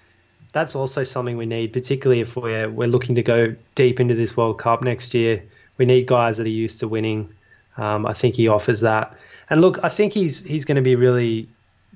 that's 0.53 0.75
also 0.75 1.03
something 1.03 1.37
we 1.37 1.45
need, 1.45 1.71
particularly 1.71 2.21
if 2.21 2.35
we're 2.35 2.67
we're 2.67 2.87
looking 2.87 3.13
to 3.13 3.21
go 3.21 3.55
deep 3.75 3.99
into 3.99 4.15
this 4.15 4.35
World 4.35 4.57
Cup 4.57 4.81
next 4.81 5.13
year. 5.13 5.43
We 5.77 5.85
need 5.85 6.07
guys 6.07 6.37
that 6.37 6.47
are 6.47 6.59
used 6.63 6.79
to 6.79 6.87
winning. 6.87 7.31
Um, 7.77 8.07
I 8.07 8.13
think 8.13 8.33
he 8.33 8.47
offers 8.47 8.81
that. 8.81 9.15
And 9.51 9.61
look, 9.61 9.83
I 9.83 9.89
think 9.89 10.13
he's 10.13 10.43
he's 10.43 10.65
going 10.65 10.77
to 10.77 10.81
be 10.81 10.95
really 10.95 11.47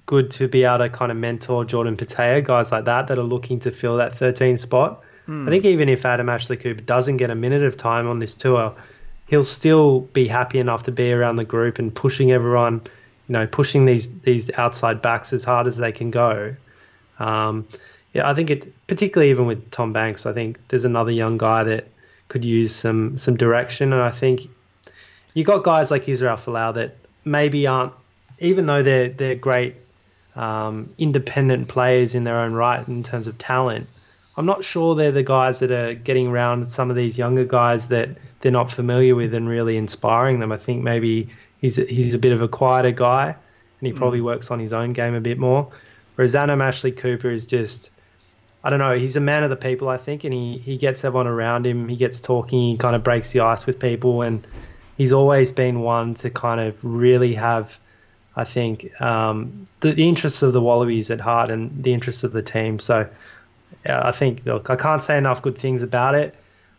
good 0.10 0.32
to 0.32 0.48
be 0.48 0.64
able 0.64 0.80
to 0.80 0.90
kind 0.90 1.12
of 1.12 1.18
mentor 1.20 1.64
Jordan 1.64 1.96
Petaia, 1.96 2.44
guys 2.44 2.72
like 2.72 2.86
that 2.86 3.06
that 3.06 3.20
are 3.20 3.30
looking 3.36 3.60
to 3.60 3.70
fill 3.70 3.98
that 3.98 4.16
13 4.16 4.58
spot. 4.58 5.04
Mm. 5.28 5.48
I 5.48 5.52
think 5.52 5.66
even 5.66 5.88
if 5.88 6.04
Adam 6.04 6.30
Ashley 6.30 6.58
Cooper 6.58 6.82
doesn't 6.82 7.18
get 7.18 7.30
a 7.30 7.36
minute 7.36 7.62
of 7.62 7.78
time 7.78 8.08
on 8.08 8.18
this 8.18 8.34
tour, 8.34 8.76
he'll 9.28 9.44
still 9.44 10.00
be 10.00 10.28
happy 10.28 10.58
enough 10.58 10.82
to 10.84 10.92
be 10.92 11.14
around 11.14 11.36
the 11.36 11.46
group 11.46 11.78
and 11.78 11.94
pushing 11.94 12.32
everyone, 12.32 12.82
you 13.28 13.34
know, 13.34 13.46
pushing 13.46 13.86
these 13.86 14.20
these 14.22 14.50
outside 14.58 15.00
backs 15.04 15.32
as 15.32 15.44
hard 15.44 15.68
as 15.68 15.78
they 15.78 15.92
can 15.92 16.10
go. 16.10 16.56
Um, 17.20 17.68
yeah, 18.12 18.28
I 18.28 18.34
think 18.34 18.50
it 18.50 18.88
particularly 18.88 19.30
even 19.30 19.46
with 19.46 19.70
Tom 19.70 19.94
Banks, 19.94 20.26
I 20.26 20.34
think 20.34 20.58
there's 20.70 20.86
another 20.86 21.12
young 21.12 21.38
guy 21.38 21.66
that 21.66 21.88
could 22.30 22.44
use 22.44 22.74
some 22.74 23.16
some 23.16 23.38
direction, 23.38 23.94
and 23.94 24.02
I 24.02 24.10
think 24.10 24.50
you 25.36 25.44
got 25.44 25.64
guys 25.64 25.92
like 25.92 26.10
Israel 26.10 26.38
Folau 26.38 26.74
that 26.74 26.98
maybe 27.26 27.68
aren't, 27.68 27.94
even 28.40 28.66
though 28.66 28.82
they're 28.82 29.10
they're 29.10 29.36
great 29.36 29.76
um, 30.40 30.94
independent 30.98 31.68
players 31.68 32.16
in 32.16 32.24
their 32.24 32.40
own 32.40 32.54
right 32.54 32.88
in 32.88 33.04
terms 33.04 33.28
of 33.28 33.38
talent. 33.38 33.88
I'm 34.38 34.46
not 34.46 34.64
sure 34.64 34.96
they're 34.96 35.12
the 35.12 35.22
guys 35.22 35.60
that 35.60 35.70
are 35.70 35.94
getting 35.94 36.28
around 36.28 36.66
some 36.68 36.90
of 36.90 36.96
these 36.96 37.18
younger 37.18 37.44
guys 37.44 37.90
that 37.90 38.10
they're 38.40 38.52
not 38.52 38.72
familiar 38.72 39.16
with 39.16 39.34
and 39.34 39.50
really 39.50 39.76
inspiring 39.76 40.40
them. 40.40 40.54
I 40.54 40.58
think 40.58 40.82
maybe 40.82 41.30
he's 41.60 41.76
he's 41.76 42.14
a 42.14 42.20
bit 42.20 42.32
of 42.32 42.42
a 42.42 42.48
quieter 42.48 42.92
guy 42.92 43.36
and 43.80 43.88
he 43.88 43.92
probably 43.92 44.20
mm. 44.20 44.26
works 44.26 44.50
on 44.50 44.60
his 44.60 44.72
own 44.72 44.94
game 44.94 45.14
a 45.14 45.20
bit 45.20 45.38
more. 45.38 45.70
Whereas 46.16 46.36
Adam 46.36 46.62
Ashley 46.62 46.94
Cooper 46.94 47.30
is 47.30 47.46
just 47.46 47.92
I 48.64 48.70
don't 48.70 48.80
know, 48.80 48.98
he's 48.98 49.18
a 49.18 49.22
man 49.22 49.44
of 49.44 49.50
the 49.50 49.56
people, 49.56 49.88
I 49.88 49.98
think, 49.98 50.24
and 50.26 50.34
he, 50.34 50.58
he 50.58 50.78
gets 50.78 51.04
everyone 51.04 51.28
around 51.28 51.66
him. 51.66 51.88
He 51.88 51.96
gets 51.96 52.20
talking, 52.20 52.72
he 52.72 52.78
kind 52.78 52.96
of 52.96 53.04
breaks 53.04 53.32
the 53.32 53.42
ice 53.42 53.66
with 53.66 53.80
people, 53.80 54.22
and 54.22 54.46
he's 54.98 55.14
always 55.14 55.52
been 55.52 55.80
one 55.80 56.14
to 56.16 56.30
kind 56.30 56.60
of 56.60 56.84
really 56.84 57.36
have, 57.36 57.80
I 58.36 58.44
think, 58.44 59.00
um, 59.02 59.66
the, 59.80 59.92
the, 59.92 60.08
interests 60.08 60.42
of 60.42 60.54
the 60.54 60.62
Wallabies 60.62 61.12
at 61.12 61.20
heart 61.20 61.50
and 61.50 61.84
the 61.84 61.94
interests 61.94 62.24
of 62.24 62.32
the 62.32 62.42
team. 62.42 62.80
So 62.80 63.10
yeah, 63.86 64.02
I 64.04 64.12
think, 64.12 64.46
look, 64.46 64.70
I 64.70 64.76
can't 64.76 65.02
say 65.02 65.18
enough 65.18 65.42
good 65.42 65.58
things 65.58 65.82
about 65.82 66.16
it. 66.16 66.36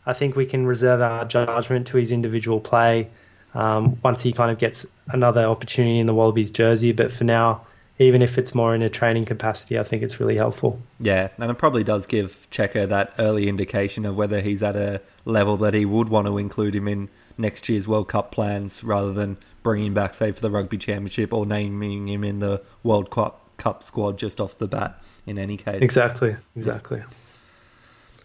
I 0.06 0.12
think 0.12 0.36
we 0.36 0.46
can 0.46 0.66
reserve 0.66 1.00
our 1.00 1.24
judgment 1.24 1.88
to 1.88 1.96
his 1.96 2.12
individual 2.12 2.60
play 2.60 3.08
um, 3.54 3.98
once 4.02 4.22
he 4.22 4.32
kind 4.32 4.50
of 4.50 4.58
gets 4.58 4.86
another 5.08 5.44
opportunity 5.44 5.98
in 5.98 6.06
the 6.06 6.14
Wallabies 6.14 6.50
jersey. 6.50 6.92
But 6.92 7.12
for 7.12 7.24
now, 7.24 7.66
even 7.98 8.22
if 8.22 8.38
it's 8.38 8.54
more 8.54 8.74
in 8.74 8.82
a 8.82 8.88
training 8.88 9.26
capacity, 9.26 9.78
I 9.78 9.84
think 9.84 10.02
it's 10.02 10.18
really 10.18 10.36
helpful. 10.36 10.80
Yeah, 10.98 11.28
and 11.36 11.50
it 11.50 11.58
probably 11.58 11.84
does 11.84 12.06
give 12.06 12.46
Cheika 12.50 12.88
that 12.88 13.12
early 13.18 13.46
indication 13.46 14.06
of 14.06 14.16
whether 14.16 14.40
he's 14.40 14.62
at 14.62 14.74
a 14.74 15.02
level 15.26 15.56
that 15.58 15.74
he 15.74 15.84
would 15.84 16.08
want 16.08 16.26
to 16.26 16.38
include 16.38 16.74
him 16.74 16.88
in 16.88 17.10
next 17.36 17.68
year's 17.68 17.86
World 17.86 18.08
Cup 18.08 18.32
plans 18.32 18.82
rather 18.82 19.12
than 19.12 19.36
bringing 19.62 19.88
him 19.88 19.94
back, 19.94 20.14
say, 20.14 20.32
for 20.32 20.40
the 20.40 20.50
Rugby 20.50 20.78
Championship 20.78 21.32
or 21.32 21.46
naming 21.46 22.08
him 22.08 22.24
in 22.24 22.38
the 22.38 22.62
World 22.82 23.10
Cup, 23.10 23.56
Cup 23.56 23.82
squad 23.82 24.18
just 24.18 24.40
off 24.40 24.56
the 24.58 24.68
bat 24.68 25.02
in 25.26 25.38
any 25.38 25.56
case. 25.56 25.82
Exactly, 25.82 26.36
exactly. 26.56 27.02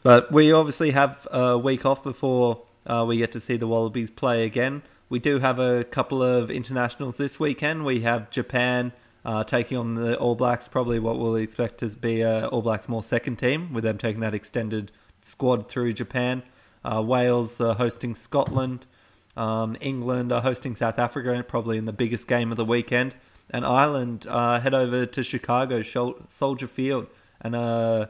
But 0.04 0.32
we 0.32 0.52
obviously 0.52 0.92
have 0.92 1.28
a 1.32 1.58
week 1.58 1.86
off 1.86 2.04
before 2.04 2.62
uh, 2.86 3.04
we 3.08 3.18
get 3.18 3.32
to 3.34 3.40
see 3.40 3.58
the 3.58 3.68
Wallabies 3.68 4.12
play 4.12 4.46
again. 4.46 4.84
We 5.10 5.20
do 5.20 5.40
have 5.40 5.60
a 5.60 5.84
couple 5.84 6.22
of 6.24 6.50
internationals 6.50 7.18
this 7.18 7.40
weekend. 7.40 7.86
We 7.86 8.02
have 8.02 8.30
Japan 8.30 8.94
uh, 9.24 9.44
taking 9.44 9.78
on 9.78 9.96
the 9.96 10.18
All 10.18 10.36
Blacks, 10.36 10.68
probably 10.68 11.00
what 11.00 11.18
we'll 11.18 11.36
expect 11.36 11.80
to 11.80 11.90
be 11.90 12.22
a 12.22 12.48
All 12.48 12.62
Blacks 12.62 12.88
more 12.88 13.04
second 13.04 13.38
team, 13.38 13.74
with 13.74 13.84
them 13.84 13.98
taking 13.98 14.22
that 14.22 14.34
extended 14.34 14.92
squad 15.22 15.68
through 15.68 15.94
Japan. 15.94 16.44
Uh, 16.84 17.02
Wales 17.02 17.60
uh, 17.60 17.74
hosting 17.74 18.14
Scotland. 18.14 18.86
Um, 19.38 19.76
England 19.82 20.32
are 20.32 20.42
hosting 20.42 20.76
South 20.76 20.98
Africa, 20.98 21.44
probably 21.48 21.78
in 21.78 21.86
the 21.86 21.94
biggest 21.94 22.28
game 22.28 22.52
of 22.52 22.58
the 22.58 22.66
weekend. 22.66 23.14
And 23.50 23.66
Ireland 23.66 24.26
uh, 24.28 24.60
head 24.60 24.74
over 24.74 25.06
to 25.06 25.24
Chicago, 25.24 25.84
Soldier 25.84 26.68
Field, 26.68 27.08
and 27.42 27.56
uh, 27.56 28.08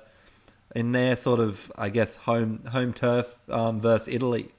in 0.76 0.92
their 0.92 1.16
sort 1.16 1.40
of, 1.40 1.72
I 1.78 1.90
guess, 1.90 2.16
home 2.16 2.64
home 2.66 2.94
turf 2.94 3.36
um, 3.50 3.82
versus 3.82 4.08
Italy. 4.08 4.50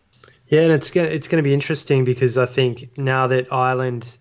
Yeah, 0.49 0.63
and 0.63 0.73
it's 0.73 0.91
gonna, 0.91 1.09
it's 1.09 1.29
going 1.29 1.43
to 1.43 1.49
be 1.49 1.55
interesting 1.55 2.05
because 2.05 2.39
I 2.39 2.47
think 2.47 2.97
now 2.99 3.27
that 3.29 3.53
Ireland 3.53 4.17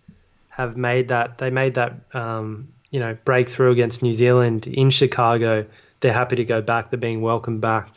have 0.55 0.77
made 0.77 1.09
that 1.09 1.37
they 1.37 1.49
made 1.49 1.73
that 1.73 1.93
um, 2.13 2.69
you 2.89 2.99
know 2.99 3.17
breakthrough 3.25 3.71
against 3.71 4.01
New 4.01 4.13
Zealand 4.13 4.67
in 4.67 4.89
Chicago. 4.89 5.65
They're 5.99 6.13
happy 6.13 6.37
to 6.37 6.45
go 6.45 6.61
back. 6.61 6.89
They're 6.89 6.99
being 6.99 7.21
welcomed 7.21 7.61
back 7.61 7.91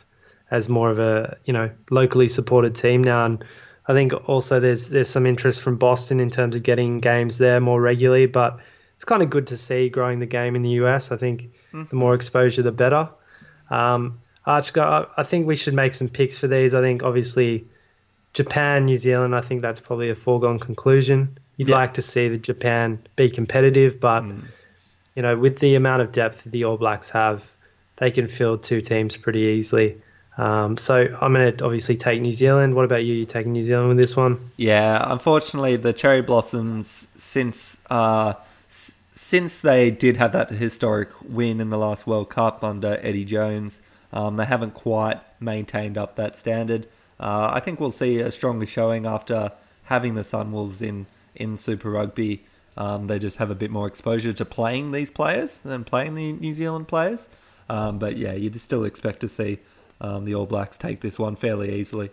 as 0.51 0.67
more 0.67 0.89
of 0.89 0.99
a 0.99 1.37
you 1.45 1.53
know 1.53 1.69
locally 1.89 2.27
supported 2.27 2.75
team 2.75 3.03
now. 3.03 3.25
And 3.25 3.43
I 3.89 3.93
think 3.93 4.13
also 4.29 4.59
there's 4.59 4.89
there's 4.89 5.09
some 5.09 5.25
interest 5.25 5.61
from 5.61 5.77
Boston 5.77 6.19
in 6.19 6.29
terms 6.29 6.55
of 6.55 6.61
getting 6.61 6.99
games 6.99 7.39
there 7.39 7.59
more 7.59 7.81
regularly. 7.81 8.27
But 8.27 8.59
it's 8.93 9.03
kind 9.03 9.23
of 9.23 9.31
good 9.31 9.47
to 9.47 9.57
see 9.57 9.89
growing 9.89 10.19
the 10.19 10.27
game 10.27 10.55
in 10.55 10.61
the 10.61 10.69
US. 10.81 11.11
I 11.11 11.17
think 11.17 11.49
mm-hmm. 11.73 11.85
the 11.89 11.95
more 11.95 12.13
exposure, 12.13 12.61
the 12.61 12.71
better. 12.71 13.09
Um, 13.71 14.21
I 14.45 14.61
think 14.61 15.47
we 15.47 15.55
should 15.55 15.73
make 15.73 15.95
some 15.95 16.07
picks 16.07 16.37
for 16.37 16.47
these. 16.47 16.75
I 16.75 16.81
think 16.81 17.01
obviously 17.01 17.65
Japan, 18.33 18.85
New 18.85 18.95
Zealand. 18.95 19.35
I 19.35 19.41
think 19.41 19.63
that's 19.63 19.79
probably 19.79 20.11
a 20.11 20.15
foregone 20.15 20.59
conclusion. 20.59 21.39
You'd 21.57 21.69
yeah. 21.69 21.75
like 21.75 21.95
to 21.95 22.03
see 22.03 22.29
the 22.29 22.37
Japan 22.37 23.01
be 23.15 23.31
competitive, 23.31 23.99
but 23.99 24.21
mm. 24.21 24.43
you 25.15 25.23
know, 25.23 25.35
with 25.35 25.57
the 25.59 25.73
amount 25.73 26.03
of 26.03 26.11
depth 26.11 26.43
the 26.45 26.63
All 26.63 26.77
Blacks 26.77 27.09
have, 27.09 27.51
they 27.97 28.11
can 28.11 28.27
field 28.27 28.61
two 28.61 28.81
teams 28.81 29.17
pretty 29.17 29.39
easily. 29.39 29.99
Um, 30.39 30.77
so 30.77 30.95
I'm 31.19 31.33
going 31.33 31.57
to 31.57 31.65
obviously 31.65 31.97
take 31.97 32.21
New 32.21 32.31
Zealand. 32.31 32.73
What 32.73 32.85
about 32.85 33.03
you? 33.03 33.13
You 33.13 33.25
taking 33.25 33.51
New 33.51 33.63
Zealand 33.63 33.89
with 33.89 33.97
this 33.97 34.15
one? 34.15 34.39
Yeah, 34.55 35.03
unfortunately, 35.11 35.75
the 35.75 35.91
Cherry 35.91 36.21
Blossoms 36.21 37.07
since 37.15 37.81
uh, 37.89 38.33
s- 38.67 38.95
since 39.11 39.59
they 39.59 39.91
did 39.91 40.15
have 40.17 40.31
that 40.31 40.49
historic 40.49 41.09
win 41.27 41.59
in 41.59 41.69
the 41.71 41.77
last 41.77 42.07
World 42.07 42.29
Cup 42.29 42.63
under 42.63 42.97
Eddie 43.01 43.25
Jones, 43.25 43.81
um, 44.13 44.37
they 44.37 44.45
haven't 44.45 44.73
quite 44.75 45.19
maintained 45.41 45.97
up 45.97 46.15
that 46.15 46.37
standard. 46.37 46.87
Uh, 47.19 47.51
I 47.53 47.59
think 47.59 47.81
we'll 47.81 47.91
see 47.91 48.19
a 48.21 48.31
stronger 48.31 48.65
showing 48.65 49.05
after 49.05 49.51
having 49.85 50.15
the 50.15 50.21
Sunwolves 50.21 50.81
in 50.81 51.05
in 51.35 51.57
Super 51.57 51.89
Rugby. 51.89 52.45
Um, 52.77 53.07
they 53.07 53.19
just 53.19 53.37
have 53.37 53.49
a 53.49 53.55
bit 53.55 53.71
more 53.71 53.87
exposure 53.87 54.31
to 54.31 54.45
playing 54.45 54.93
these 54.93 55.11
players 55.11 55.61
than 55.63 55.83
playing 55.83 56.15
the 56.15 56.31
New 56.31 56.53
Zealand 56.53 56.87
players. 56.87 57.27
Um, 57.69 57.99
but 57.99 58.15
yeah, 58.15 58.31
you'd 58.33 58.59
still 58.61 58.85
expect 58.85 59.19
to 59.19 59.27
see 59.27 59.59
um, 60.01 60.25
the 60.25 60.35
All 60.35 60.45
Blacks 60.45 60.77
take 60.77 61.01
this 61.01 61.19
one 61.19 61.35
fairly 61.35 61.75
easily. 61.75 62.11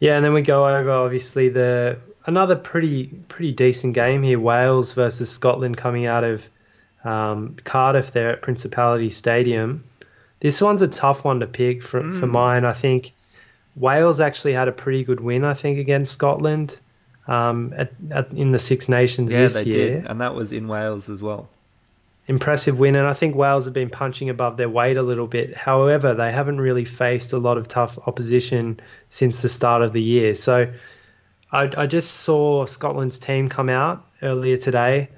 Yeah, 0.00 0.16
and 0.16 0.24
then 0.24 0.32
we 0.32 0.42
go 0.42 0.66
over 0.66 0.90
obviously 0.90 1.48
the 1.48 1.98
another 2.26 2.56
pretty 2.56 3.06
pretty 3.28 3.52
decent 3.52 3.94
game 3.94 4.22
here: 4.22 4.38
Wales 4.38 4.92
versus 4.92 5.30
Scotland 5.30 5.76
coming 5.76 6.06
out 6.06 6.24
of 6.24 6.48
um, 7.04 7.56
Cardiff 7.64 8.12
there 8.12 8.30
at 8.30 8.42
Principality 8.42 9.10
Stadium. 9.10 9.84
This 10.40 10.62
one's 10.62 10.82
a 10.82 10.88
tough 10.88 11.24
one 11.24 11.40
to 11.40 11.46
pick 11.46 11.82
for 11.82 12.02
mm. 12.02 12.18
for 12.18 12.26
mine. 12.26 12.64
I 12.64 12.74
think 12.74 13.12
Wales 13.76 14.20
actually 14.20 14.52
had 14.52 14.68
a 14.68 14.72
pretty 14.72 15.04
good 15.04 15.20
win. 15.20 15.44
I 15.44 15.54
think 15.54 15.78
against 15.78 16.12
Scotland 16.12 16.78
um, 17.26 17.72
at, 17.76 17.92
at, 18.10 18.30
in 18.32 18.52
the 18.52 18.58
Six 18.58 18.88
Nations 18.88 19.32
yeah, 19.32 19.38
this 19.38 19.54
they 19.54 19.64
year. 19.64 19.94
Did. 20.00 20.06
And 20.06 20.20
that 20.20 20.34
was 20.34 20.52
in 20.52 20.68
Wales 20.68 21.08
as 21.08 21.22
well. 21.22 21.48
Impressive 22.28 22.78
win, 22.78 22.94
and 22.94 23.06
I 23.06 23.14
think 23.14 23.34
Wales 23.34 23.64
have 23.64 23.74
been 23.74 23.88
punching 23.90 24.28
above 24.28 24.56
their 24.58 24.68
weight 24.68 24.98
a 24.98 25.02
little 25.02 25.26
bit. 25.26 25.56
However, 25.56 26.14
they 26.14 26.30
haven't 26.30 26.60
really 26.60 26.84
faced 26.84 27.32
a 27.32 27.38
lot 27.38 27.56
of 27.56 27.66
tough 27.66 27.98
opposition 28.06 28.80
since 29.08 29.42
the 29.42 29.48
start 29.48 29.82
of 29.82 29.94
the 29.94 30.02
year. 30.02 30.34
So 30.34 30.70
I, 31.50 31.70
I 31.76 31.86
just 31.86 32.14
saw 32.14 32.66
Scotland's 32.66 33.18
team 33.18 33.48
come 33.48 33.70
out 33.70 34.06
earlier 34.22 34.58
today. 34.58 35.08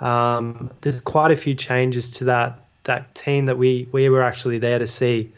Um, 0.00 0.70
there's 0.80 1.00
quite 1.00 1.30
a 1.30 1.36
few 1.36 1.54
changes 1.54 2.10
to 2.12 2.24
that 2.24 2.64
that 2.84 3.14
team 3.14 3.46
that 3.46 3.58
we, 3.58 3.86
we 3.92 4.08
were 4.08 4.22
actually 4.22 4.58
there 4.58 4.78
to 4.78 4.86
see 4.86 5.32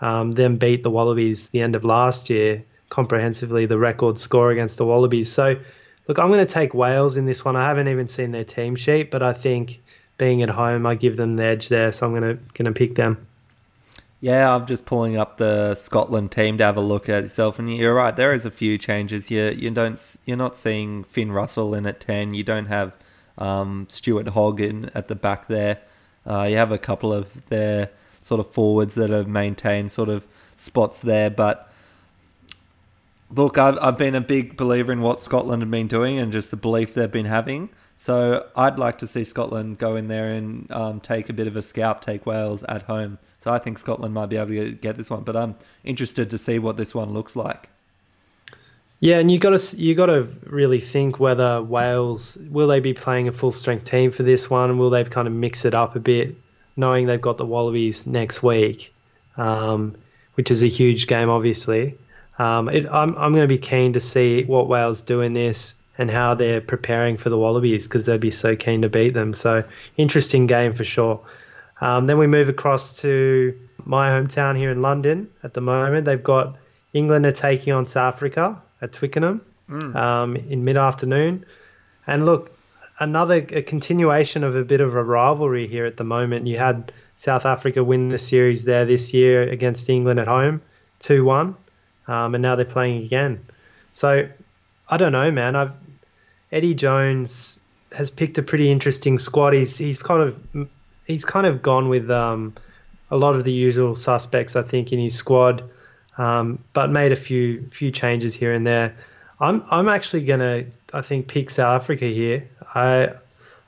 um, 0.00 0.32
them 0.32 0.56
beat 0.56 0.82
the 0.82 0.90
Wallabies 0.90 1.50
the 1.50 1.60
end 1.60 1.76
of 1.76 1.84
last 1.84 2.28
year 2.30 2.64
comprehensively 2.88 3.66
the 3.66 3.78
record 3.78 4.18
score 4.18 4.50
against 4.50 4.78
the 4.78 4.84
Wallabies. 4.84 5.30
So, 5.30 5.56
look, 6.06 6.18
I'm 6.18 6.28
going 6.28 6.44
to 6.44 6.52
take 6.52 6.74
Wales 6.74 7.16
in 7.16 7.26
this 7.26 7.44
one. 7.44 7.56
I 7.56 7.66
haven't 7.66 7.88
even 7.88 8.08
seen 8.08 8.32
their 8.32 8.44
team 8.44 8.76
sheet, 8.76 9.10
but 9.10 9.22
I 9.22 9.32
think 9.32 9.80
being 10.18 10.42
at 10.42 10.50
home, 10.50 10.86
I 10.86 10.94
give 10.94 11.16
them 11.16 11.36
the 11.36 11.44
edge 11.44 11.68
there. 11.68 11.92
So 11.92 12.06
I'm 12.06 12.20
going 12.20 12.64
to 12.64 12.72
pick 12.72 12.94
them. 12.94 13.26
Yeah, 14.20 14.54
I'm 14.54 14.66
just 14.66 14.86
pulling 14.86 15.16
up 15.16 15.36
the 15.36 15.74
Scotland 15.74 16.32
team 16.32 16.56
to 16.58 16.64
have 16.64 16.76
a 16.76 16.80
look 16.80 17.08
at 17.08 17.24
itself, 17.24 17.58
and 17.58 17.74
you're 17.74 17.94
right. 17.94 18.16
There 18.16 18.32
is 18.32 18.46
a 18.46 18.50
few 18.50 18.78
changes. 18.78 19.30
You 19.30 19.50
you 19.50 19.70
don't 19.70 20.00
you're 20.24 20.38
not 20.38 20.56
seeing 20.56 21.04
Finn 21.04 21.32
Russell 21.32 21.74
in 21.74 21.86
at 21.86 22.00
ten. 22.00 22.32
You 22.32 22.42
don't 22.42 22.66
have 22.66 22.94
um, 23.36 23.86
Stuart 23.90 24.28
Hogg 24.28 24.60
in 24.60 24.90
at 24.94 25.08
the 25.08 25.14
back 25.14 25.48
there. 25.48 25.82
Uh, 26.26 26.46
you 26.50 26.56
have 26.56 26.72
a 26.72 26.78
couple 26.78 27.12
of 27.12 27.46
their 27.50 27.90
sort 28.22 28.40
of 28.40 28.50
forwards 28.50 28.94
that 28.94 29.10
have 29.10 29.28
maintained 29.28 29.92
sort 29.92 30.08
of 30.08 30.26
spots 30.56 31.00
there, 31.00 31.30
but 31.30 31.70
look, 33.30 33.58
I've, 33.58 33.78
I've 33.80 33.98
been 33.98 34.14
a 34.14 34.20
big 34.20 34.56
believer 34.56 34.92
in 34.92 35.00
what 35.00 35.22
Scotland 35.22 35.62
have 35.62 35.70
been 35.70 35.86
doing 35.86 36.18
and 36.18 36.32
just 36.32 36.50
the 36.50 36.56
belief 36.56 36.94
they've 36.94 37.10
been 37.10 37.26
having. 37.26 37.68
So 37.98 38.46
I'd 38.54 38.78
like 38.78 38.98
to 38.98 39.06
see 39.06 39.24
Scotland 39.24 39.78
go 39.78 39.96
in 39.96 40.08
there 40.08 40.32
and 40.32 40.70
um, 40.70 41.00
take 41.00 41.28
a 41.28 41.32
bit 41.32 41.46
of 41.46 41.56
a 41.56 41.62
scalp, 41.62 42.02
take 42.02 42.26
Wales 42.26 42.62
at 42.64 42.82
home. 42.82 43.18
So 43.38 43.50
I 43.52 43.58
think 43.58 43.78
Scotland 43.78 44.12
might 44.12 44.26
be 44.26 44.36
able 44.36 44.48
to 44.48 44.72
get 44.72 44.96
this 44.96 45.08
one, 45.08 45.22
but 45.22 45.36
I'm 45.36 45.54
interested 45.84 46.28
to 46.30 46.38
see 46.38 46.58
what 46.58 46.76
this 46.76 46.94
one 46.94 47.12
looks 47.12 47.36
like. 47.36 47.68
Yeah, 49.00 49.18
and 49.18 49.30
you 49.30 49.38
got 49.38 49.58
to 49.58 49.76
you 49.76 49.94
got 49.94 50.06
to 50.06 50.26
really 50.44 50.80
think 50.80 51.20
whether 51.20 51.62
Wales 51.62 52.38
will 52.50 52.66
they 52.66 52.80
be 52.80 52.94
playing 52.94 53.28
a 53.28 53.32
full 53.32 53.52
strength 53.52 53.84
team 53.84 54.10
for 54.10 54.22
this 54.22 54.48
one? 54.48 54.78
Will 54.78 54.90
they 54.90 55.04
kind 55.04 55.28
of 55.28 55.34
mix 55.34 55.64
it 55.64 55.74
up 55.74 55.96
a 55.96 56.00
bit, 56.00 56.34
knowing 56.76 57.06
they've 57.06 57.20
got 57.20 57.36
the 57.36 57.44
Wallabies 57.44 58.06
next 58.06 58.42
week, 58.42 58.94
um, 59.36 59.94
which 60.34 60.50
is 60.50 60.62
a 60.62 60.68
huge 60.68 61.06
game, 61.06 61.28
obviously. 61.28 61.98
Um, 62.38 62.70
it, 62.70 62.86
I'm 62.86 63.14
I'm 63.16 63.32
going 63.32 63.44
to 63.44 63.48
be 63.48 63.58
keen 63.58 63.92
to 63.92 64.00
see 64.00 64.44
what 64.44 64.66
Wales 64.66 65.02
do 65.02 65.20
in 65.20 65.34
this 65.34 65.74
and 65.98 66.10
how 66.10 66.34
they're 66.34 66.60
preparing 66.60 67.16
for 67.16 67.30
the 67.30 67.38
Wallabies 67.38 67.86
because 67.86 68.06
they'd 68.06 68.20
be 68.20 68.30
so 68.30 68.56
keen 68.56 68.82
to 68.82 68.88
beat 68.88 69.14
them. 69.14 69.34
So 69.34 69.64
interesting 69.96 70.46
game 70.46 70.74
for 70.74 70.84
sure. 70.84 71.20
Um, 71.80 72.06
then 72.06 72.18
we 72.18 72.26
move 72.26 72.48
across 72.48 73.00
to 73.00 73.58
my 73.84 74.10
hometown 74.10 74.56
here 74.56 74.70
in 74.70 74.82
London. 74.82 75.30
At 75.42 75.54
the 75.54 75.60
moment, 75.60 76.04
they've 76.04 76.22
got 76.22 76.56
England 76.92 77.26
are 77.26 77.32
taking 77.32 77.72
on 77.72 77.86
South 77.86 78.14
Africa 78.14 78.62
at 78.80 78.92
Twickenham 78.92 79.42
mm. 79.68 79.94
um, 79.94 80.36
in 80.36 80.64
mid 80.64 80.76
afternoon. 80.76 81.44
And 82.06 82.24
look, 82.24 82.56
another 82.98 83.46
a 83.50 83.62
continuation 83.62 84.44
of 84.44 84.56
a 84.56 84.64
bit 84.64 84.80
of 84.80 84.94
a 84.94 85.02
rivalry 85.02 85.66
here 85.66 85.84
at 85.86 85.96
the 85.96 86.04
moment. 86.04 86.46
You 86.46 86.58
had 86.58 86.92
South 87.14 87.46
Africa 87.46 87.82
win 87.82 88.08
the 88.08 88.18
series 88.18 88.64
there 88.64 88.84
this 88.84 89.12
year 89.12 89.42
against 89.42 89.88
England 89.88 90.20
at 90.20 90.28
home, 90.28 90.62
two 90.98 91.24
one, 91.24 91.56
um, 92.06 92.34
and 92.34 92.42
now 92.42 92.56
they're 92.56 92.64
playing 92.64 93.04
again. 93.04 93.44
So 93.92 94.28
I 94.88 94.96
don't 94.96 95.12
know, 95.12 95.30
man. 95.30 95.56
I've 95.56 95.76
Eddie 96.52 96.74
Jones 96.74 97.60
has 97.92 98.10
picked 98.10 98.38
a 98.38 98.42
pretty 98.42 98.70
interesting 98.70 99.18
squad. 99.18 99.52
He's 99.52 99.76
he's 99.78 99.98
kind 99.98 100.22
of 100.22 100.68
he's 101.06 101.24
kind 101.24 101.46
of 101.46 101.62
gone 101.62 101.88
with 101.88 102.10
um, 102.10 102.54
a 103.10 103.16
lot 103.16 103.34
of 103.34 103.44
the 103.44 103.52
usual 103.52 103.96
suspects, 103.96 104.56
I 104.56 104.62
think, 104.62 104.92
in 104.92 104.98
his 104.98 105.14
squad, 105.14 105.62
um, 106.18 106.58
but 106.72 106.90
made 106.90 107.12
a 107.12 107.16
few 107.16 107.68
few 107.70 107.90
changes 107.90 108.34
here 108.34 108.52
and 108.52 108.66
there. 108.66 108.94
I'm 109.40 109.64
I'm 109.70 109.88
actually 109.88 110.24
gonna 110.24 110.64
I 110.92 111.02
think 111.02 111.28
pick 111.28 111.50
South 111.50 111.82
Africa 111.82 112.06
here. 112.06 112.48
I 112.74 113.10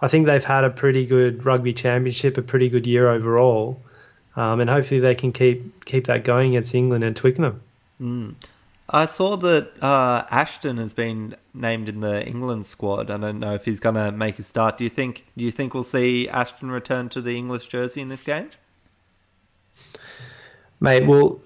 I 0.01 0.09
think 0.09 0.27
they've 0.27 0.45
had 0.45 0.65
a 0.65 0.71
pretty 0.71 1.07
good 1.07 1.45
rugby 1.45 1.73
championship, 1.73 2.39
a 2.39 2.43
pretty 2.43 2.69
good 2.69 2.87
year 2.87 3.09
overall, 3.09 3.81
um, 4.37 4.61
and 4.61 4.71
hopefully 4.71 5.01
they 5.01 5.15
can 5.15 5.33
keep 5.33 5.85
keep 5.85 6.07
that 6.07 6.25
going 6.25 6.55
against 6.55 6.75
England 6.75 7.05
and 7.05 7.17
Twickenham. 7.17 7.61
Mm. 8.01 8.35
I 8.91 9.05
saw 9.05 9.37
that 9.37 9.83
uh, 9.83 10.25
Ashton 10.31 10.79
has 10.79 10.95
been 10.95 11.37
named 11.53 11.91
in 11.91 12.01
the 12.01 12.27
England 12.27 12.65
squad. 12.65 13.11
I 13.11 13.19
don't 13.19 13.39
know 13.39 13.55
if 13.55 13.67
he's 13.67 13.81
going 13.81 13.97
to 13.97 14.11
make 14.13 14.39
a 14.39 14.43
start. 14.43 14.79
Do 14.79 14.85
you 14.85 14.91
think? 14.91 15.27
Do 15.37 15.45
you 15.45 15.51
think 15.51 15.75
we'll 15.75 15.85
see 15.85 16.29
Ashton 16.29 16.71
return 16.71 17.11
to 17.11 17.21
the 17.21 17.37
English 17.37 17.69
jersey 17.69 18.01
in 18.01 18.09
this 18.09 18.23
game? 18.23 18.51
Mate, 20.81 21.07
well, 21.07 21.41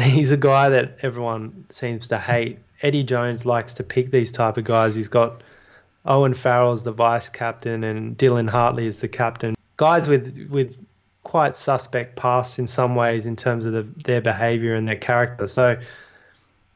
he's 0.00 0.30
a 0.30 0.36
guy 0.36 0.68
that 0.68 0.98
everyone 1.02 1.66
seems 1.70 2.08
to 2.08 2.18
hate. 2.18 2.58
Eddie 2.82 3.02
Jones 3.02 3.44
likes 3.44 3.74
to 3.74 3.82
pick 3.82 4.10
these 4.10 4.30
type 4.30 4.56
of 4.56 4.64
guys. 4.64 4.94
He's 4.94 5.08
got 5.08 5.42
Owen 6.04 6.34
Farrell 6.34 6.72
as 6.72 6.84
the 6.84 6.92
vice 6.92 7.28
captain 7.28 7.82
and 7.82 8.16
Dylan 8.16 8.48
Hartley 8.48 8.86
as 8.86 9.00
the 9.00 9.08
captain. 9.08 9.56
Guys 9.78 10.06
with 10.06 10.48
with 10.48 10.76
quite 11.24 11.56
suspect 11.56 12.14
pasts 12.14 12.58
in 12.58 12.68
some 12.68 12.94
ways 12.94 13.26
in 13.26 13.34
terms 13.34 13.64
of 13.64 13.72
the, 13.72 13.82
their 14.04 14.20
behaviour 14.20 14.74
and 14.76 14.86
their 14.86 14.94
character. 14.96 15.48
So 15.48 15.76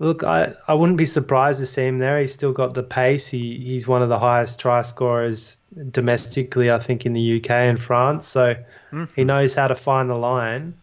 Look, 0.00 0.22
I, 0.22 0.54
I 0.68 0.74
wouldn't 0.74 0.98
be 0.98 1.06
surprised 1.06 1.60
to 1.60 1.66
see 1.66 1.84
him 1.84 1.98
there. 1.98 2.20
He's 2.20 2.32
still 2.32 2.52
got 2.52 2.74
the 2.74 2.82
pace. 2.82 3.26
He 3.26 3.58
he's 3.58 3.88
one 3.88 4.02
of 4.02 4.08
the 4.08 4.18
highest 4.18 4.60
try 4.60 4.82
scorers 4.82 5.56
domestically, 5.90 6.70
I 6.70 6.78
think, 6.78 7.04
in 7.04 7.12
the 7.12 7.38
UK 7.38 7.50
and 7.50 7.80
France. 7.80 8.26
So 8.26 8.54
mm-hmm. 8.54 9.04
he 9.16 9.24
knows 9.24 9.54
how 9.54 9.68
to 9.68 9.74
find 9.74 10.08
the 10.08 10.14
line. 10.14 10.74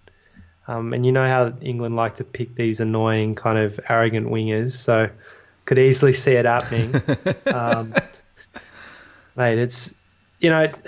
Um, 0.67 0.93
and 0.93 1.05
you 1.05 1.11
know 1.11 1.27
how 1.27 1.53
England 1.61 1.95
like 1.95 2.15
to 2.15 2.23
pick 2.23 2.55
these 2.55 2.79
annoying, 2.79 3.35
kind 3.35 3.57
of 3.57 3.79
arrogant 3.87 4.27
wingers. 4.27 4.71
So 4.71 5.09
could 5.65 5.79
easily 5.79 6.13
see 6.13 6.33
it 6.33 6.45
happening. 6.45 6.95
um, 7.45 7.93
mate, 9.35 9.59
it's 9.59 9.99
you 10.39 10.49
know, 10.49 10.61
it's, 10.61 10.81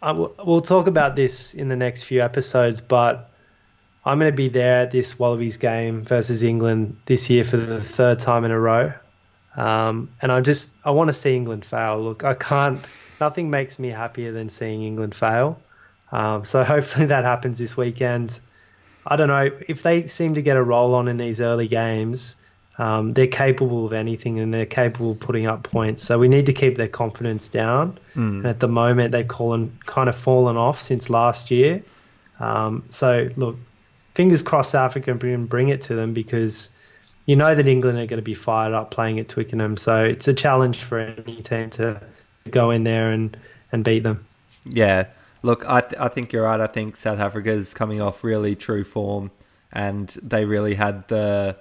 I, 0.00 0.12
we'll 0.12 0.62
talk 0.62 0.86
about 0.86 1.16
this 1.16 1.54
in 1.54 1.68
the 1.68 1.76
next 1.76 2.04
few 2.04 2.22
episodes, 2.22 2.80
but 2.80 3.27
I'm 4.08 4.18
going 4.18 4.32
to 4.32 4.36
be 4.36 4.48
there 4.48 4.80
at 4.80 4.90
this 4.90 5.18
Wallabies 5.18 5.58
game 5.58 6.02
versus 6.02 6.42
England 6.42 6.96
this 7.04 7.28
year 7.28 7.44
for 7.44 7.58
the 7.58 7.78
third 7.78 8.18
time 8.18 8.44
in 8.44 8.50
a 8.50 8.58
row. 8.58 8.92
Um, 9.54 10.08
and 10.22 10.32
I 10.32 10.40
just 10.40 10.72
I 10.82 10.92
want 10.92 11.08
to 11.08 11.12
see 11.12 11.36
England 11.36 11.66
fail. 11.66 12.02
Look, 12.02 12.24
I 12.24 12.32
can't. 12.32 12.80
Nothing 13.20 13.50
makes 13.50 13.78
me 13.78 13.88
happier 13.88 14.32
than 14.32 14.48
seeing 14.48 14.82
England 14.82 15.14
fail. 15.14 15.60
Um, 16.10 16.46
so 16.46 16.64
hopefully 16.74 17.06
that 17.06 17.24
happens 17.24 17.58
this 17.58 17.76
weekend. 17.76 18.40
I 19.06 19.16
don't 19.16 19.28
know 19.28 19.50
if 19.68 19.82
they 19.82 20.06
seem 20.06 20.34
to 20.34 20.42
get 20.42 20.56
a 20.56 20.62
roll 20.62 20.94
on 20.94 21.08
in 21.08 21.18
these 21.18 21.40
early 21.40 21.68
games. 21.68 22.36
Um, 22.78 23.12
they're 23.12 23.26
capable 23.26 23.84
of 23.84 23.92
anything 23.92 24.38
and 24.38 24.54
they're 24.54 24.64
capable 24.64 25.10
of 25.10 25.20
putting 25.20 25.46
up 25.46 25.64
points. 25.64 26.02
So 26.02 26.18
we 26.18 26.28
need 26.28 26.46
to 26.46 26.52
keep 26.54 26.78
their 26.78 26.88
confidence 26.88 27.48
down. 27.48 27.98
Mm. 28.14 28.38
And 28.38 28.46
at 28.46 28.60
the 28.60 28.68
moment, 28.68 29.12
they've 29.12 29.28
fallen, 29.28 29.78
kind 29.84 30.08
of 30.08 30.16
fallen 30.16 30.56
off 30.56 30.80
since 30.80 31.10
last 31.10 31.50
year. 31.50 31.82
Um, 32.38 32.84
so 32.88 33.28
look, 33.36 33.56
fingers 34.18 34.42
crossed 34.42 34.74
Africa 34.74 35.16
can 35.16 35.46
bring 35.46 35.68
it 35.68 35.80
to 35.82 35.94
them 35.94 36.12
because 36.12 36.70
you 37.26 37.36
know 37.36 37.54
that 37.54 37.68
England 37.68 37.98
are 37.98 38.06
going 38.06 38.18
to 38.18 38.22
be 38.22 38.34
fired 38.34 38.74
up 38.74 38.90
playing 38.90 39.20
at 39.20 39.28
Twickenham. 39.28 39.76
So 39.76 40.02
it's 40.02 40.26
a 40.26 40.34
challenge 40.34 40.78
for 40.78 40.98
any 40.98 41.40
team 41.40 41.70
to 41.70 42.02
go 42.50 42.72
in 42.72 42.82
there 42.82 43.12
and, 43.12 43.36
and 43.70 43.84
beat 43.84 44.02
them. 44.02 44.26
Yeah. 44.64 45.06
Look, 45.42 45.64
I, 45.68 45.82
th- 45.82 46.00
I 46.00 46.08
think 46.08 46.32
you're 46.32 46.42
right. 46.42 46.60
I 46.60 46.66
think 46.66 46.96
South 46.96 47.20
Africa 47.20 47.50
is 47.50 47.74
coming 47.74 48.00
off 48.00 48.24
really 48.24 48.56
true 48.56 48.82
form, 48.82 49.30
and 49.70 50.08
they 50.20 50.44
really 50.44 50.74
had 50.74 51.06
the 51.06 51.56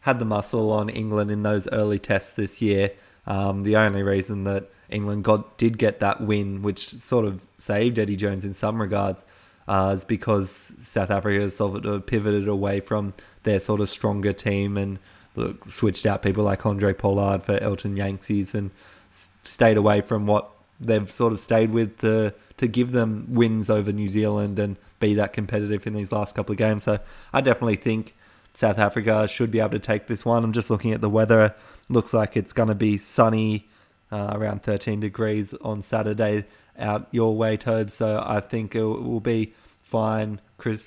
had 0.00 0.18
the 0.18 0.24
muscle 0.24 0.72
on 0.72 0.88
England 0.88 1.30
in 1.30 1.42
those 1.42 1.68
early 1.68 1.98
tests 1.98 2.30
this 2.30 2.62
year. 2.62 2.92
Um, 3.26 3.64
the 3.64 3.76
only 3.76 4.02
reason 4.02 4.44
that 4.44 4.70
England 4.88 5.24
got 5.24 5.58
did 5.58 5.76
get 5.76 6.00
that 6.00 6.22
win, 6.22 6.62
which 6.62 6.88
sort 6.88 7.26
of 7.26 7.44
saved 7.58 7.98
Eddie 7.98 8.16
Jones 8.16 8.46
in 8.46 8.54
some 8.54 8.80
regards, 8.80 9.26
uh, 9.68 9.92
is 9.94 10.04
because 10.04 10.50
South 10.50 11.10
Africa 11.10 11.40
has 11.40 11.56
sort 11.56 11.84
of 11.84 12.06
pivoted 12.06 12.48
away 12.48 12.80
from 12.80 13.12
their 13.44 13.60
sort 13.60 13.80
of 13.80 13.88
stronger 13.88 14.32
team 14.32 14.76
and 14.76 14.98
look, 15.36 15.64
switched 15.66 16.06
out 16.06 16.22
people 16.22 16.42
like 16.42 16.64
Andre 16.64 16.94
Pollard 16.94 17.42
for 17.42 17.58
Elton 17.62 17.94
Jantjies 17.94 18.54
and 18.54 18.70
stayed 19.10 19.76
away 19.76 20.00
from 20.00 20.26
what 20.26 20.50
they've 20.80 21.10
sort 21.10 21.32
of 21.32 21.40
stayed 21.40 21.70
with 21.70 21.98
to 21.98 22.34
to 22.56 22.66
give 22.66 22.92
them 22.92 23.26
wins 23.28 23.70
over 23.70 23.92
New 23.92 24.08
Zealand 24.08 24.58
and 24.58 24.76
be 24.98 25.14
that 25.14 25.32
competitive 25.32 25.86
in 25.86 25.92
these 25.92 26.10
last 26.10 26.34
couple 26.34 26.52
of 26.52 26.58
games. 26.58 26.84
So 26.84 26.98
I 27.32 27.40
definitely 27.40 27.76
think 27.76 28.16
South 28.52 28.78
Africa 28.78 29.28
should 29.28 29.52
be 29.52 29.60
able 29.60 29.70
to 29.70 29.78
take 29.78 30.08
this 30.08 30.24
one. 30.24 30.42
I'm 30.42 30.52
just 30.52 30.68
looking 30.68 30.92
at 30.92 31.00
the 31.00 31.08
weather. 31.08 31.54
Looks 31.88 32.12
like 32.12 32.36
it's 32.36 32.52
going 32.52 32.68
to 32.68 32.74
be 32.74 32.98
sunny, 32.98 33.68
uh, 34.10 34.32
around 34.32 34.64
13 34.64 34.98
degrees 34.98 35.54
on 35.54 35.82
Saturday 35.82 36.46
out 36.78 37.08
your 37.10 37.36
way, 37.36 37.56
Toad. 37.56 37.90
So 37.92 38.22
I 38.24 38.40
think 38.40 38.74
it 38.74 38.84
will 38.84 39.20
be 39.20 39.54
fine, 39.82 40.40
crisp 40.58 40.86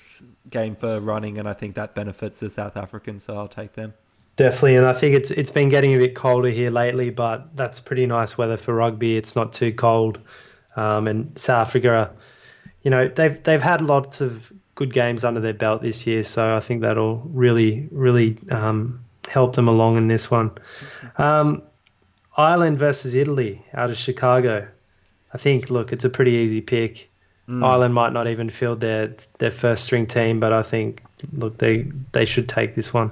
game 0.50 0.76
for 0.76 1.00
running, 1.00 1.38
and 1.38 1.48
I 1.48 1.54
think 1.54 1.74
that 1.74 1.94
benefits 1.94 2.40
the 2.40 2.50
South 2.50 2.76
Africans. 2.76 3.24
So 3.24 3.36
I'll 3.36 3.48
take 3.48 3.72
them. 3.74 3.94
Definitely, 4.36 4.76
and 4.76 4.86
I 4.86 4.94
think 4.94 5.14
it's 5.14 5.30
it's 5.30 5.50
been 5.50 5.68
getting 5.68 5.94
a 5.94 5.98
bit 5.98 6.14
colder 6.14 6.48
here 6.48 6.70
lately, 6.70 7.10
but 7.10 7.54
that's 7.54 7.80
pretty 7.80 8.06
nice 8.06 8.38
weather 8.38 8.56
for 8.56 8.74
rugby. 8.74 9.16
It's 9.16 9.36
not 9.36 9.52
too 9.52 9.74
cold, 9.74 10.20
um, 10.74 11.06
and 11.06 11.38
South 11.38 11.68
Africa, 11.68 12.12
you 12.82 12.90
know, 12.90 13.08
they've 13.08 13.42
they've 13.42 13.62
had 13.62 13.82
lots 13.82 14.20
of 14.20 14.52
good 14.74 14.92
games 14.92 15.22
under 15.22 15.40
their 15.40 15.52
belt 15.52 15.82
this 15.82 16.06
year, 16.06 16.24
so 16.24 16.56
I 16.56 16.60
think 16.60 16.80
that'll 16.80 17.16
really 17.16 17.88
really 17.90 18.38
um, 18.50 19.04
help 19.28 19.54
them 19.54 19.68
along 19.68 19.98
in 19.98 20.08
this 20.08 20.30
one. 20.30 20.52
Um, 21.18 21.62
Ireland 22.36 22.78
versus 22.78 23.14
Italy 23.14 23.64
out 23.74 23.90
of 23.90 23.98
Chicago. 23.98 24.68
I 25.32 25.38
think, 25.38 25.70
look, 25.70 25.92
it's 25.92 26.04
a 26.04 26.10
pretty 26.10 26.32
easy 26.32 26.60
pick. 26.60 27.10
Mm. 27.48 27.64
Ireland 27.64 27.94
might 27.94 28.12
not 28.12 28.28
even 28.28 28.50
field 28.50 28.80
their 28.80 29.14
their 29.38 29.50
first 29.50 29.84
string 29.84 30.06
team, 30.06 30.40
but 30.40 30.52
I 30.52 30.62
think, 30.62 31.02
look, 31.32 31.58
they 31.58 31.90
they 32.12 32.24
should 32.24 32.48
take 32.48 32.74
this 32.74 32.94
one. 32.94 33.10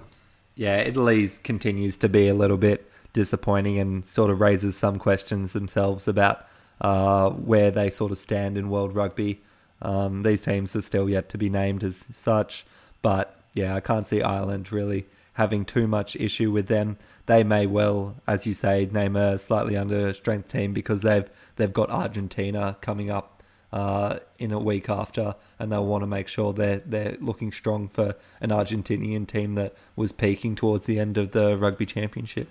Yeah, 0.55 0.77
Italy 0.79 1.31
continues 1.43 1.97
to 1.99 2.09
be 2.09 2.29
a 2.29 2.35
little 2.35 2.57
bit 2.57 2.91
disappointing 3.13 3.79
and 3.79 4.07
sort 4.07 4.31
of 4.31 4.41
raises 4.41 4.77
some 4.77 4.99
questions 4.99 5.53
themselves 5.53 6.07
about 6.07 6.47
uh, 6.81 7.31
where 7.31 7.71
they 7.71 7.91
sort 7.91 8.13
of 8.13 8.19
stand 8.19 8.57
in 8.57 8.71
world 8.71 8.95
rugby. 8.95 9.41
Um, 9.83 10.23
these 10.23 10.43
teams 10.43 10.77
are 10.77 10.83
still 10.83 11.09
yet 11.09 11.29
to 11.31 11.39
be 11.39 11.49
named 11.49 11.83
as 11.83 11.97
such, 11.97 12.67
but 13.03 13.37
yeah, 13.55 13.75
I 13.75 13.81
can't 13.81 14.07
see 14.07 14.23
Ireland 14.23 14.71
really 14.71 15.07
having 15.41 15.65
too 15.65 15.89
much 15.89 16.17
issue 16.17 16.51
with 16.53 16.67
them. 16.67 16.99
They 17.25 17.43
may 17.43 17.67
well, 17.67 18.17
as 18.27 18.47
you 18.47 18.53
say, 18.53 18.87
name 18.93 19.17
a 19.17 19.39
slightly 19.39 19.75
under 19.75 20.13
strength 20.13 20.49
team 20.49 20.75
because 20.75 21.01
they've 21.01 21.29
they've 21.57 21.73
got 21.73 21.89
Argentina 21.89 22.77
coming 22.83 23.11
up 23.11 23.43
uh, 23.73 24.19
in 24.39 24.53
a 24.53 24.59
week 24.59 24.91
after, 24.91 25.35
and 25.59 25.73
they'll 25.73 25.87
want 25.87 26.03
to 26.03 26.07
make 26.07 26.29
sure 26.29 26.53
they're 26.53 26.83
they're 26.85 27.17
looking 27.21 27.53
strong 27.53 27.89
for 27.89 28.17
an 28.43 28.51
Argentinian 28.51 29.27
team 29.27 29.55
that 29.55 29.75
was 29.97 30.13
peaking 30.13 30.57
towards 30.57 30.87
the 30.87 30.99
end 30.99 31.17
of 31.17 31.33
the 31.33 31.57
rugby 31.57 31.87
championship. 31.87 32.49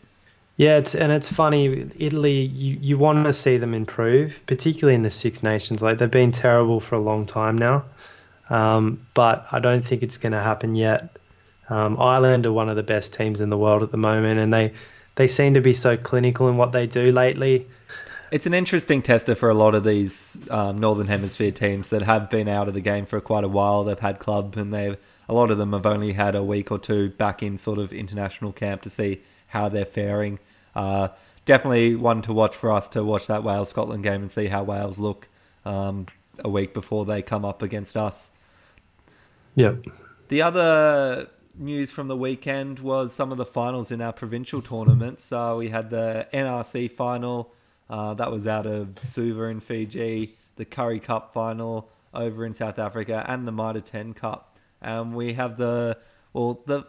Yeah, 0.57 0.77
it's 0.77 0.95
and 0.95 1.11
it's 1.11 1.31
funny. 1.31 1.91
Italy, 1.99 2.41
you, 2.41 2.79
you 2.81 2.97
want 2.97 3.23
to 3.27 3.33
see 3.33 3.57
them 3.57 3.75
improve, 3.75 4.41
particularly 4.47 4.95
in 4.95 5.03
the 5.03 5.11
Six 5.11 5.43
Nations. 5.43 5.83
Like 5.83 5.99
they've 5.99 6.09
been 6.09 6.31
terrible 6.31 6.79
for 6.79 6.95
a 6.95 6.99
long 6.99 7.25
time 7.25 7.55
now, 7.55 7.85
um, 8.49 9.05
but 9.13 9.45
I 9.51 9.59
don't 9.59 9.85
think 9.85 10.01
it's 10.01 10.17
going 10.17 10.33
to 10.33 10.41
happen 10.41 10.73
yet. 10.73 11.18
Um, 11.69 11.99
Ireland 11.99 12.45
are 12.45 12.53
one 12.53 12.69
of 12.69 12.75
the 12.75 12.83
best 12.83 13.13
teams 13.13 13.41
in 13.41 13.49
the 13.49 13.57
world 13.57 13.83
at 13.83 13.91
the 13.91 13.97
moment, 13.97 14.39
and 14.39 14.53
they 14.53 14.73
they 15.15 15.27
seem 15.27 15.53
to 15.53 15.61
be 15.61 15.73
so 15.73 15.97
clinical 15.97 16.47
in 16.47 16.57
what 16.57 16.71
they 16.71 16.87
do 16.87 17.11
lately. 17.11 17.67
It's 18.31 18.45
an 18.45 18.53
interesting 18.53 19.01
tester 19.01 19.35
for 19.35 19.49
a 19.49 19.55
lot 19.55 19.73
of 19.73 19.83
these 19.83 20.47
um, 20.51 20.77
Northern 20.77 21.07
Hemisphere 21.07 21.51
teams 21.51 21.89
that 21.89 22.03
have 22.03 22.29
been 22.29 22.47
out 22.47 22.67
of 22.67 22.73
the 22.73 22.81
game 22.81 23.05
for 23.05 23.19
quite 23.19 23.43
a 23.43 23.47
while. 23.47 23.83
They've 23.83 23.99
had 23.99 24.19
club, 24.19 24.55
and 24.55 24.73
they 24.73 24.97
a 25.27 25.33
lot 25.33 25.51
of 25.51 25.57
them 25.57 25.73
have 25.73 25.85
only 25.85 26.13
had 26.13 26.35
a 26.35 26.43
week 26.43 26.71
or 26.71 26.79
two 26.79 27.09
back 27.09 27.43
in 27.43 27.57
sort 27.57 27.79
of 27.79 27.93
international 27.93 28.51
camp 28.51 28.81
to 28.83 28.89
see 28.89 29.21
how 29.47 29.69
they're 29.69 29.85
faring. 29.85 30.39
Uh, 30.75 31.09
definitely 31.45 31.95
one 31.95 32.21
to 32.23 32.33
watch 32.33 32.55
for 32.55 32.71
us 32.71 32.87
to 32.89 33.03
watch 33.03 33.27
that 33.27 33.43
Wales 33.43 33.69
Scotland 33.69 34.03
game 34.03 34.21
and 34.21 34.31
see 34.31 34.47
how 34.47 34.63
Wales 34.63 34.99
look 34.99 35.27
um, 35.65 36.07
a 36.43 36.49
week 36.49 36.73
before 36.73 37.05
they 37.05 37.21
come 37.21 37.45
up 37.45 37.61
against 37.61 37.97
us. 37.97 38.29
Yep. 39.55 39.85
The 40.29 40.41
other 40.41 41.29
news 41.57 41.91
from 41.91 42.07
the 42.07 42.17
weekend 42.17 42.79
was 42.79 43.13
some 43.13 43.31
of 43.31 43.37
the 43.37 43.45
finals 43.45 43.91
in 43.91 44.01
our 44.01 44.13
provincial 44.13 44.61
tournaments. 44.61 45.25
So 45.25 45.57
we 45.57 45.69
had 45.69 45.89
the 45.89 46.27
NRC 46.33 46.91
final 46.91 47.53
Uh, 47.89 48.13
that 48.13 48.31
was 48.31 48.45
out 48.45 48.67
of 48.67 48.99
Suva 48.99 49.45
in 49.45 49.59
Fiji, 49.59 50.37
the 50.57 50.65
Currie 50.65 50.99
Cup 50.99 51.33
final 51.33 51.89
over 52.13 52.45
in 52.45 52.53
South 52.53 52.77
Africa, 52.77 53.25
and 53.27 53.47
the 53.47 53.51
Mitre 53.51 53.81
10 53.81 54.13
Cup. 54.13 54.57
And 54.81 55.15
we 55.15 55.33
have 55.33 55.57
the 55.57 55.97
well, 56.31 56.61
the 56.65 56.85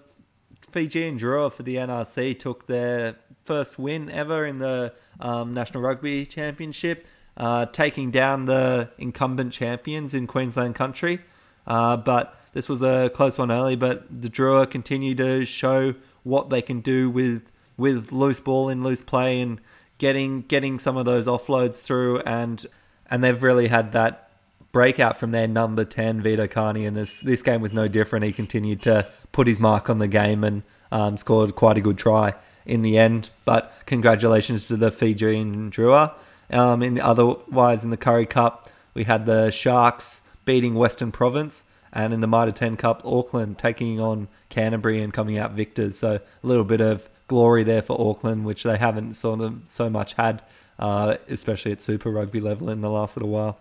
Fijian 0.71 1.19
Drua 1.19 1.51
for 1.51 1.63
the 1.63 1.77
NRC 1.77 2.39
took 2.39 2.67
their 2.67 3.17
first 3.45 3.79
win 3.79 4.11
ever 4.11 4.45
in 4.45 4.59
the 4.59 4.93
um, 5.19 5.55
National 5.55 5.83
Rugby 5.83 6.27
Championship, 6.27 7.07
uh, 7.37 7.67
taking 7.67 8.11
down 8.11 8.45
the 8.45 8.91
incumbent 8.99 9.53
champions 9.53 10.13
in 10.13 10.27
Queensland 10.27 10.75
country. 10.75 11.21
Uh, 11.67 11.97
but 11.97 12.39
this 12.53 12.69
was 12.69 12.83
a 12.83 13.11
close 13.15 13.39
one 13.39 13.51
early, 13.51 13.77
but 13.77 14.05
the 14.11 14.29
Drua 14.29 14.69
continue 14.69 15.15
to 15.15 15.45
show 15.45 15.95
what 16.23 16.51
they 16.51 16.63
can 16.63 16.81
do 16.81 17.09
with 17.09 17.43
with 17.77 18.13
loose 18.13 18.41
ball 18.41 18.69
and 18.69 18.85
loose 18.85 19.03
play 19.03 19.41
and 19.41 19.61
getting 19.99 20.43
getting 20.43 20.79
some 20.79 20.97
of 20.97 21.05
those 21.05 21.27
offloads 21.27 21.83
through. 21.83 22.21
And 22.21 22.67
and 23.11 23.23
they've 23.23 23.43
really 23.43 23.69
had 23.69 23.93
that 23.93 24.31
breakout 24.73 25.17
from 25.17 25.33
their 25.33 25.49
number 25.49 25.85
10 25.85 26.23
Vito 26.23 26.47
Carney 26.47 26.87
and 26.87 26.97
this 26.97 27.21
this 27.21 27.43
game 27.43 27.61
was 27.61 27.73
no 27.73 27.89
different. 27.89 28.25
He 28.25 28.33
continued 28.33 28.83
to 28.83 29.09
put 29.33 29.47
his 29.47 29.59
mark 29.59 29.89
on 29.89 29.99
the 29.99 30.09
game 30.09 30.45
and 30.45 30.63
um, 30.93 31.17
scored 31.17 31.55
quite 31.55 31.77
a 31.77 31.81
good 31.81 31.99
try 31.99 32.35
in 32.67 32.83
the 32.83 32.99
end. 32.99 33.31
But 33.45 33.73
congratulations 33.87 34.67
to 34.69 34.77
the 34.77 34.91
Fijian 34.91 35.71
Drua. 35.71 36.15
Um, 36.51 36.83
in 36.83 36.95
the 36.95 37.07
otherwise 37.07 37.85
in 37.85 37.91
the 37.91 37.97
Currie 37.97 38.27
Cup 38.27 38.69
we 38.93 39.05
had 39.05 39.25
the 39.25 39.53
Sharks 39.53 40.23
beating 40.45 40.75
Western 40.75 41.13
Province 41.13 41.65
and 41.93 42.13
in 42.13 42.21
the 42.21 42.27
Mitre 42.27 42.53
10 42.53 42.77
Cup 42.77 43.03
Auckland 43.05 43.59
taking 43.59 44.01
on 44.01 44.29
Canterbury 44.49 45.03
and 45.03 45.13
coming 45.13 45.39
out 45.39 45.53
victors 45.53 45.99
so 45.99 46.15
a 46.15 46.47
little 46.47 46.65
bit 46.65 46.81
of 46.81 47.09
glory 47.29 47.63
there 47.63 47.83
for 47.83 48.01
Auckland, 48.01 48.45
which 48.45 48.65
they 48.65 48.77
haven't 48.77 49.15
sort 49.15 49.41
of 49.41 49.61
so 49.67 49.89
much 49.89 50.15
had, 50.15 50.43
uh, 50.79 51.17
especially 51.29 51.73
at 51.73 51.81
Super 51.81 52.11
Rugby 52.11 52.41
level 52.41 52.69
in 52.71 52.81
the 52.81 52.91
last 52.91 53.17
little 53.17 53.31
while. 53.31 53.59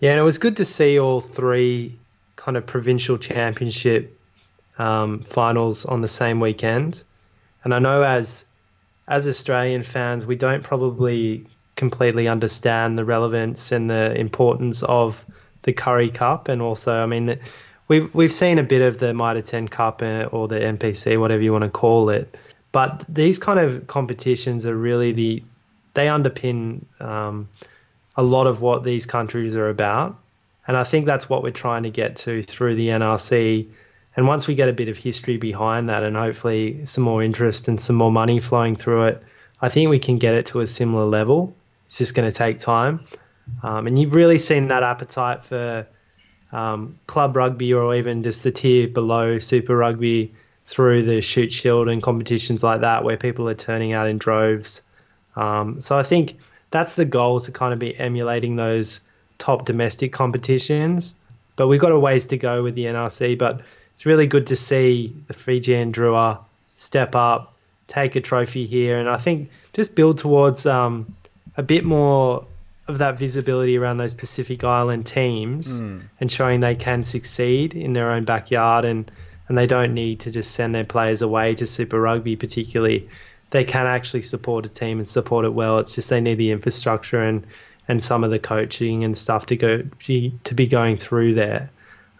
Yeah, 0.00 0.10
and 0.10 0.20
it 0.20 0.22
was 0.22 0.36
good 0.36 0.58
to 0.58 0.64
see 0.64 0.98
all 0.98 1.20
three 1.20 1.98
kind 2.36 2.56
of 2.56 2.66
provincial 2.66 3.16
championship 3.16 4.18
um, 4.78 5.20
finals 5.20 5.86
on 5.86 6.02
the 6.02 6.08
same 6.08 6.40
weekend. 6.40 7.02
And 7.64 7.74
I 7.74 7.78
know 7.78 8.02
as 8.02 8.44
as 9.08 9.26
Australian 9.26 9.82
fans, 9.82 10.26
we 10.26 10.36
don't 10.36 10.62
probably 10.62 11.46
completely 11.76 12.28
understand 12.28 12.98
the 12.98 13.04
relevance 13.04 13.72
and 13.72 13.88
the 13.88 14.14
importance 14.18 14.82
of 14.82 15.24
the 15.62 15.72
Currie 15.72 16.10
Cup, 16.10 16.48
and 16.48 16.60
also, 16.60 17.02
I 17.02 17.06
mean, 17.06 17.38
we've 17.88 18.12
we've 18.14 18.32
seen 18.32 18.58
a 18.58 18.62
bit 18.62 18.82
of 18.82 18.98
the 18.98 19.14
Mitre 19.14 19.42
10 19.42 19.68
Cup 19.68 20.02
uh, 20.02 20.28
or 20.32 20.48
the 20.48 20.56
NPC, 20.56 21.18
whatever 21.20 21.42
you 21.42 21.52
want 21.52 21.64
to 21.64 21.70
call 21.70 22.10
it. 22.10 22.36
But 22.72 23.04
these 23.08 23.38
kind 23.38 23.58
of 23.58 23.86
competitions 23.86 24.66
are 24.66 24.76
really 24.76 25.12
the 25.12 25.42
they 25.94 26.06
underpin 26.06 26.84
um, 27.00 27.48
a 28.16 28.22
lot 28.22 28.46
of 28.46 28.60
what 28.60 28.84
these 28.84 29.06
countries 29.06 29.56
are 29.56 29.68
about, 29.68 30.18
and 30.66 30.76
I 30.76 30.84
think 30.84 31.06
that's 31.06 31.28
what 31.28 31.42
we're 31.42 31.52
trying 31.52 31.84
to 31.84 31.90
get 31.90 32.16
to 32.16 32.42
through 32.42 32.74
the 32.74 32.88
NRC. 32.88 33.68
And 34.14 34.26
once 34.26 34.46
we 34.46 34.54
get 34.54 34.68
a 34.68 34.72
bit 34.72 34.88
of 34.88 34.96
history 34.96 35.36
behind 35.36 35.90
that, 35.90 36.02
and 36.02 36.16
hopefully 36.16 36.84
some 36.86 37.04
more 37.04 37.22
interest 37.22 37.68
and 37.68 37.80
some 37.80 37.96
more 37.96 38.10
money 38.10 38.40
flowing 38.40 38.74
through 38.74 39.04
it, 39.04 39.22
I 39.60 39.68
think 39.68 39.90
we 39.90 39.98
can 39.98 40.18
get 40.18 40.34
it 40.34 40.46
to 40.46 40.60
a 40.60 40.66
similar 40.66 41.04
level. 41.04 41.54
It's 41.86 41.98
just 41.98 42.14
going 42.14 42.30
to 42.30 42.36
take 42.36 42.58
time, 42.58 43.04
um, 43.62 43.86
and 43.86 43.98
you've 43.98 44.14
really 44.14 44.38
seen 44.38 44.68
that 44.68 44.82
appetite 44.82 45.44
for 45.44 45.86
um, 46.52 46.98
club 47.06 47.36
rugby 47.36 47.72
or 47.72 47.94
even 47.94 48.22
just 48.22 48.42
the 48.42 48.52
tier 48.52 48.88
below 48.88 49.38
Super 49.38 49.76
Rugby 49.76 50.32
through 50.66 51.04
the 51.04 51.20
Shute 51.20 51.52
Shield 51.52 51.88
and 51.88 52.02
competitions 52.02 52.62
like 52.62 52.80
that 52.80 53.04
where 53.04 53.16
people 53.16 53.48
are 53.48 53.54
turning 53.54 53.92
out 53.92 54.08
in 54.08 54.18
droves. 54.18 54.82
Um, 55.36 55.80
so 55.80 55.96
I 55.96 56.02
think 56.02 56.38
that's 56.70 56.96
the 56.96 57.04
goal 57.04 57.40
to 57.40 57.52
kind 57.52 57.72
of 57.72 57.78
be 57.78 57.96
emulating 57.96 58.56
those 58.56 59.00
top 59.38 59.64
domestic 59.64 60.12
competitions. 60.12 61.14
But 61.56 61.68
we've 61.68 61.80
got 61.80 61.92
a 61.92 61.98
ways 61.98 62.26
to 62.26 62.36
go 62.36 62.62
with 62.62 62.74
the 62.74 62.84
NRC. 62.84 63.38
But 63.38 63.62
it's 63.94 64.06
really 64.06 64.26
good 64.26 64.48
to 64.48 64.56
see 64.56 65.14
the 65.26 65.34
Fijian 65.34 65.92
Drua 65.92 66.38
step 66.76 67.14
up, 67.14 67.54
take 67.86 68.16
a 68.16 68.20
trophy 68.20 68.66
here, 68.66 68.98
and 68.98 69.08
I 69.08 69.16
think 69.16 69.50
just 69.72 69.94
build 69.94 70.18
towards 70.18 70.66
um, 70.66 71.14
a 71.56 71.62
bit 71.62 71.84
more 71.84 72.46
of 72.88 72.98
that 72.98 73.18
visibility 73.18 73.76
around 73.76 73.96
those 73.96 74.14
Pacific 74.14 74.62
Island 74.62 75.06
teams 75.06 75.80
mm. 75.80 76.02
and 76.20 76.30
showing 76.30 76.60
they 76.60 76.76
can 76.76 77.04
succeed 77.04 77.74
in 77.74 77.92
their 77.92 78.12
own 78.12 78.24
backyard 78.24 78.84
and 78.84 79.10
and 79.48 79.56
they 79.56 79.66
don't 79.66 79.94
need 79.94 80.20
to 80.20 80.30
just 80.30 80.52
send 80.52 80.74
their 80.74 80.84
players 80.84 81.22
away 81.22 81.54
to 81.54 81.66
Super 81.66 82.00
Rugby, 82.00 82.36
particularly. 82.36 83.08
They 83.50 83.64
can 83.64 83.86
actually 83.86 84.22
support 84.22 84.66
a 84.66 84.68
team 84.68 84.98
and 84.98 85.06
support 85.06 85.44
it 85.44 85.50
well. 85.50 85.78
It's 85.78 85.94
just 85.94 86.10
they 86.10 86.20
need 86.20 86.34
the 86.34 86.50
infrastructure 86.50 87.22
and, 87.22 87.46
and 87.86 88.02
some 88.02 88.24
of 88.24 88.30
the 88.30 88.40
coaching 88.40 89.04
and 89.04 89.16
stuff 89.16 89.46
to 89.46 89.56
go 89.56 89.82
to 89.82 90.54
be 90.54 90.66
going 90.66 90.96
through 90.96 91.34
there. 91.34 91.70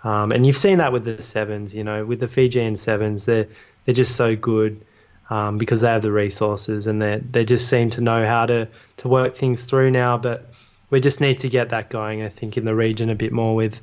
Um, 0.05 0.31
and 0.31 0.46
you've 0.46 0.57
seen 0.57 0.79
that 0.79 0.92
with 0.92 1.05
the 1.05 1.20
sevens, 1.20 1.74
you 1.74 1.83
know, 1.83 2.05
with 2.05 2.20
the 2.20 2.29
Fijian 2.29 2.76
sevens, 2.76 3.24
they're 3.24 3.48
they're 3.85 3.94
just 3.94 4.14
so 4.14 4.37
good 4.37 4.85
um, 5.31 5.59
because 5.59 5.81
they 5.81 5.88
have 5.88 6.02
the 6.02 6.12
resources 6.12 6.87
and 6.87 7.02
they 7.02 7.18
they 7.18 7.44
just 7.44 7.68
seem 7.68 7.90
to 7.90 8.00
know 8.00 8.24
how 8.24 8.46
to 8.46 8.68
to 8.98 9.09
work 9.09 9.35
things 9.35 9.64
through 9.64 9.90
now. 9.90 10.16
But 10.16 10.48
we 10.90 11.01
just 11.01 11.20
need 11.20 11.38
to 11.40 11.49
get 11.49 11.70
that 11.70 11.90
going. 11.90 12.22
I 12.22 12.29
think 12.29 12.57
in 12.57 12.64
the 12.64 12.75
region 12.75 13.11
a 13.11 13.14
bit 13.14 13.33
more 13.33 13.55
with 13.55 13.81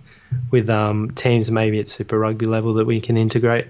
with 0.51 0.69
um, 0.69 1.11
teams 1.11 1.51
maybe 1.51 1.79
at 1.79 1.87
Super 1.87 2.17
Rugby 2.17 2.45
level 2.45 2.75
that 2.75 2.85
we 2.85 3.01
can 3.01 3.17
integrate. 3.17 3.67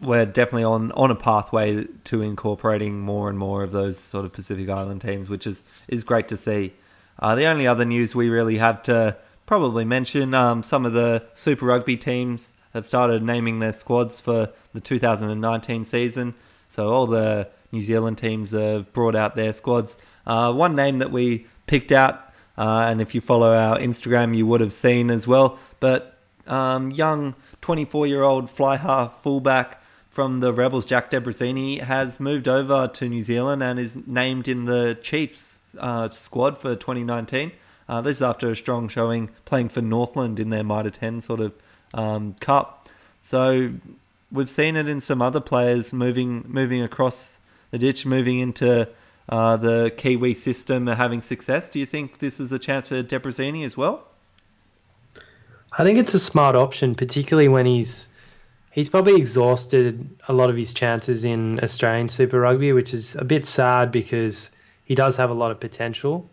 We're 0.00 0.26
definitely 0.26 0.64
on 0.64 0.92
on 0.92 1.10
a 1.10 1.14
pathway 1.14 1.84
to 2.04 2.22
incorporating 2.22 3.00
more 3.00 3.28
and 3.28 3.38
more 3.38 3.62
of 3.62 3.72
those 3.72 3.98
sort 3.98 4.24
of 4.24 4.32
Pacific 4.32 4.68
Island 4.68 5.02
teams, 5.02 5.28
which 5.28 5.46
is 5.46 5.64
is 5.88 6.04
great 6.04 6.28
to 6.28 6.36
see. 6.36 6.72
Uh, 7.18 7.34
the 7.34 7.46
only 7.46 7.66
other 7.66 7.84
news 7.84 8.14
we 8.14 8.28
really 8.28 8.58
have 8.58 8.82
to 8.84 9.16
probably 9.44 9.84
mention 9.84 10.34
um, 10.34 10.62
some 10.62 10.84
of 10.84 10.92
the 10.92 11.26
Super 11.32 11.66
Rugby 11.66 11.96
teams 11.96 12.52
have 12.74 12.86
started 12.86 13.22
naming 13.22 13.60
their 13.60 13.72
squads 13.72 14.20
for 14.20 14.50
the 14.72 14.80
2019 14.80 15.84
season. 15.84 16.34
So 16.68 16.92
all 16.92 17.06
the 17.06 17.48
New 17.72 17.80
Zealand 17.80 18.18
teams 18.18 18.50
have 18.50 18.92
brought 18.92 19.16
out 19.16 19.36
their 19.36 19.52
squads. 19.52 19.96
Uh, 20.26 20.52
one 20.52 20.76
name 20.76 20.98
that 20.98 21.10
we 21.10 21.46
picked 21.66 21.92
out 21.92 22.27
uh, 22.58 22.86
and 22.88 23.00
if 23.00 23.14
you 23.14 23.20
follow 23.20 23.54
our 23.54 23.78
Instagram, 23.78 24.36
you 24.36 24.44
would 24.44 24.60
have 24.60 24.72
seen 24.72 25.10
as 25.10 25.28
well. 25.28 25.58
But 25.78 26.18
um, 26.48 26.90
young 26.90 27.36
24 27.60 28.08
year 28.08 28.24
old 28.24 28.50
fly 28.50 28.76
half 28.76 29.22
fullback 29.22 29.80
from 30.10 30.40
the 30.40 30.52
Rebels, 30.52 30.84
Jack 30.84 31.12
Debreczeni, 31.12 31.80
has 31.80 32.18
moved 32.18 32.48
over 32.48 32.88
to 32.88 33.08
New 33.08 33.22
Zealand 33.22 33.62
and 33.62 33.78
is 33.78 33.96
named 34.08 34.48
in 34.48 34.64
the 34.64 34.98
Chiefs 35.00 35.60
uh, 35.78 36.08
squad 36.08 36.58
for 36.58 36.74
2019. 36.74 37.52
Uh, 37.88 38.00
this 38.00 38.16
is 38.16 38.22
after 38.22 38.50
a 38.50 38.56
strong 38.56 38.88
showing 38.88 39.30
playing 39.44 39.68
for 39.68 39.80
Northland 39.80 40.40
in 40.40 40.50
their 40.50 40.64
Mitre 40.64 40.90
10 40.90 41.20
sort 41.20 41.38
of 41.38 41.52
um, 41.94 42.34
cup. 42.40 42.88
So 43.20 43.72
we've 44.32 44.50
seen 44.50 44.74
it 44.74 44.88
in 44.88 45.00
some 45.00 45.22
other 45.22 45.40
players 45.40 45.92
moving 45.92 46.44
moving 46.48 46.82
across 46.82 47.38
the 47.70 47.78
ditch, 47.78 48.04
moving 48.04 48.40
into 48.40 48.88
uh, 49.28 49.56
the 49.56 49.92
Kiwi 49.96 50.34
system 50.34 50.88
are 50.88 50.94
having 50.94 51.22
success. 51.22 51.68
Do 51.68 51.78
you 51.78 51.86
think 51.86 52.18
this 52.18 52.40
is 52.40 52.50
a 52.52 52.58
chance 52.58 52.88
for 52.88 53.02
Debreczeni 53.02 53.64
as 53.64 53.76
well? 53.76 54.04
I 55.72 55.84
think 55.84 55.98
it's 55.98 56.14
a 56.14 56.18
smart 56.18 56.56
option, 56.56 56.94
particularly 56.94 57.48
when 57.48 57.66
he's 57.66 58.08
he's 58.70 58.88
probably 58.88 59.16
exhausted 59.16 60.08
a 60.28 60.32
lot 60.32 60.50
of 60.50 60.56
his 60.56 60.72
chances 60.72 61.24
in 61.24 61.60
Australian 61.62 62.08
Super 62.08 62.40
Rugby, 62.40 62.72
which 62.72 62.94
is 62.94 63.14
a 63.16 63.24
bit 63.24 63.44
sad 63.44 63.92
because 63.92 64.50
he 64.84 64.94
does 64.94 65.16
have 65.16 65.30
a 65.30 65.34
lot 65.34 65.50
of 65.50 65.60
potential. 65.60 66.30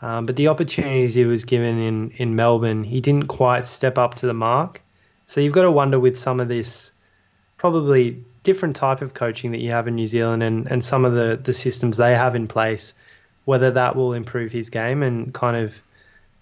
Um, 0.00 0.26
but 0.26 0.36
the 0.36 0.48
opportunities 0.48 1.14
he 1.14 1.24
was 1.24 1.44
given 1.44 1.78
in, 1.78 2.10
in 2.12 2.36
Melbourne, 2.36 2.84
he 2.84 3.00
didn't 3.00 3.26
quite 3.26 3.64
step 3.64 3.98
up 3.98 4.14
to 4.16 4.26
the 4.26 4.34
mark. 4.34 4.80
So 5.26 5.40
you've 5.40 5.52
got 5.52 5.62
to 5.62 5.72
wonder 5.72 5.98
with 5.98 6.16
some 6.16 6.40
of 6.40 6.48
this 6.48 6.92
probably 7.56 8.24
different 8.42 8.76
type 8.76 9.02
of 9.02 9.14
coaching 9.14 9.52
that 9.52 9.60
you 9.60 9.70
have 9.70 9.88
in 9.88 9.94
New 9.94 10.06
Zealand 10.06 10.42
and, 10.42 10.66
and 10.66 10.84
some 10.84 11.04
of 11.04 11.12
the, 11.12 11.38
the 11.42 11.54
systems 11.54 11.96
they 11.96 12.14
have 12.14 12.34
in 12.34 12.48
place, 12.48 12.94
whether 13.44 13.70
that 13.72 13.96
will 13.96 14.12
improve 14.12 14.52
his 14.52 14.70
game 14.70 15.02
and 15.02 15.32
kind 15.34 15.56
of 15.56 15.80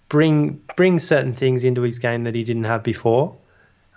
bring 0.09 0.61
bring 0.75 0.99
certain 0.99 1.33
things 1.33 1.63
into 1.63 1.81
his 1.81 1.99
game 1.99 2.23
that 2.23 2.35
he 2.35 2.43
didn't 2.43 2.65
have 2.65 2.83
before. 2.83 3.35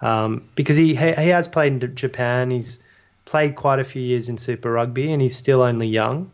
Um, 0.00 0.48
because 0.54 0.76
he 0.76 0.94
he 0.94 1.28
has 1.28 1.46
played 1.48 1.82
in 1.82 1.94
Japan, 1.94 2.50
he's 2.50 2.78
played 3.24 3.54
quite 3.54 3.78
a 3.78 3.84
few 3.84 4.02
years 4.02 4.28
in 4.28 4.38
Super 4.38 4.72
Rugby, 4.72 5.12
and 5.12 5.20
he's 5.20 5.36
still 5.36 5.62
only 5.62 5.86
young. 5.86 6.30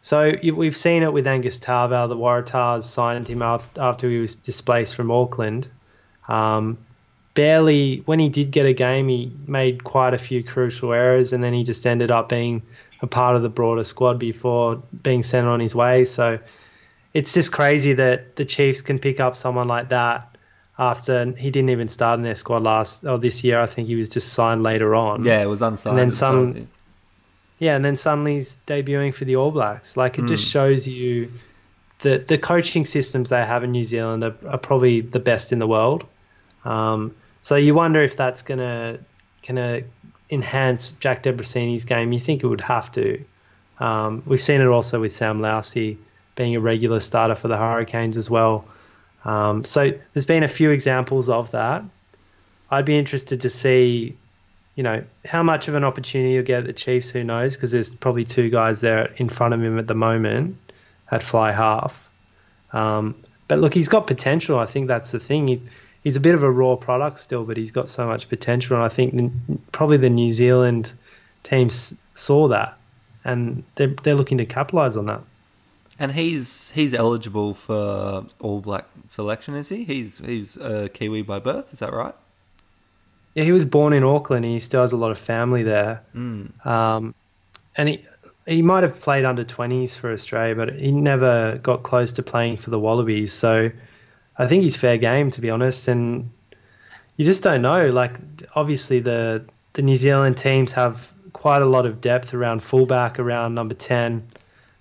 So 0.00 0.34
we've 0.42 0.76
seen 0.76 1.04
it 1.04 1.12
with 1.12 1.28
Angus 1.28 1.60
Ta'avao. 1.60 2.08
The 2.08 2.16
Waratahs 2.16 2.82
signed 2.82 3.28
him 3.28 3.40
after 3.40 4.10
he 4.10 4.18
was 4.18 4.34
displaced 4.34 4.96
from 4.96 5.12
Auckland. 5.12 5.70
Um, 6.26 6.78
barely 7.34 7.98
when 8.06 8.18
he 8.18 8.28
did 8.28 8.50
get 8.50 8.66
a 8.66 8.72
game, 8.72 9.08
he 9.08 9.32
made 9.46 9.84
quite 9.84 10.14
a 10.14 10.18
few 10.18 10.42
crucial 10.42 10.92
errors, 10.92 11.32
and 11.32 11.42
then 11.42 11.52
he 11.52 11.64
just 11.64 11.86
ended 11.86 12.10
up 12.10 12.28
being 12.28 12.62
a 13.00 13.06
part 13.06 13.36
of 13.36 13.42
the 13.42 13.48
broader 13.48 13.84
squad 13.84 14.18
before 14.18 14.82
being 15.02 15.22
sent 15.22 15.46
on 15.46 15.60
his 15.60 15.74
way. 15.74 16.04
So 16.04 16.38
it's 17.14 17.34
just 17.34 17.52
crazy 17.52 17.94
that 17.94 18.36
the 18.36 18.44
Chiefs 18.44 18.80
can 18.80 18.98
pick 18.98 19.20
up 19.20 19.36
someone 19.36 19.68
like 19.68 19.88
that 19.88 20.36
after 20.78 21.32
he 21.32 21.50
didn't 21.50 21.70
even 21.70 21.88
start 21.88 22.18
in 22.18 22.22
their 22.22 22.34
squad 22.34 22.62
last 22.62 23.04
or 23.04 23.18
this 23.18 23.44
year. 23.44 23.60
I 23.60 23.66
think 23.66 23.88
he 23.88 23.96
was 23.96 24.08
just 24.08 24.32
signed 24.32 24.62
later 24.62 24.94
on. 24.94 25.24
Yeah, 25.24 25.42
it 25.42 25.46
was 25.46 25.62
unsigned. 25.62 25.98
And 25.98 25.98
then 25.98 26.12
some. 26.12 26.68
Yeah, 27.58 27.76
and 27.76 27.84
then 27.84 27.96
suddenly 27.96 28.34
he's 28.34 28.58
debuting 28.66 29.14
for 29.14 29.24
the 29.24 29.36
All 29.36 29.52
Blacks. 29.52 29.96
Like 29.96 30.18
it 30.18 30.22
mm. 30.22 30.28
just 30.28 30.48
shows 30.48 30.88
you 30.88 31.30
the 32.00 32.18
the 32.18 32.38
coaching 32.38 32.84
systems 32.84 33.30
they 33.30 33.44
have 33.44 33.62
in 33.64 33.72
New 33.72 33.84
Zealand 33.84 34.24
are, 34.24 34.34
are 34.48 34.58
probably 34.58 35.00
the 35.00 35.20
best 35.20 35.52
in 35.52 35.58
the 35.58 35.66
world. 35.66 36.04
Um, 36.64 37.14
so 37.42 37.56
you 37.56 37.74
wonder 37.74 38.02
if 38.02 38.16
that's 38.16 38.42
gonna 38.42 38.98
gonna 39.46 39.82
enhance 40.30 40.92
Jack 40.92 41.22
Debreczeni's 41.22 41.84
game. 41.84 42.12
You 42.12 42.20
think 42.20 42.42
it 42.42 42.46
would 42.46 42.60
have 42.60 42.90
to. 42.92 43.24
Um, 43.78 44.22
we've 44.26 44.40
seen 44.40 44.60
it 44.60 44.66
also 44.66 45.00
with 45.00 45.12
Sam 45.12 45.40
Lousi 45.40 45.96
being 46.34 46.56
a 46.56 46.60
regular 46.60 47.00
starter 47.00 47.34
for 47.34 47.48
the 47.48 47.56
Hurricanes 47.56 48.16
as 48.16 48.30
well. 48.30 48.64
Um, 49.24 49.64
so 49.64 49.92
there's 50.12 50.26
been 50.26 50.42
a 50.42 50.48
few 50.48 50.70
examples 50.70 51.28
of 51.28 51.50
that. 51.50 51.84
I'd 52.70 52.84
be 52.84 52.96
interested 52.96 53.42
to 53.42 53.50
see, 53.50 54.16
you 54.76 54.82
know, 54.82 55.04
how 55.24 55.42
much 55.42 55.68
of 55.68 55.74
an 55.74 55.84
opportunity 55.84 56.34
you'll 56.34 56.42
get 56.42 56.60
at 56.60 56.66
the 56.66 56.72
Chiefs. 56.72 57.10
Who 57.10 57.22
knows? 57.22 57.56
Because 57.56 57.70
there's 57.72 57.92
probably 57.92 58.24
two 58.24 58.48
guys 58.48 58.80
there 58.80 59.12
in 59.16 59.28
front 59.28 59.52
of 59.52 59.62
him 59.62 59.78
at 59.78 59.86
the 59.86 59.94
moment 59.94 60.56
at 61.10 61.22
fly 61.22 61.52
half. 61.52 62.08
Um, 62.72 63.14
but 63.48 63.58
look, 63.58 63.74
he's 63.74 63.88
got 63.88 64.06
potential. 64.06 64.58
I 64.58 64.66
think 64.66 64.88
that's 64.88 65.10
the 65.10 65.20
thing. 65.20 65.48
He, 65.48 65.60
he's 66.04 66.16
a 66.16 66.20
bit 66.20 66.34
of 66.34 66.42
a 66.42 66.50
raw 66.50 66.76
product 66.76 67.18
still, 67.18 67.44
but 67.44 67.56
he's 67.56 67.70
got 67.70 67.88
so 67.88 68.06
much 68.06 68.28
potential. 68.28 68.76
And 68.76 68.84
I 68.84 68.88
think 68.88 69.32
probably 69.72 69.96
the 69.96 70.10
New 70.10 70.30
Zealand 70.30 70.92
teams 71.42 71.94
saw 72.14 72.48
that, 72.48 72.76
and 73.24 73.64
they're 73.76 73.94
they're 74.02 74.14
looking 74.14 74.38
to 74.38 74.46
capitalize 74.46 74.96
on 74.96 75.06
that. 75.06 75.22
And 75.98 76.12
he's 76.12 76.70
he's 76.70 76.94
eligible 76.94 77.54
for 77.54 78.26
All 78.40 78.60
Black 78.60 78.86
selection, 79.08 79.54
is 79.54 79.68
he? 79.68 79.84
He's 79.84 80.18
he's 80.18 80.56
a 80.56 80.88
Kiwi 80.88 81.22
by 81.22 81.38
birth, 81.38 81.72
is 81.72 81.78
that 81.80 81.92
right? 81.92 82.14
Yeah, 83.34 83.44
he 83.44 83.52
was 83.52 83.64
born 83.64 83.92
in 83.92 84.04
Auckland, 84.04 84.44
and 84.44 84.52
he 84.52 84.60
still 84.60 84.82
has 84.82 84.92
a 84.92 84.96
lot 84.96 85.10
of 85.10 85.18
family 85.18 85.62
there. 85.62 86.02
Mm. 86.14 86.66
Um, 86.66 87.14
and 87.76 87.88
he 87.88 88.04
he 88.46 88.60
might 88.60 88.82
have 88.82 89.00
played 89.00 89.24
under 89.24 89.44
20s 89.44 89.94
for 89.94 90.12
Australia, 90.12 90.54
but 90.54 90.74
he 90.74 90.90
never 90.90 91.58
got 91.62 91.84
close 91.84 92.12
to 92.12 92.22
playing 92.22 92.56
for 92.56 92.70
the 92.70 92.78
Wallabies. 92.78 93.32
So 93.32 93.70
I 94.36 94.46
think 94.46 94.62
he's 94.62 94.76
fair 94.76 94.98
game, 94.98 95.30
to 95.32 95.40
be 95.40 95.50
honest. 95.50 95.88
And 95.88 96.30
you 97.16 97.24
just 97.24 97.42
don't 97.42 97.62
know. 97.62 97.90
Like, 97.90 98.16
obviously, 98.54 99.00
the 99.00 99.44
the 99.74 99.82
New 99.82 99.96
Zealand 99.96 100.36
teams 100.36 100.72
have 100.72 101.12
quite 101.32 101.62
a 101.62 101.66
lot 101.66 101.86
of 101.86 102.00
depth 102.00 102.34
around 102.34 102.62
fullback, 102.62 103.18
around 103.18 103.54
number 103.54 103.74
10. 103.74 104.28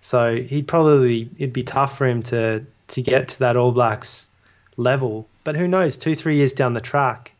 So 0.01 0.35
he'd 0.35 0.67
probably 0.67 1.29
it'd 1.37 1.53
be 1.53 1.63
tough 1.63 1.97
for 1.97 2.07
him 2.07 2.23
to 2.23 2.65
to 2.89 3.01
get 3.01 3.29
to 3.29 3.39
that 3.39 3.55
All 3.55 3.71
Blacks 3.71 4.27
level. 4.77 5.27
But 5.43 5.55
who 5.55 5.67
knows? 5.67 5.97
Two 5.97 6.15
three 6.15 6.35
years 6.35 6.53
down 6.53 6.73
the 6.73 6.81
track, 6.81 7.31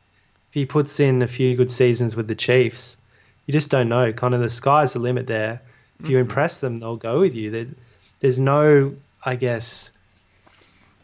if 0.50 0.54
he 0.54 0.66
puts 0.66 1.00
in 1.00 1.22
a 1.22 1.28
few 1.28 1.56
good 1.56 1.72
seasons 1.72 2.16
with 2.16 2.28
the 2.28 2.36
Chiefs, 2.36 2.98
you 3.46 3.52
just 3.52 3.70
don't 3.70 3.90
know. 3.90 4.14
Kind 4.14 4.34
of 4.34 4.42
the 4.42 4.50
sky's 4.50 4.94
the 4.94 5.00
limit 5.00 5.28
there. 5.28 5.62
If 6.00 6.10
you 6.10 6.18
mm-hmm. 6.18 6.22
impress 6.22 6.60
them, 6.60 6.80
they'll 6.80 6.96
go 6.96 7.20
with 7.20 7.36
you. 7.36 7.52
There, 7.52 7.68
there's 8.20 8.40
no, 8.40 8.96
I 9.24 9.36
guess, 9.36 9.92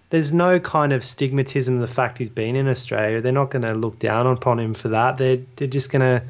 there's 0.09 0.33
no 0.33 0.59
kind 0.59 0.93
of 0.93 1.01
stigmatism 1.01 1.75
of 1.75 1.81
the 1.81 1.87
fact 1.87 2.17
he's 2.17 2.29
been 2.29 2.55
in 2.55 2.67
Australia. 2.67 3.21
They're 3.21 3.31
not 3.31 3.51
going 3.51 3.63
to 3.63 3.73
look 3.73 3.99
down 3.99 4.27
upon 4.27 4.59
him 4.59 4.73
for 4.73 4.89
that. 4.89 5.17
They're 5.17 5.39
they're 5.55 5.67
just 5.67 5.91
going 5.91 6.01
to 6.01 6.25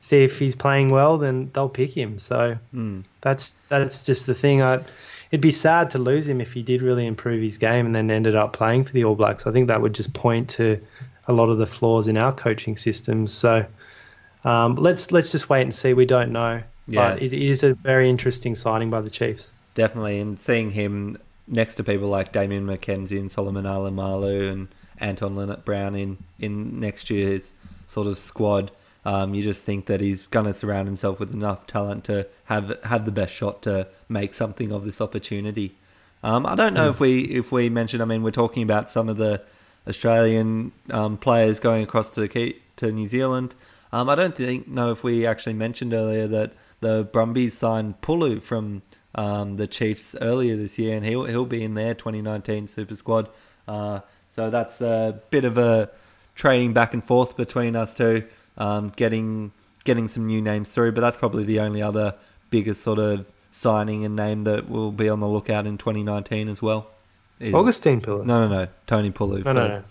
see 0.00 0.22
if 0.22 0.38
he's 0.38 0.54
playing 0.54 0.90
well, 0.90 1.16
then 1.16 1.50
they'll 1.54 1.68
pick 1.68 1.96
him. 1.96 2.18
So 2.18 2.58
mm. 2.74 3.04
that's 3.22 3.56
that's 3.68 4.04
just 4.04 4.26
the 4.26 4.34
thing. 4.34 4.60
I, 4.60 4.82
it'd 5.30 5.40
be 5.40 5.50
sad 5.50 5.90
to 5.90 5.98
lose 5.98 6.28
him 6.28 6.40
if 6.40 6.52
he 6.52 6.62
did 6.62 6.82
really 6.82 7.06
improve 7.06 7.42
his 7.42 7.56
game 7.56 7.86
and 7.86 7.94
then 7.94 8.10
ended 8.10 8.36
up 8.36 8.52
playing 8.52 8.84
for 8.84 8.92
the 8.92 9.04
All 9.04 9.14
Blacks. 9.14 9.46
I 9.46 9.52
think 9.52 9.68
that 9.68 9.80
would 9.80 9.94
just 9.94 10.12
point 10.12 10.50
to 10.50 10.80
a 11.26 11.32
lot 11.32 11.48
of 11.48 11.56
the 11.56 11.66
flaws 11.66 12.06
in 12.06 12.18
our 12.18 12.32
coaching 12.32 12.76
systems. 12.76 13.32
So 13.32 13.64
um, 14.44 14.74
let's 14.74 15.10
let's 15.10 15.32
just 15.32 15.48
wait 15.48 15.62
and 15.62 15.74
see. 15.74 15.94
We 15.94 16.04
don't 16.04 16.32
know, 16.32 16.62
yeah. 16.86 17.14
but 17.14 17.22
it 17.22 17.32
is 17.32 17.62
a 17.62 17.72
very 17.72 18.10
interesting 18.10 18.54
signing 18.54 18.90
by 18.90 19.00
the 19.00 19.10
Chiefs. 19.10 19.48
Definitely, 19.74 20.20
and 20.20 20.38
seeing 20.38 20.70
him 20.70 21.16
next 21.46 21.74
to 21.76 21.84
people 21.84 22.08
like 22.08 22.32
Damian 22.32 22.66
McKenzie 22.66 23.20
and 23.20 23.30
Solomon 23.30 23.64
Alaimalo 23.64 24.50
and 24.50 24.68
Anton 24.98 25.36
Lienert-Brown 25.36 25.94
in 25.94 26.18
in 26.38 26.80
next 26.80 27.10
year's 27.10 27.52
sort 27.86 28.06
of 28.06 28.18
squad 28.18 28.70
um, 29.04 29.34
you 29.34 29.42
just 29.42 29.64
think 29.64 29.86
that 29.86 30.00
he's 30.00 30.26
going 30.26 30.46
to 30.46 30.54
surround 30.54 30.88
himself 30.88 31.20
with 31.20 31.32
enough 31.32 31.66
talent 31.66 32.04
to 32.04 32.26
have 32.44 32.78
have 32.84 33.04
the 33.04 33.12
best 33.12 33.34
shot 33.34 33.62
to 33.62 33.88
make 34.08 34.32
something 34.32 34.72
of 34.72 34.84
this 34.84 35.00
opportunity. 35.00 35.76
Um, 36.22 36.46
I 36.46 36.54
don't 36.54 36.72
know 36.72 36.86
mm. 36.86 36.90
if 36.90 37.00
we 37.00 37.20
if 37.22 37.52
we 37.52 37.68
mentioned. 37.68 38.02
I 38.02 38.06
mean, 38.06 38.22
we're 38.22 38.30
talking 38.30 38.62
about 38.62 38.90
some 38.90 39.08
of 39.10 39.18
the 39.18 39.42
Australian 39.86 40.72
um, 40.90 41.18
players 41.18 41.60
going 41.60 41.82
across 41.82 42.10
to 42.10 42.54
to 42.76 42.92
New 42.92 43.06
Zealand. 43.06 43.54
Um, 43.92 44.08
I 44.08 44.14
don't 44.14 44.34
think 44.34 44.66
know 44.66 44.90
if 44.90 45.04
we 45.04 45.26
actually 45.26 45.52
mentioned 45.52 45.92
earlier 45.92 46.26
that 46.26 46.52
the 46.80 47.04
Brumbies 47.12 47.56
signed 47.56 48.00
Pulu 48.00 48.42
from 48.42 48.82
um, 49.14 49.56
the 49.56 49.66
Chiefs 49.66 50.14
earlier 50.20 50.56
this 50.56 50.78
year, 50.78 50.96
and 50.96 51.04
he'll 51.04 51.24
he'll 51.24 51.46
be 51.46 51.62
in 51.62 51.74
their 51.74 51.94
2019 51.94 52.68
Super 52.68 52.94
Squad. 52.94 53.28
Uh, 53.66 54.00
so 54.28 54.50
that's 54.50 54.80
a 54.80 55.20
bit 55.30 55.44
of 55.44 55.56
a 55.58 55.90
trading 56.34 56.72
back 56.72 56.92
and 56.92 57.04
forth 57.04 57.36
between 57.36 57.76
us 57.76 57.94
two 57.94 58.24
um, 58.58 58.92
getting 58.96 59.52
getting 59.84 60.08
some 60.08 60.26
new 60.26 60.42
names 60.42 60.70
through. 60.70 60.92
But 60.92 61.02
that's 61.02 61.16
probably 61.16 61.44
the 61.44 61.60
only 61.60 61.82
other 61.82 62.14
biggest 62.50 62.82
sort 62.82 62.98
of 62.98 63.30
signing 63.50 64.04
and 64.04 64.16
name 64.16 64.44
that 64.44 64.68
will 64.68 64.90
be 64.90 65.08
on 65.08 65.20
the 65.20 65.28
lookout 65.28 65.66
in 65.66 65.78
2019 65.78 66.48
as 66.48 66.60
well. 66.60 66.90
Is, 67.40 67.54
Augustine 67.54 68.00
Pulu. 68.00 68.24
No, 68.24 68.46
no, 68.46 68.48
no. 68.48 68.68
Tony 68.86 69.10
Pulu. 69.10 69.44
No, 69.44 69.52
no, 69.52 69.68
no. 69.68 69.84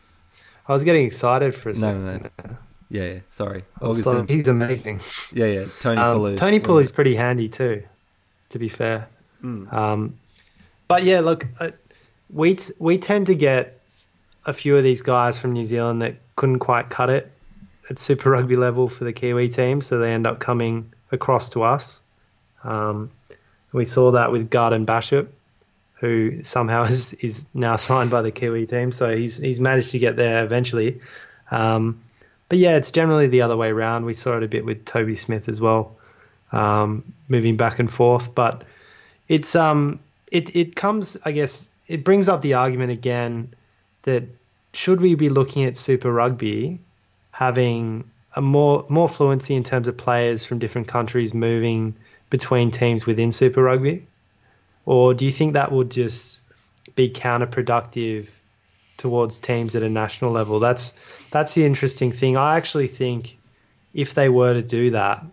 I 0.68 0.74
was 0.74 0.84
getting 0.84 1.06
excited 1.06 1.54
for 1.54 1.70
a 1.70 1.76
second. 1.76 2.06
No, 2.06 2.18
no, 2.18 2.30
no. 2.46 2.58
Yeah, 2.90 3.06
yeah. 3.06 3.20
Sorry. 3.30 3.66
Augustine. 3.82 4.28
He's 4.28 4.48
amazing. 4.48 5.02
Yeah, 5.34 5.48
yeah. 5.48 5.66
Tony 5.80 6.00
um, 6.00 6.20
Pulu. 6.20 6.38
Tony 6.38 6.60
Pulu 6.60 6.82
is 6.82 6.92
pretty 6.92 7.16
handy 7.16 7.50
too, 7.50 7.84
to 8.50 8.60
be 8.60 8.70
fair. 8.70 9.08
Mm. 9.44 9.74
Um, 9.74 10.20
but 10.88 11.04
yeah, 11.04 11.20
look, 11.20 11.46
uh, 11.60 11.72
we 12.30 12.56
t- 12.56 12.74
we 12.80 12.98
tend 12.98 13.28
to 13.28 13.36
get 13.36 13.80
a 14.46 14.54
few 14.54 14.78
of 14.78 14.84
these 14.84 15.02
guys 15.02 15.40
from 15.40 15.54
New 15.54 15.66
Zealand 15.66 16.02
that 16.02 16.16
couldn't 16.36 16.60
quite 16.60 16.90
cut 16.90 17.10
it 17.10 17.32
at 17.90 18.00
Super 18.00 18.32
Rugby 18.32 18.56
level 18.56 18.90
for 18.90 19.04
the 19.04 19.14
Kiwi 19.14 19.50
team, 19.50 19.82
so 19.82 20.00
they 20.00 20.14
end 20.14 20.28
up 20.28 20.40
coming 20.40 20.92
across 21.12 21.50
to 21.50 21.64
us. 21.64 22.02
Um, 22.64 23.12
we 23.72 23.86
saw 23.86 24.12
that 24.12 24.32
with 24.32 24.50
Garden 24.50 24.86
Bachop, 24.86 25.28
who 25.96 26.44
somehow 26.44 26.84
is, 26.90 27.14
is 27.14 27.46
now 27.54 27.76
signed 27.76 28.10
by 28.10 28.22
the 28.22 28.32
Kiwi 28.32 28.66
team, 28.66 28.92
so 28.92 29.16
he's 29.16 29.38
he's 29.38 29.60
managed 29.60 29.92
to 29.92 30.00
get 30.00 30.16
there 30.16 30.44
eventually. 30.44 31.02
Um, 31.52 32.02
but 32.50 32.58
yeah, 32.58 32.76
it's 32.78 32.92
generally 32.92 33.28
the 33.28 33.42
other 33.42 33.58
way 33.58 33.70
around. 33.70 34.06
We 34.06 34.14
saw 34.14 34.38
it 34.38 34.44
a 34.44 34.48
bit 34.48 34.66
with 34.66 34.86
Toby 34.86 35.16
Smith 35.16 35.50
as 35.50 35.60
well, 35.60 35.96
um, 36.52 37.04
moving 37.28 37.58
back 37.58 37.80
and 37.80 37.92
forth. 37.92 38.36
But 38.36 38.64
it's 39.34 39.56
um 39.56 40.00
it 40.32 40.56
it 40.56 40.76
comes, 40.76 41.18
I 41.26 41.32
guess, 41.32 41.70
it 41.88 42.04
brings 42.04 42.30
up 42.30 42.42
the 42.44 42.54
argument 42.54 42.92
again 42.92 43.54
that 44.04 44.24
should 44.74 45.02
we 45.02 45.16
be 45.16 45.30
looking 45.30 45.64
at 45.66 45.76
Super 45.76 46.14
Rugby 46.14 46.80
having 47.32 48.12
a 48.36 48.42
more 48.42 48.86
more 48.90 49.10
fluency 49.10 49.56
in 49.56 49.64
terms 49.64 49.88
of 49.88 49.98
players 49.98 50.46
from 50.46 50.60
different 50.60 50.88
countries 50.88 51.34
moving 51.34 51.96
between 52.30 52.70
teams 52.70 53.08
within 53.08 53.32
Super 53.32 53.64
Rugby, 53.64 54.06
or 54.86 55.16
do 55.16 55.26
you 55.26 55.32
think 55.32 55.54
that 55.54 55.72
would 55.72 55.90
just 55.90 56.42
be 56.96 57.10
counterproductive 57.10 58.28
towards 58.98 59.40
teams 59.40 59.76
at 59.76 59.82
a 59.82 59.90
national 59.90 60.32
level? 60.32 60.60
That's 60.60 61.00
that's 61.32 61.56
the 61.56 61.66
interesting 61.66 62.12
thing. 62.12 62.38
I 62.38 62.58
actually 62.58 62.88
think 62.88 63.36
if 63.96 64.14
they 64.14 64.30
were 64.30 64.54
to 64.54 64.62
do 64.62 64.92
that 64.92 65.26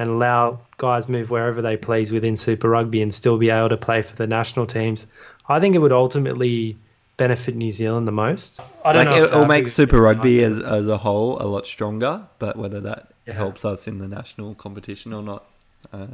and 0.00 0.08
allow 0.08 0.58
guys 0.78 1.10
move 1.10 1.28
wherever 1.28 1.60
they 1.60 1.76
please 1.76 2.10
within 2.10 2.38
Super 2.38 2.70
Rugby 2.70 3.02
and 3.02 3.12
still 3.12 3.36
be 3.36 3.50
able 3.50 3.68
to 3.68 3.76
play 3.76 4.00
for 4.00 4.16
the 4.16 4.26
national 4.26 4.66
teams, 4.66 5.06
I 5.46 5.60
think 5.60 5.74
it 5.74 5.78
would 5.78 5.92
ultimately 5.92 6.78
benefit 7.18 7.54
New 7.54 7.70
Zealand 7.70 8.08
the 8.08 8.12
most. 8.12 8.60
I 8.82 8.94
don't 8.94 9.04
like 9.04 9.14
know. 9.14 9.24
It, 9.26 9.34
will 9.34 9.46
make 9.46 9.68
Super 9.68 10.00
Rugby 10.00 10.42
as, 10.42 10.58
as 10.58 10.88
a 10.88 10.96
whole 10.96 11.36
a 11.42 11.44
lot 11.44 11.66
stronger, 11.66 12.26
but 12.38 12.56
whether 12.56 12.80
that 12.80 13.12
yeah. 13.26 13.34
helps 13.34 13.62
us 13.66 13.86
in 13.86 13.98
the 13.98 14.08
national 14.08 14.54
competition 14.54 15.12
or 15.12 15.22
not, 15.22 15.44
uh, 15.92 16.06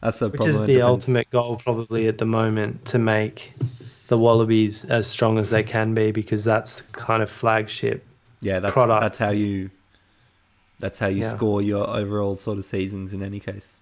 that's 0.00 0.20
a 0.20 0.28
Which 0.28 0.44
is 0.44 0.60
the 0.62 0.82
ultimate 0.82 1.30
goal, 1.30 1.58
probably 1.58 2.08
at 2.08 2.18
the 2.18 2.26
moment, 2.26 2.86
to 2.86 2.98
make 2.98 3.54
the 4.08 4.18
Wallabies 4.18 4.84
as 4.84 5.06
strong 5.06 5.38
as 5.38 5.50
they 5.50 5.62
can 5.62 5.94
be, 5.94 6.10
because 6.10 6.42
that's 6.42 6.82
kind 6.90 7.22
of 7.22 7.30
flagship. 7.30 8.04
Yeah, 8.40 8.58
that's 8.58 8.72
product. 8.72 9.02
that's 9.02 9.18
how 9.18 9.30
you 9.30 9.70
that's 10.78 10.98
how 10.98 11.08
you 11.08 11.22
yeah. 11.22 11.28
score 11.28 11.62
your 11.62 11.90
overall 11.90 12.36
sort 12.36 12.58
of 12.58 12.64
seasons. 12.64 13.12
In 13.12 13.22
any 13.22 13.40
case, 13.40 13.78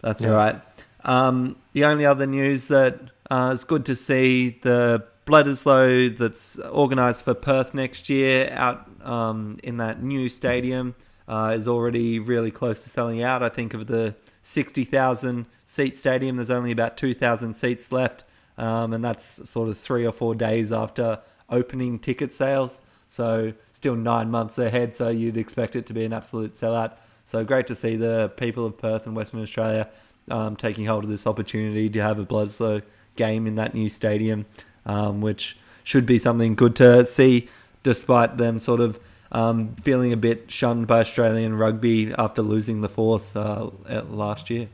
that's 0.00 0.20
yeah. 0.20 0.28
all 0.28 0.36
right. 0.36 0.60
Um, 1.04 1.56
the 1.72 1.84
only 1.84 2.04
other 2.04 2.26
news 2.26 2.68
that 2.68 3.00
uh, 3.30 3.52
it's 3.54 3.64
good 3.64 3.86
to 3.86 3.96
see 3.96 4.58
the 4.62 5.06
Bledisloe 5.26 6.16
that's 6.16 6.58
organised 6.60 7.22
for 7.22 7.34
Perth 7.34 7.74
next 7.74 8.08
year 8.08 8.50
out 8.52 8.88
um, 9.02 9.58
in 9.62 9.78
that 9.78 10.02
new 10.02 10.28
stadium 10.28 10.94
uh, 11.28 11.54
is 11.56 11.66
already 11.66 12.18
really 12.18 12.50
close 12.50 12.82
to 12.82 12.88
selling 12.88 13.22
out. 13.22 13.42
I 13.42 13.48
think 13.48 13.74
of 13.74 13.86
the 13.86 14.14
60,000 14.42 15.46
seat 15.64 15.98
stadium, 15.98 16.36
there's 16.36 16.50
only 16.50 16.70
about 16.70 16.96
2,000 16.96 17.54
seats 17.54 17.90
left, 17.90 18.24
um, 18.56 18.92
and 18.92 19.04
that's 19.04 19.48
sort 19.48 19.68
of 19.68 19.76
three 19.76 20.06
or 20.06 20.12
four 20.12 20.34
days 20.34 20.70
after 20.70 21.20
opening 21.50 21.98
ticket 21.98 22.32
sales. 22.32 22.80
So 23.08 23.52
still 23.76 23.94
nine 23.94 24.30
months 24.30 24.56
ahead, 24.56 24.96
so 24.96 25.10
you'd 25.10 25.36
expect 25.36 25.76
it 25.76 25.84
to 25.84 25.92
be 25.92 26.02
an 26.02 26.14
absolute 26.14 26.54
sellout. 26.54 26.92
So 27.26 27.44
great 27.44 27.66
to 27.66 27.74
see 27.74 27.94
the 27.96 28.32
people 28.38 28.64
of 28.64 28.78
Perth 28.78 29.06
and 29.06 29.14
Western 29.14 29.42
Australia 29.42 29.90
um, 30.30 30.56
taking 30.56 30.86
hold 30.86 31.04
of 31.04 31.10
this 31.10 31.26
opportunity 31.26 31.90
to 31.90 32.00
have 32.00 32.18
a 32.18 32.24
Bledisloe 32.24 32.82
game 33.16 33.46
in 33.46 33.56
that 33.56 33.74
new 33.74 33.90
stadium, 33.90 34.46
um, 34.86 35.20
which 35.20 35.58
should 35.84 36.06
be 36.06 36.18
something 36.18 36.54
good 36.54 36.74
to 36.76 37.04
see, 37.04 37.50
despite 37.82 38.38
them 38.38 38.58
sort 38.58 38.80
of 38.80 38.98
um, 39.30 39.76
feeling 39.82 40.10
a 40.10 40.16
bit 40.16 40.50
shunned 40.50 40.86
by 40.86 41.00
Australian 41.00 41.54
rugby 41.58 42.14
after 42.16 42.40
losing 42.40 42.80
the 42.80 42.88
force 42.88 43.36
uh, 43.36 43.70
last 44.08 44.48
year. 44.48 44.68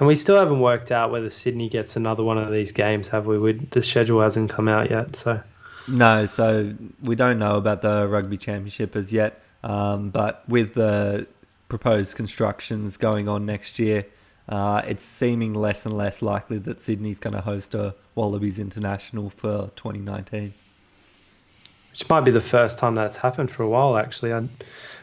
And 0.00 0.08
we 0.08 0.16
still 0.16 0.36
haven't 0.36 0.58
worked 0.58 0.90
out 0.90 1.12
whether 1.12 1.30
Sydney 1.30 1.68
gets 1.68 1.94
another 1.94 2.24
one 2.24 2.38
of 2.38 2.50
these 2.50 2.72
games, 2.72 3.06
have 3.06 3.26
we? 3.26 3.38
we 3.38 3.52
the 3.52 3.82
schedule 3.82 4.20
hasn't 4.20 4.50
come 4.50 4.66
out 4.66 4.90
yet, 4.90 5.14
so. 5.14 5.40
No, 5.86 6.26
so 6.26 6.74
we 7.02 7.14
don't 7.14 7.38
know 7.38 7.56
about 7.56 7.82
the 7.82 8.08
rugby 8.08 8.36
championship 8.36 8.96
as 8.96 9.12
yet. 9.12 9.40
Um, 9.62 10.10
but 10.10 10.46
with 10.48 10.74
the 10.74 11.26
proposed 11.68 12.16
constructions 12.16 12.96
going 12.96 13.28
on 13.28 13.46
next 13.46 13.78
year, 13.78 14.06
uh, 14.48 14.82
it's 14.86 15.04
seeming 15.04 15.54
less 15.54 15.86
and 15.86 15.96
less 15.96 16.20
likely 16.20 16.58
that 16.58 16.82
Sydney's 16.82 17.18
going 17.18 17.34
to 17.34 17.40
host 17.40 17.74
a 17.74 17.94
Wallabies 18.14 18.58
International 18.58 19.30
for 19.30 19.70
2019. 19.76 20.52
Which 21.90 22.08
might 22.08 22.22
be 22.22 22.30
the 22.30 22.40
first 22.40 22.78
time 22.78 22.94
that's 22.94 23.16
happened 23.16 23.50
for 23.50 23.62
a 23.62 23.68
while, 23.68 23.96
actually. 23.96 24.32
I, 24.32 24.46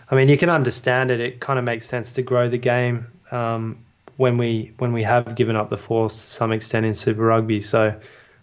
I 0.10 0.16
mean, 0.16 0.30
you 0.30 0.38
can 0.38 0.50
understand 0.50 1.10
it. 1.10 1.20
It 1.20 1.40
kind 1.40 1.58
of 1.58 1.66
makes 1.66 1.88
sense 1.88 2.14
to 2.14 2.22
grow 2.22 2.50
the 2.50 2.58
game 2.58 3.08
um, 3.32 3.80
when 4.18 4.38
we 4.38 4.74
when 4.78 4.94
we 4.94 5.04
have 5.04 5.36
given 5.36 5.56
up 5.56 5.70
the 5.70 5.78
force 5.78 6.22
to 6.22 6.30
some 6.30 6.52
extent 6.52 6.86
in 6.86 6.94
Super 6.94 7.24
Rugby. 7.24 7.62
So 7.62 8.00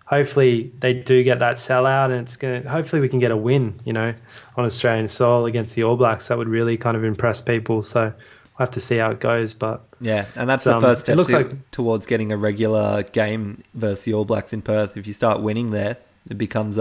hopefully 0.08 0.72
they 0.80 0.94
do 0.94 1.22
get 1.22 1.40
that 1.40 1.56
sellout, 1.56 2.06
and 2.06 2.14
it's 2.14 2.36
gonna. 2.36 2.68
Hopefully 2.68 3.00
we 3.00 3.08
can 3.08 3.18
get 3.18 3.30
a 3.30 3.36
win, 3.36 3.74
you 3.84 3.92
know, 3.92 4.14
on 4.56 4.64
Australian 4.64 5.06
soil 5.08 5.44
against 5.44 5.74
the 5.74 5.84
All 5.84 5.96
Blacks. 5.96 6.28
That 6.28 6.38
would 6.38 6.48
really 6.48 6.78
kind 6.78 6.96
of 6.96 7.04
impress 7.04 7.42
people. 7.42 7.82
So 7.82 8.04
we'll 8.04 8.14
have 8.58 8.70
to 8.72 8.80
see 8.80 8.96
how 8.96 9.10
it 9.10 9.20
goes. 9.20 9.52
But 9.52 9.84
yeah, 10.00 10.24
and 10.34 10.48
that's 10.48 10.64
the 10.64 10.76
um, 10.76 10.82
first 10.82 11.02
step 11.02 11.18
it 11.18 11.24
to, 11.24 11.36
like, 11.36 11.70
towards 11.70 12.06
getting 12.06 12.32
a 12.32 12.38
regular 12.38 13.02
game 13.02 13.62
versus 13.74 14.04
the 14.04 14.14
All 14.14 14.24
Blacks 14.24 14.52
in 14.52 14.62
Perth. 14.62 14.96
If 14.96 15.06
you 15.06 15.12
start 15.12 15.42
winning 15.42 15.72
there, 15.72 15.98
it 16.28 16.38
becomes 16.38 16.78
a 16.78 16.80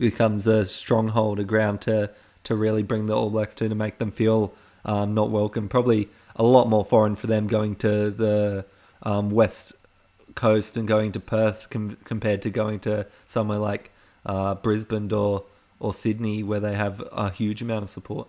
yeah. 0.00 0.06
becomes 0.08 0.46
a 0.46 0.64
stronghold, 0.64 1.38
a 1.40 1.44
ground 1.44 1.82
to 1.82 2.10
to 2.44 2.54
really 2.54 2.82
bring 2.82 3.06
the 3.06 3.14
All 3.14 3.28
Blacks 3.28 3.54
to 3.56 3.68
to 3.68 3.74
make 3.74 3.98
them 3.98 4.10
feel 4.10 4.54
um, 4.86 5.12
not 5.12 5.28
welcome. 5.28 5.68
Probably 5.68 6.08
a 6.36 6.42
lot 6.42 6.68
more 6.68 6.86
foreign 6.86 7.16
for 7.16 7.26
them 7.26 7.48
going 7.48 7.76
to 7.76 8.10
the 8.10 8.64
um, 9.02 9.28
West 9.28 9.74
coast 10.40 10.76
and 10.78 10.88
going 10.88 11.12
to 11.12 11.20
Perth 11.20 11.68
com- 11.68 11.98
compared 12.04 12.40
to 12.42 12.50
going 12.50 12.80
to 12.80 13.06
somewhere 13.26 13.58
like 13.58 13.90
uh, 14.24 14.54
Brisbane 14.54 15.12
or 15.12 15.44
or 15.78 15.92
Sydney 15.92 16.42
where 16.42 16.60
they 16.60 16.74
have 16.74 17.02
a 17.12 17.30
huge 17.30 17.60
amount 17.60 17.84
of 17.84 17.90
support. 17.90 18.26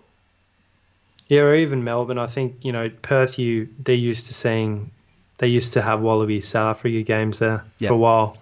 Yeah, 1.28 1.42
or 1.42 1.54
even 1.54 1.84
Melbourne. 1.84 2.18
I 2.18 2.26
think 2.26 2.64
you 2.64 2.72
know 2.72 2.90
Perth. 2.90 3.38
You 3.38 3.68
they're 3.78 3.94
used 3.94 4.26
to 4.26 4.34
seeing 4.34 4.90
they 5.38 5.48
used 5.48 5.72
to 5.72 5.80
have 5.82 6.02
Wallaby 6.02 6.40
South 6.40 6.76
Africa 6.76 7.02
games 7.02 7.38
there 7.38 7.64
yep. 7.78 7.88
for 7.88 7.94
a 7.94 7.96
while 7.96 8.36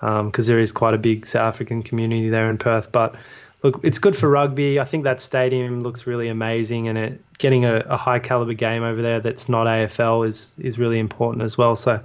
because 0.00 0.48
um, 0.48 0.52
there 0.52 0.58
is 0.58 0.72
quite 0.72 0.94
a 0.94 0.98
big 0.98 1.24
South 1.24 1.54
African 1.54 1.82
community 1.82 2.28
there 2.28 2.50
in 2.50 2.58
Perth. 2.58 2.92
But 2.92 3.14
look, 3.62 3.80
it's 3.82 3.98
good 3.98 4.16
for 4.16 4.28
rugby. 4.28 4.78
I 4.78 4.84
think 4.84 5.04
that 5.04 5.20
stadium 5.20 5.80
looks 5.80 6.06
really 6.06 6.28
amazing, 6.28 6.88
and 6.88 6.98
it 6.98 7.38
getting 7.38 7.64
a, 7.64 7.76
a 7.88 7.96
high 7.96 8.18
caliber 8.18 8.52
game 8.52 8.82
over 8.82 9.00
there 9.00 9.20
that's 9.20 9.48
not 9.48 9.66
AFL 9.66 10.26
is 10.26 10.54
is 10.58 10.78
really 10.78 10.98
important 10.98 11.42
as 11.42 11.56
well. 11.56 11.76
So 11.76 12.02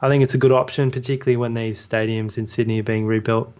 I 0.00 0.08
think 0.08 0.22
it's 0.22 0.34
a 0.34 0.38
good 0.38 0.52
option, 0.52 0.90
particularly 0.90 1.36
when 1.36 1.54
these 1.54 1.78
stadiums 1.78 2.36
in 2.36 2.46
Sydney 2.46 2.80
are 2.80 2.84
being 2.84 3.06
rebuilt. 3.06 3.52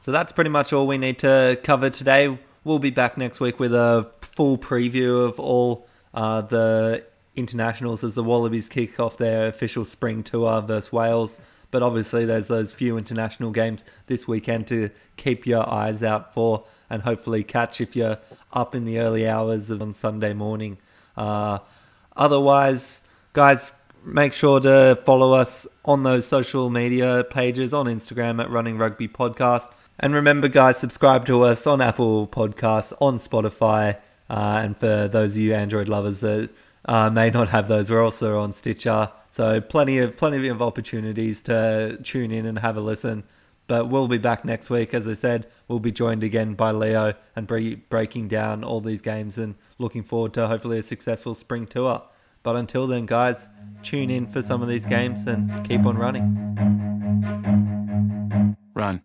So 0.00 0.12
that's 0.12 0.32
pretty 0.32 0.50
much 0.50 0.72
all 0.72 0.86
we 0.86 0.98
need 0.98 1.18
to 1.18 1.58
cover 1.62 1.90
today. 1.90 2.38
We'll 2.64 2.78
be 2.78 2.90
back 2.90 3.18
next 3.18 3.40
week 3.40 3.60
with 3.60 3.74
a 3.74 4.10
full 4.20 4.56
preview 4.56 5.26
of 5.26 5.38
all 5.38 5.86
uh, 6.14 6.40
the 6.42 7.04
internationals 7.34 8.02
as 8.02 8.14
the 8.14 8.24
Wallabies 8.24 8.68
kick 8.68 8.98
off 8.98 9.18
their 9.18 9.48
official 9.48 9.84
spring 9.84 10.22
tour 10.22 10.62
versus 10.62 10.92
Wales. 10.92 11.40
But 11.70 11.82
obviously, 11.82 12.24
there's 12.24 12.48
those 12.48 12.72
few 12.72 12.96
international 12.96 13.50
games 13.50 13.84
this 14.06 14.26
weekend 14.26 14.66
to 14.68 14.90
keep 15.16 15.46
your 15.46 15.68
eyes 15.68 16.02
out 16.02 16.32
for 16.32 16.64
and 16.88 17.02
hopefully 17.02 17.44
catch 17.44 17.80
if 17.80 17.94
you're 17.94 18.18
up 18.52 18.74
in 18.74 18.84
the 18.84 18.98
early 18.98 19.28
hours 19.28 19.68
of 19.68 19.82
on 19.82 19.92
Sunday 19.92 20.32
morning. 20.32 20.78
Uh, 21.16 21.58
otherwise, 22.16 23.02
guys, 23.32 23.72
make 24.06 24.32
sure 24.32 24.60
to 24.60 24.96
follow 25.04 25.32
us 25.32 25.66
on 25.84 26.04
those 26.04 26.26
social 26.26 26.70
media 26.70 27.24
pages 27.28 27.74
on 27.74 27.86
Instagram 27.86 28.40
at 28.40 28.48
Running 28.48 28.78
Rugby 28.78 29.08
Podcast. 29.08 29.68
And 29.98 30.14
remember, 30.14 30.46
guys, 30.46 30.78
subscribe 30.78 31.26
to 31.26 31.42
us 31.42 31.66
on 31.66 31.80
Apple 31.80 32.28
Podcasts, 32.28 32.92
on 33.00 33.18
Spotify, 33.18 33.96
uh, 34.30 34.60
and 34.62 34.76
for 34.76 35.08
those 35.08 35.32
of 35.32 35.38
you 35.38 35.54
Android 35.54 35.88
lovers 35.88 36.20
that 36.20 36.50
uh, 36.84 37.10
may 37.10 37.30
not 37.30 37.48
have 37.48 37.66
those, 37.68 37.90
we're 37.90 38.02
also 38.02 38.38
on 38.38 38.52
Stitcher. 38.52 39.10
So 39.30 39.60
plenty 39.60 39.98
of 39.98 40.16
plenty 40.16 40.48
of 40.48 40.62
opportunities 40.62 41.40
to 41.42 41.98
tune 42.02 42.30
in 42.30 42.46
and 42.46 42.60
have 42.60 42.76
a 42.76 42.80
listen. 42.80 43.24
But 43.66 43.88
we'll 43.88 44.06
be 44.06 44.18
back 44.18 44.44
next 44.44 44.70
week, 44.70 44.94
as 44.94 45.08
I 45.08 45.14
said. 45.14 45.48
We'll 45.66 45.80
be 45.80 45.90
joined 45.90 46.22
again 46.22 46.54
by 46.54 46.70
Leo 46.70 47.14
and 47.34 47.48
breaking 47.88 48.28
down 48.28 48.62
all 48.62 48.80
these 48.80 49.02
games 49.02 49.36
and 49.36 49.56
looking 49.78 50.04
forward 50.04 50.34
to 50.34 50.46
hopefully 50.46 50.78
a 50.78 50.84
successful 50.84 51.34
spring 51.34 51.66
tour. 51.66 52.02
But 52.46 52.54
until 52.54 52.86
then, 52.86 53.06
guys, 53.06 53.48
tune 53.82 54.08
in 54.08 54.28
for 54.28 54.40
some 54.40 54.62
of 54.62 54.68
these 54.68 54.86
games 54.86 55.26
and 55.26 55.68
keep 55.68 55.84
on 55.84 55.98
running. 55.98 56.54
Run. 58.72 59.02